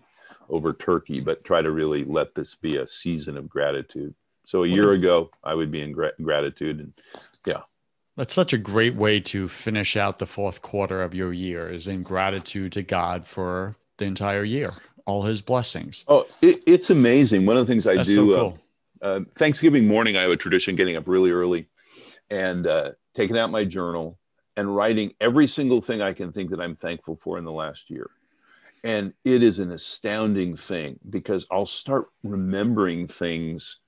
over 0.49 0.73
turkey, 0.73 1.21
but 1.21 1.45
try 1.45 1.63
to 1.63 1.71
really 1.71 2.05
let 2.05 2.35
this 2.35 2.55
be 2.55 2.77
a 2.77 2.87
season 2.87 3.37
of 3.37 3.49
gratitude. 3.49 4.15
So 4.47 4.65
a 4.65 4.69
year 4.69 4.93
ago, 4.93 5.31
I 5.43 5.55
would 5.55 5.71
be 5.71 5.81
in 5.81 5.93
gra- 5.93 6.13
gratitude, 6.21 6.79
and 6.79 6.93
yeah, 7.47 7.63
that's 8.17 8.35
such 8.35 8.53
a 8.53 8.59
great 8.59 8.95
way 8.95 9.21
to 9.21 9.49
finish 9.49 9.97
out 9.97 10.19
the 10.19 10.27
fourth 10.27 10.63
quarter 10.63 11.03
of 11.03 11.15
your 11.15 11.33
year 11.33 11.69
is 11.69 11.89
in 11.89 12.03
gratitude 12.03 12.73
to 12.73 12.83
God 12.83 13.27
for 13.27 13.75
the 13.97 14.05
entire 14.05 14.45
year, 14.45 14.73
all 15.07 15.23
His 15.23 15.43
blessings. 15.43 16.05
Oh, 16.09 16.27
it, 16.41 16.63
it's 16.67 16.91
amazing. 16.91 17.47
One 17.47 17.57
of 17.57 17.67
the 17.67 17.73
things 17.73 17.87
I 17.87 17.97
that's 17.97 18.09
do. 18.09 18.17
So 18.17 18.33
uh, 18.33 18.39
cool. 18.39 18.59
uh, 19.03 19.05
uh, 19.05 19.21
Thanksgiving 19.35 19.89
morning, 19.89 20.17
I 20.17 20.23
have 20.23 20.31
a 20.31 20.37
tradition 20.37 20.77
getting 20.77 20.97
up 20.97 21.09
really 21.09 21.31
early 21.31 21.69
and 22.31 22.67
uh, 22.67 22.93
taking 23.15 23.39
out 23.39 23.51
my 23.51 23.65
journal 23.65 24.19
and 24.57 24.75
writing 24.75 25.15
every 25.21 25.47
single 25.47 25.81
thing 25.81 26.01
I 26.01 26.13
can 26.13 26.33
think 26.33 26.51
that 26.51 26.61
I'm 26.61 26.75
thankful 26.75 27.17
for 27.17 27.39
in 27.39 27.45
the 27.45 27.53
last 27.53 27.91
year. 27.91 28.11
And 28.85 29.15
it 29.25 29.43
is 29.43 29.59
an 29.59 29.73
astounding 29.73 30.57
thing 30.57 31.01
because 31.09 31.47
I'll 31.51 31.65
start 31.65 32.09
remembering 32.23 33.07
things 33.09 33.81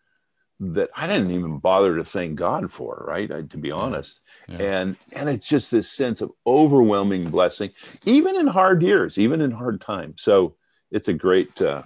that 0.59 0.89
I 0.97 1.07
didn't 1.07 1.33
even 1.33 1.59
bother 1.59 1.97
to 1.97 2.05
thank 2.05 2.37
God 2.37 2.73
for, 2.73 3.05
right? 3.07 3.31
I, 3.31 3.43
to 3.43 3.59
be 3.59 3.71
honest. 3.71 4.23
Yeah. 4.49 4.57
And 4.57 4.97
and 5.13 5.29
it's 5.29 5.47
just 5.47 5.71
this 5.71 5.93
sense 5.93 6.23
of 6.23 6.33
overwhelming 6.47 7.29
blessing, 7.29 7.73
even 8.07 8.37
in 8.37 8.47
hard 8.47 8.83
years, 8.83 9.19
even 9.19 9.43
in 9.43 9.51
hard 9.51 9.83
times. 9.83 10.23
So 10.23 10.57
it's 10.91 11.09
a 11.09 11.13
great, 11.13 11.61
uh, 11.61 11.83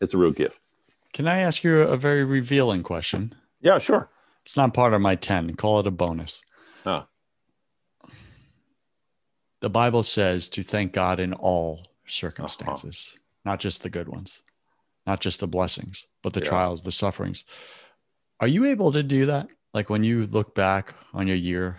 it's 0.00 0.14
a 0.14 0.18
real 0.18 0.30
gift. 0.30 0.60
Can 1.12 1.26
I 1.26 1.40
ask 1.40 1.64
you 1.64 1.80
a 1.80 1.96
very 1.96 2.22
revealing 2.22 2.84
question? 2.84 3.34
Yeah, 3.60 3.78
sure. 3.78 4.08
It's 4.44 4.56
not 4.56 4.74
part 4.74 4.94
of 4.94 5.00
my 5.00 5.16
10. 5.16 5.54
Call 5.56 5.80
it 5.80 5.86
a 5.88 5.90
bonus. 5.90 6.42
Huh. 6.84 7.06
The 9.60 9.70
Bible 9.70 10.04
says 10.04 10.48
to 10.50 10.62
thank 10.62 10.92
God 10.92 11.18
in 11.18 11.32
all 11.32 11.82
circumstances, 12.08 13.12
uh-huh. 13.14 13.52
not 13.52 13.60
just 13.60 13.82
the 13.82 13.90
good 13.90 14.08
ones, 14.08 14.42
not 15.06 15.20
just 15.20 15.40
the 15.40 15.46
blessings, 15.46 16.06
but 16.22 16.32
the 16.32 16.40
yeah. 16.40 16.48
trials, 16.48 16.82
the 16.82 16.92
sufferings. 16.92 17.44
Are 18.40 18.48
you 18.48 18.66
able 18.66 18.92
to 18.92 19.02
do 19.02 19.26
that? 19.26 19.48
Like 19.74 19.90
when 19.90 20.04
you 20.04 20.26
look 20.26 20.54
back 20.54 20.94
on 21.12 21.26
your 21.26 21.36
year 21.36 21.76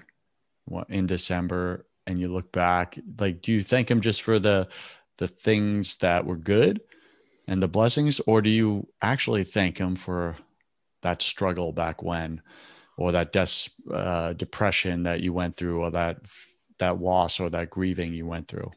in 0.90 1.08
December 1.08 1.86
and 2.06 2.20
you 2.20 2.28
look 2.28 2.52
back, 2.52 3.00
like 3.20 3.42
do 3.42 3.52
you 3.52 3.64
thank 3.64 3.90
him 3.90 4.02
just 4.02 4.22
for 4.22 4.40
the 4.40 4.68
the 5.18 5.28
things 5.28 5.98
that 5.98 6.26
were 6.26 6.38
good 6.38 6.80
and 7.48 7.62
the 7.62 7.68
blessings, 7.68 8.22
or 8.22 8.42
do 8.42 8.50
you 8.50 8.88
actually 9.02 9.44
thank 9.44 9.78
him 9.78 9.96
for 9.96 10.36
that 11.02 11.22
struggle 11.22 11.74
back 11.74 12.02
when, 12.02 12.42
or 12.98 13.12
that 13.12 13.34
des- 13.34 13.70
uh, 13.92 14.34
depression 14.34 15.04
that 15.04 15.20
you 15.22 15.34
went 15.34 15.56
through, 15.56 15.82
or 15.82 15.92
that 15.92 16.22
that 16.78 17.02
loss 17.02 17.40
or 17.40 17.50
that 17.50 17.70
grieving 17.70 18.14
you 18.14 18.26
went 18.26 18.48
through? 18.48 18.72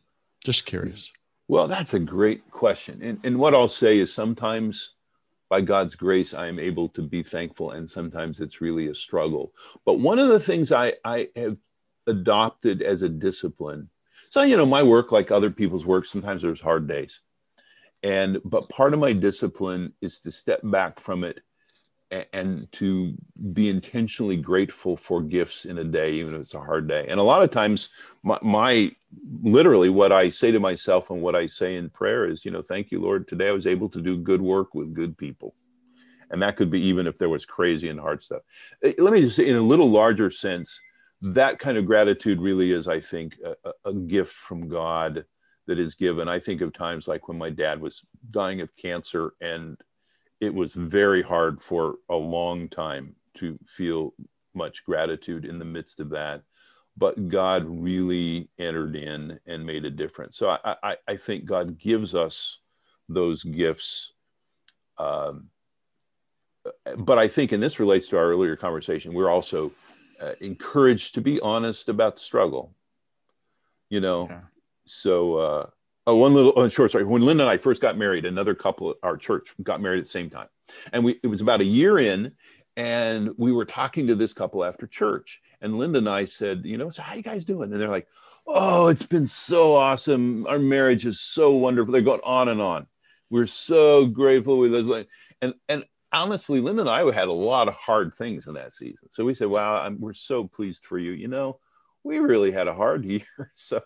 Just 0.45 0.67
curious. 0.67 1.13
Well, 1.49 1.69
that's 1.69 1.95
a 1.95 2.01
great 2.01 2.51
question. 2.51 3.01
And, 3.03 3.21
and 3.25 3.39
what 3.39 3.55
I'll 3.55 3.69
say 3.69 3.99
is 3.99 4.13
sometimes 4.13 4.95
by 5.51 5.61
God's 5.61 5.95
grace, 5.95 6.33
I 6.33 6.47
am 6.47 6.59
able 6.59 6.89
to 6.91 7.03
be 7.03 7.23
thankful, 7.23 7.73
and 7.73 7.89
sometimes 7.89 8.41
it's 8.41 8.63
really 8.63 8.89
a 8.89 8.95
struggle. 8.95 9.53
But 9.85 10.01
one 10.01 10.19
of 10.19 10.29
the 10.29 10.41
things 10.41 10.73
I, 10.73 10.95
I 11.05 11.29
have 11.37 11.59
adopted 12.07 12.81
as 12.81 13.03
a 13.03 13.09
discipline, 13.09 13.91
so, 14.31 14.43
you 14.43 14.57
know, 14.57 14.65
my 14.65 14.83
work, 14.83 15.13
like 15.13 15.31
other 15.31 15.51
people's 15.51 15.85
work, 15.85 16.07
sometimes 16.07 16.41
there's 16.41 16.61
hard 16.61 16.89
days. 16.89 17.21
And, 18.03 18.39
but 18.47 18.71
part 18.71 18.95
of 18.95 19.01
my 19.01 19.13
discipline 19.13 19.93
is 20.01 20.21
to 20.21 20.33
step 20.33 20.61
back 20.65 20.99
from 20.99 21.23
it 21.23 21.41
and 22.33 22.71
to 22.73 23.15
be 23.53 23.69
intentionally 23.69 24.37
grateful 24.37 24.97
for 24.97 25.23
gifts 25.23 25.65
in 25.65 25.79
a 25.79 25.85
day, 25.85 26.13
even 26.13 26.35
if 26.35 26.43
it's 26.43 26.55
a 26.55 26.61
hard 26.61 26.87
day. 26.87 27.07
And 27.09 27.19
a 27.19 27.23
lot 27.23 27.43
of 27.43 27.51
times, 27.51 27.89
my, 28.23 28.39
my, 28.43 28.93
literally 29.43 29.89
what 29.89 30.13
I 30.13 30.29
say 30.29 30.51
to 30.51 30.61
myself 30.61 31.11
and 31.11 31.23
what 31.23 31.35
I 31.35 31.47
say 31.47 31.77
in 31.77 31.89
prayer 31.89 32.29
is, 32.29 32.45
you 32.45 32.51
know, 32.51 32.63
thank 32.63 32.91
you, 32.91 33.01
Lord. 33.01 33.29
Today 33.29 33.49
I 33.49 33.53
was 33.53 33.67
able 33.67 33.89
to 33.91 34.01
do 34.01 34.19
good 34.19 34.43
work 34.43 34.75
with 34.75 34.95
good 34.95 35.17
people. 35.17 35.55
And 36.31 36.43
that 36.43 36.57
could 36.57 36.71
be 36.71 36.81
even 36.83 37.07
if 37.07 37.19
there 37.19 37.29
was 37.29 37.45
crazy 37.45 37.89
and 37.89 38.01
hard 38.01 38.23
stuff. 38.23 38.43
Eh, 38.83 38.95
let 38.99 39.13
me 39.13 39.23
just 39.23 39.37
say, 39.37 39.47
in 39.47 39.57
a 39.57 39.63
little 39.63 39.89
larger 39.89 40.31
sense, 40.31 40.79
that 41.23 41.59
kind 41.59 41.79
of 41.79 41.87
gratitude 41.87 42.41
really 42.41 42.73
is, 42.73 42.89
I 42.89 43.01
think, 43.01 43.37
a, 43.45 43.73
a 43.85 43.95
gift 43.95 44.33
from 44.33 44.69
God 44.69 45.25
that 45.67 45.79
is 45.79 45.95
given. 45.95 46.29
I 46.29 46.41
think 46.41 46.61
of 46.61 46.73
times 46.73 47.07
like 47.07 47.29
when 47.29 47.39
my 47.39 47.51
dad 47.51 47.81
was 47.81 48.03
dying 48.31 48.61
of 48.61 48.75
cancer 48.77 49.35
and 49.41 49.79
it 50.43 50.53
was 50.53 50.73
very 50.73 51.23
hard 51.23 51.63
for 51.63 51.95
a 52.11 52.17
long 52.17 52.69
time 52.69 53.15
to 53.35 53.57
feel 53.65 54.13
much 54.55 54.85
gratitude 54.85 55.45
in 55.45 55.61
the 55.61 55.65
midst 55.65 56.01
of 56.01 56.11
that. 56.11 56.43
But 56.97 57.29
god 57.29 57.65
really 57.67 58.51
entered 58.59 58.97
in 58.97 59.39
and 59.47 59.65
made 59.65 59.85
a 59.85 59.91
difference. 59.91 60.37
So 60.37 60.51
i 60.51 60.77
i, 60.83 60.97
I 61.07 61.17
think 61.17 61.45
god 61.45 61.79
gives 61.79 62.15
us 62.15 62.59
those 63.09 63.45
gifts 63.45 64.13
um, 64.99 65.49
but 66.97 67.19
i 67.19 67.29
think 67.29 67.53
and 67.53 67.63
this 67.63 67.81
relates 67.81 68.09
to 68.09 68.17
our 68.17 68.25
earlier 68.25 68.57
conversation 68.57 69.13
we're 69.13 69.31
also 69.31 69.73
uh, 70.21 70.33
encouraged 70.41 71.15
to 71.15 71.21
be 71.21 71.41
honest 71.41 71.89
about 71.89 72.15
the 72.15 72.21
struggle 72.21 72.75
you 73.91 74.01
know? 74.01 74.29
Yeah. 74.31 74.41
so 74.87 75.37
uh, 75.37 75.67
Oh, 76.07 76.17
one 76.17 76.35
little 76.35 76.53
oh, 76.57 76.69
short 76.69 76.91
story. 76.91 77.05
When 77.05 77.23
Linda 77.23 77.45
and 77.45 77.51
I 77.51 77.59
first 77.59 77.81
got 77.81 77.97
married, 77.97 78.25
another 78.25 78.55
couple, 78.55 78.91
at 78.91 78.97
our 79.03 79.17
church 79.17 79.55
got 79.63 79.81
married 79.81 79.99
at 79.99 80.05
the 80.05 80.11
same 80.11 80.31
time. 80.31 80.49
And 80.93 81.05
we 81.05 81.21
it 81.23 81.29
was 81.29 81.41
about 81.41 81.61
a 81.61 81.65
year 81.65 81.99
in, 81.99 82.33
and 82.77 83.31
we 83.37 83.53
were 83.53 83.65
talking 83.65 84.09
to 84.09 84.15
this 84.15 84.33
couple 84.33 84.65
after 84.65 84.87
church. 84.87 85.41
And 85.61 85.79
Linda 85.79 85.99
and 85.99 86.09
I 86.09 86.25
said, 86.25 86.63
you 86.65 86.77
know, 86.77 86.91
so 86.91 87.03
how 87.03 87.15
you 87.15 87.23
guys 87.23 87.45
doing? 87.45 87.71
And 87.73 87.81
they're 87.81 87.89
like, 87.89 88.09
oh, 88.49 88.89
it's 88.89 89.05
been 89.05 89.27
so 89.27 89.77
awesome. 89.77 90.45
Our 90.49 90.59
marriage 90.59 91.07
is 91.07 91.21
so 91.21 91.53
wonderful. 91.53 91.93
They're 91.93 92.03
going 92.03 92.21
on 92.25 92.49
and 92.49 92.61
on. 92.61 92.87
We're 93.31 93.47
so 93.47 94.07
grateful. 94.07 94.59
We 94.59 95.07
and 95.41 95.55
and 95.69 95.85
honestly, 96.13 96.61
Linda 96.61 96.83
and 96.83 96.91
I 96.91 97.11
had 97.13 97.29
a 97.29 97.33
lot 97.33 97.69
of 97.69 97.75
hard 97.75 98.15
things 98.15 98.49
in 98.49 98.55
that 98.55 98.73
season. 98.73 99.09
So 99.11 99.25
we 99.25 99.35
said, 99.35 99.49
wow, 99.49 99.83
I'm, 99.83 100.01
we're 100.01 100.15
so 100.15 100.49
pleased 100.49 100.85
for 100.85 100.99
you. 100.99 101.13
You 101.13 101.29
know, 101.29 101.61
we 102.05 102.19
really 102.19 102.53
had 102.53 102.69
a 102.69 102.75
hard 102.75 103.05
year. 103.07 103.53
So 103.55 103.83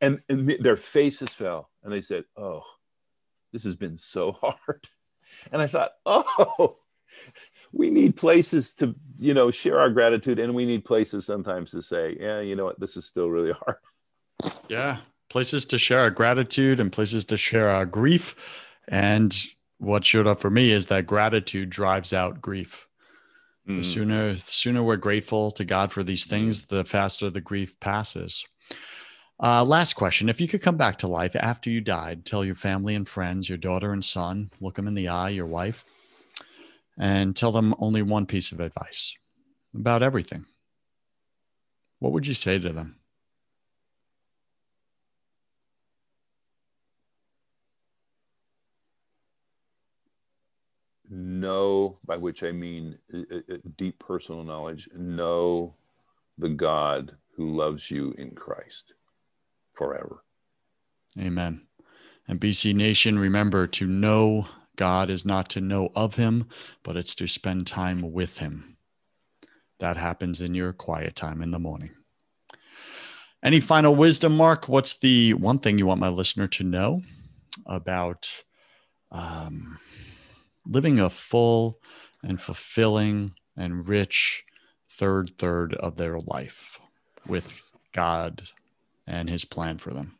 and, 0.00 0.20
and 0.28 0.56
their 0.60 0.76
faces 0.76 1.32
fell 1.32 1.70
and 1.82 1.92
they 1.92 2.00
said, 2.00 2.24
oh, 2.36 2.62
this 3.52 3.64
has 3.64 3.76
been 3.76 3.96
so 3.96 4.32
hard. 4.40 4.88
And 5.52 5.62
I 5.62 5.66
thought, 5.66 5.92
oh, 6.06 6.78
we 7.72 7.90
need 7.90 8.16
places 8.16 8.74
to, 8.76 8.94
you 9.18 9.34
know, 9.34 9.50
share 9.50 9.78
our 9.78 9.90
gratitude. 9.90 10.38
And 10.38 10.54
we 10.54 10.66
need 10.66 10.84
places 10.84 11.26
sometimes 11.26 11.70
to 11.72 11.82
say, 11.82 12.16
yeah, 12.20 12.40
you 12.40 12.56
know 12.56 12.64
what, 12.64 12.80
this 12.80 12.96
is 12.96 13.06
still 13.06 13.30
really 13.30 13.52
hard. 13.52 13.76
Yeah. 14.68 14.98
Places 15.30 15.64
to 15.66 15.78
share 15.78 16.00
our 16.00 16.10
gratitude 16.10 16.80
and 16.80 16.92
places 16.92 17.24
to 17.26 17.36
share 17.36 17.68
our 17.68 17.86
grief. 17.86 18.36
And 18.86 19.36
what 19.78 20.04
showed 20.04 20.26
up 20.26 20.40
for 20.40 20.50
me 20.50 20.70
is 20.70 20.88
that 20.88 21.06
gratitude 21.06 21.70
drives 21.70 22.12
out 22.12 22.40
grief. 22.40 22.88
Mm. 23.68 23.76
The 23.76 23.82
sooner 23.82 24.36
sooner 24.36 24.82
we're 24.82 24.96
grateful 24.96 25.50
to 25.52 25.64
God 25.64 25.90
for 25.90 26.04
these 26.04 26.26
things, 26.26 26.66
the 26.66 26.84
faster 26.84 27.30
the 27.30 27.40
grief 27.40 27.78
passes. 27.80 28.44
Uh, 29.42 29.64
last 29.64 29.94
question: 29.94 30.28
If 30.28 30.40
you 30.40 30.48
could 30.48 30.62
come 30.62 30.76
back 30.76 30.98
to 30.98 31.08
life 31.08 31.34
after 31.34 31.70
you 31.70 31.80
died, 31.80 32.24
tell 32.24 32.44
your 32.44 32.54
family 32.54 32.94
and 32.94 33.08
friends, 33.08 33.48
your 33.48 33.58
daughter 33.58 33.92
and 33.92 34.04
son, 34.04 34.50
look 34.60 34.74
them 34.74 34.86
in 34.86 34.94
the 34.94 35.08
eye, 35.08 35.30
your 35.30 35.46
wife, 35.46 35.84
and 36.98 37.34
tell 37.34 37.52
them 37.52 37.74
only 37.78 38.02
one 38.02 38.26
piece 38.26 38.52
of 38.52 38.60
advice 38.60 39.14
about 39.74 40.02
everything. 40.02 40.44
What 41.98 42.12
would 42.12 42.26
you 42.26 42.34
say 42.34 42.58
to 42.58 42.72
them? 42.72 42.96
Know, 51.14 51.98
by 52.04 52.16
which 52.16 52.42
I 52.42 52.52
mean 52.52 52.98
a, 53.12 53.54
a 53.54 53.58
deep 53.76 53.98
personal 53.98 54.44
knowledge, 54.44 54.88
know 54.94 55.74
the 56.38 56.48
God 56.48 57.16
who 57.36 57.54
loves 57.54 57.90
you 57.90 58.14
in 58.18 58.32
Christ 58.32 58.94
forever. 59.72 60.24
Amen. 61.18 61.62
And 62.26 62.40
BC 62.40 62.74
Nation, 62.74 63.18
remember 63.18 63.66
to 63.68 63.86
know 63.86 64.48
God 64.76 65.10
is 65.10 65.24
not 65.24 65.48
to 65.50 65.60
know 65.60 65.90
of 65.94 66.16
him, 66.16 66.48
but 66.82 66.96
it's 66.96 67.14
to 67.16 67.28
spend 67.28 67.66
time 67.66 68.12
with 68.12 68.38
him. 68.38 68.76
That 69.78 69.96
happens 69.96 70.40
in 70.40 70.54
your 70.54 70.72
quiet 70.72 71.14
time 71.14 71.42
in 71.42 71.50
the 71.50 71.58
morning. 71.58 71.90
Any 73.42 73.60
final 73.60 73.94
wisdom, 73.94 74.36
Mark? 74.36 74.68
What's 74.68 74.98
the 74.98 75.34
one 75.34 75.58
thing 75.58 75.78
you 75.78 75.86
want 75.86 76.00
my 76.00 76.08
listener 76.08 76.46
to 76.48 76.64
know 76.64 77.02
about 77.66 78.28
um, 79.12 79.78
living 80.66 80.98
a 80.98 81.10
full 81.10 81.78
and 82.22 82.40
fulfilling 82.40 83.34
and 83.56 83.88
rich 83.88 84.44
third 84.88 85.30
third 85.38 85.74
of 85.74 85.96
their 85.96 86.18
life 86.18 86.80
with 87.26 87.72
God 87.92 88.42
and 89.06 89.28
his 89.28 89.44
plan 89.44 89.78
for 89.78 89.92
them. 89.92 90.18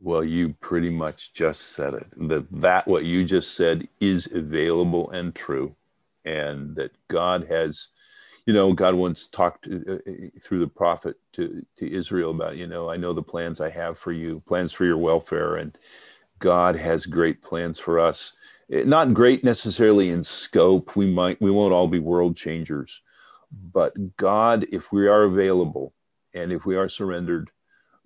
Well, 0.00 0.22
you 0.22 0.54
pretty 0.60 0.90
much 0.90 1.32
just 1.32 1.72
said 1.72 1.94
it. 1.94 2.06
That 2.28 2.46
that 2.60 2.86
what 2.86 3.04
you 3.04 3.24
just 3.24 3.54
said 3.54 3.88
is 4.00 4.30
available 4.32 5.10
and 5.10 5.34
true 5.34 5.74
and 6.24 6.76
that 6.76 6.92
God 7.08 7.46
has 7.48 7.88
you 8.48 8.54
know, 8.54 8.72
God 8.72 8.94
once 8.94 9.26
talked 9.26 9.64
to, 9.64 10.00
uh, 10.06 10.40
through 10.40 10.60
the 10.60 10.68
prophet 10.68 11.16
to, 11.34 11.66
to 11.76 11.94
Israel 11.94 12.30
about, 12.30 12.56
you 12.56 12.66
know, 12.66 12.88
I 12.88 12.96
know 12.96 13.12
the 13.12 13.22
plans 13.22 13.60
I 13.60 13.68
have 13.68 13.98
for 13.98 14.10
you, 14.10 14.42
plans 14.46 14.72
for 14.72 14.86
your 14.86 14.96
welfare. 14.96 15.56
And 15.56 15.76
God 16.38 16.76
has 16.76 17.06
great 17.06 17.42
plans 17.42 17.78
for 17.78 17.98
us. 17.98 18.32
Eh, 18.70 18.82
not 18.84 19.14
great 19.14 19.44
necessarily 19.44 20.10
in 20.10 20.22
scope. 20.22 20.96
We 20.96 21.06
might, 21.06 21.40
we 21.40 21.50
won't 21.50 21.72
all 21.72 21.88
be 21.88 21.98
world 21.98 22.36
changers, 22.36 23.02
but 23.50 24.16
God, 24.16 24.66
if 24.70 24.92
we 24.92 25.08
are 25.08 25.24
available 25.24 25.94
and 26.34 26.52
if 26.52 26.64
we 26.66 26.76
are 26.76 26.88
surrendered, 26.88 27.50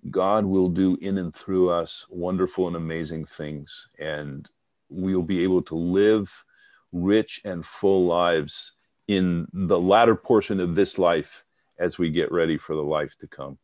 God 0.09 0.45
will 0.45 0.69
do 0.69 0.97
in 1.01 1.17
and 1.17 1.33
through 1.33 1.69
us 1.69 2.05
wonderful 2.09 2.67
and 2.67 2.75
amazing 2.75 3.25
things. 3.25 3.87
And 3.99 4.49
we'll 4.89 5.23
be 5.23 5.43
able 5.43 5.61
to 5.63 5.75
live 5.75 6.43
rich 6.91 7.41
and 7.45 7.65
full 7.65 8.05
lives 8.05 8.73
in 9.07 9.47
the 9.53 9.79
latter 9.79 10.15
portion 10.15 10.59
of 10.59 10.75
this 10.75 10.97
life 10.97 11.43
as 11.79 11.97
we 11.97 12.09
get 12.09 12.31
ready 12.31 12.57
for 12.57 12.75
the 12.75 12.83
life 12.83 13.15
to 13.19 13.27
come. 13.27 13.57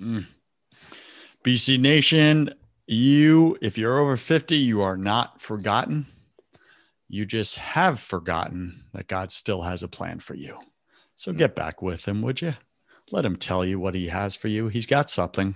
Mm. 0.00 0.26
BC 1.44 1.78
Nation, 1.78 2.54
you, 2.86 3.56
if 3.60 3.78
you're 3.78 3.98
over 3.98 4.16
50, 4.16 4.56
you 4.56 4.82
are 4.82 4.96
not 4.96 5.40
forgotten. 5.40 6.06
You 7.08 7.24
just 7.24 7.56
have 7.56 8.00
forgotten 8.00 8.84
that 8.92 9.08
God 9.08 9.30
still 9.30 9.62
has 9.62 9.82
a 9.82 9.88
plan 9.88 10.18
for 10.18 10.34
you. 10.34 10.58
So 11.16 11.32
mm. 11.32 11.38
get 11.38 11.54
back 11.54 11.82
with 11.82 12.06
him, 12.06 12.22
would 12.22 12.42
you? 12.42 12.54
Let 13.10 13.24
him 13.24 13.36
tell 13.36 13.64
you 13.64 13.78
what 13.78 13.94
he 13.94 14.08
has 14.08 14.34
for 14.34 14.48
you. 14.48 14.68
He's 14.68 14.86
got 14.86 15.10
something. 15.10 15.54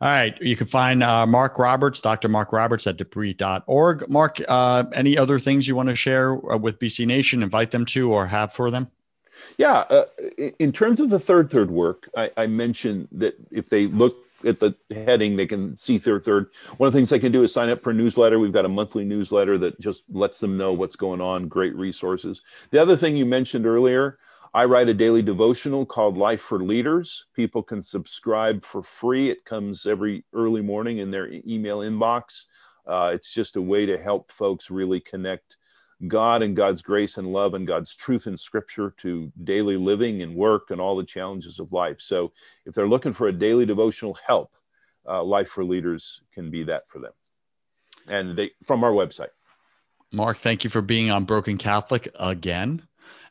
All 0.00 0.08
right. 0.08 0.36
You 0.40 0.56
can 0.56 0.66
find 0.66 1.02
uh, 1.02 1.26
Mark 1.26 1.58
Roberts, 1.58 2.00
Dr. 2.00 2.28
Mark 2.28 2.52
Roberts 2.52 2.86
at 2.86 2.96
depree.org. 2.96 4.08
Mark, 4.08 4.40
uh, 4.48 4.84
any 4.94 5.18
other 5.18 5.38
things 5.38 5.68
you 5.68 5.76
want 5.76 5.90
to 5.90 5.94
share 5.94 6.32
uh, 6.50 6.56
with 6.56 6.78
BC 6.78 7.06
Nation, 7.06 7.42
invite 7.42 7.70
them 7.70 7.84
to, 7.86 8.12
or 8.12 8.26
have 8.26 8.52
for 8.52 8.70
them? 8.70 8.90
Yeah. 9.58 9.84
Uh, 9.90 10.04
in 10.58 10.72
terms 10.72 11.00
of 11.00 11.10
the 11.10 11.18
third 11.18 11.50
third 11.50 11.70
work, 11.70 12.08
I, 12.16 12.30
I, 12.36 12.46
mentioned 12.46 13.08
that 13.12 13.34
if 13.50 13.68
they 13.68 13.86
look 13.86 14.16
at 14.44 14.60
the 14.60 14.74
heading, 14.90 15.36
they 15.36 15.46
can 15.46 15.76
see 15.76 15.98
third 15.98 16.24
third. 16.24 16.50
One 16.76 16.86
of 16.86 16.92
the 16.92 16.98
things 16.98 17.10
they 17.10 17.18
can 17.18 17.32
do 17.32 17.42
is 17.42 17.52
sign 17.52 17.68
up 17.68 17.82
for 17.82 17.90
a 17.90 17.94
newsletter. 17.94 18.38
We've 18.38 18.52
got 18.52 18.64
a 18.64 18.68
monthly 18.68 19.04
newsletter 19.04 19.58
that 19.58 19.80
just 19.80 20.04
lets 20.10 20.40
them 20.40 20.56
know 20.56 20.72
what's 20.72 20.96
going 20.96 21.20
on. 21.20 21.48
Great 21.48 21.74
resources. 21.76 22.42
The 22.70 22.80
other 22.80 22.96
thing 22.96 23.16
you 23.16 23.26
mentioned 23.26 23.66
earlier, 23.66 24.18
I 24.52 24.64
write 24.64 24.88
a 24.88 24.94
daily 24.94 25.22
devotional 25.22 25.86
called 25.86 26.16
Life 26.16 26.40
for 26.40 26.58
Leaders. 26.58 27.26
People 27.34 27.62
can 27.62 27.82
subscribe 27.82 28.64
for 28.64 28.82
free. 28.82 29.30
It 29.30 29.44
comes 29.44 29.86
every 29.86 30.24
early 30.32 30.62
morning 30.62 30.98
in 30.98 31.10
their 31.10 31.30
email 31.46 31.80
inbox. 31.80 32.44
Uh, 32.86 33.12
it's 33.14 33.32
just 33.32 33.56
a 33.56 33.62
way 33.62 33.86
to 33.86 33.96
help 33.96 34.32
folks 34.32 34.70
really 34.70 34.98
connect 35.00 35.56
God 36.06 36.42
and 36.42 36.56
God's 36.56 36.82
grace 36.82 37.18
and 37.18 37.32
love 37.32 37.54
and 37.54 37.66
God's 37.66 37.94
truth 37.94 38.26
in 38.26 38.36
scripture 38.36 38.94
to 38.98 39.30
daily 39.44 39.76
living 39.76 40.22
and 40.22 40.34
work 40.34 40.70
and 40.70 40.80
all 40.80 40.96
the 40.96 41.04
challenges 41.04 41.58
of 41.58 41.72
life. 41.72 42.00
So 42.00 42.32
if 42.64 42.74
they're 42.74 42.88
looking 42.88 43.12
for 43.12 43.28
a 43.28 43.32
daily 43.32 43.66
devotional 43.66 44.18
help, 44.26 44.52
uh, 45.08 45.22
Life 45.22 45.48
for 45.48 45.64
Leaders 45.64 46.22
can 46.32 46.50
be 46.50 46.64
that 46.64 46.84
for 46.88 47.00
them. 47.00 47.12
And 48.06 48.36
they 48.36 48.50
from 48.64 48.84
our 48.84 48.92
website. 48.92 49.28
Mark, 50.12 50.38
thank 50.38 50.64
you 50.64 50.70
for 50.70 50.82
being 50.82 51.10
on 51.10 51.24
Broken 51.24 51.58
Catholic 51.58 52.08
again. 52.18 52.82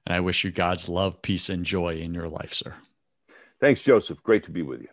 And 0.05 0.15
I 0.15 0.19
wish 0.21 0.43
you 0.43 0.51
God's 0.51 0.87
love, 0.87 1.21
peace, 1.21 1.49
and 1.49 1.65
joy 1.65 1.95
in 1.95 2.13
your 2.13 2.29
life, 2.29 2.53
sir. 2.53 2.75
Thanks, 3.59 3.81
Joseph. 3.81 4.23
Great 4.23 4.45
to 4.45 4.51
be 4.51 4.61
with 4.61 4.81
you. 4.81 4.87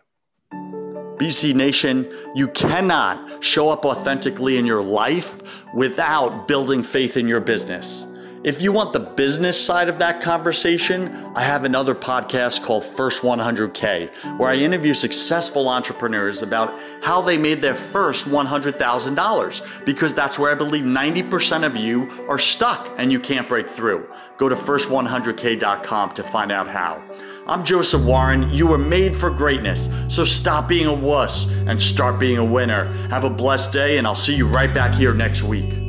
BC 1.17 1.55
Nation, 1.55 2.07
you 2.35 2.47
cannot 2.49 3.43
show 3.43 3.69
up 3.69 3.85
authentically 3.85 4.57
in 4.57 4.67
your 4.67 4.83
life 4.83 5.41
without 5.73 6.47
building 6.47 6.83
faith 6.83 7.17
in 7.17 7.27
your 7.27 7.39
business. 7.39 8.05
If 8.43 8.61
you 8.61 8.71
want 8.71 8.93
the 8.93 8.99
business 8.99 9.59
side 9.59 9.89
of 9.89 9.97
that 9.97 10.21
conversation, 10.21 11.11
I 11.35 11.41
have 11.41 11.63
another 11.63 11.95
podcast 11.95 12.63
called 12.63 12.85
First 12.85 13.23
100K, 13.23 14.37
where 14.37 14.51
I 14.51 14.55
interview 14.55 14.93
successful 14.93 15.67
entrepreneurs 15.67 16.43
about 16.43 16.79
how 17.01 17.19
they 17.19 17.37
made 17.37 17.63
their 17.63 17.73
first 17.73 18.27
$100,000, 18.27 19.85
because 19.85 20.13
that's 20.13 20.37
where 20.37 20.51
I 20.51 20.55
believe 20.55 20.85
90% 20.85 21.65
of 21.65 21.75
you 21.75 22.27
are 22.29 22.37
stuck 22.37 22.93
and 22.99 23.11
you 23.11 23.19
can't 23.19 23.49
break 23.49 23.67
through. 23.67 24.07
Go 24.37 24.49
to 24.49 24.55
first100k.com 24.55 26.13
to 26.13 26.23
find 26.23 26.51
out 26.51 26.67
how. 26.67 27.01
I'm 27.49 27.63
Joseph 27.63 28.03
Warren. 28.03 28.49
You 28.51 28.67
were 28.67 28.77
made 28.77 29.15
for 29.15 29.29
greatness, 29.29 29.87
so 30.09 30.25
stop 30.25 30.67
being 30.67 30.85
a 30.85 30.93
wuss 30.93 31.47
and 31.65 31.79
start 31.79 32.19
being 32.19 32.37
a 32.37 32.43
winner. 32.43 32.87
Have 33.07 33.23
a 33.23 33.29
blessed 33.29 33.71
day, 33.71 33.97
and 33.97 34.05
I'll 34.05 34.15
see 34.15 34.35
you 34.35 34.45
right 34.45 34.73
back 34.73 34.93
here 34.93 35.13
next 35.13 35.43
week. 35.43 35.86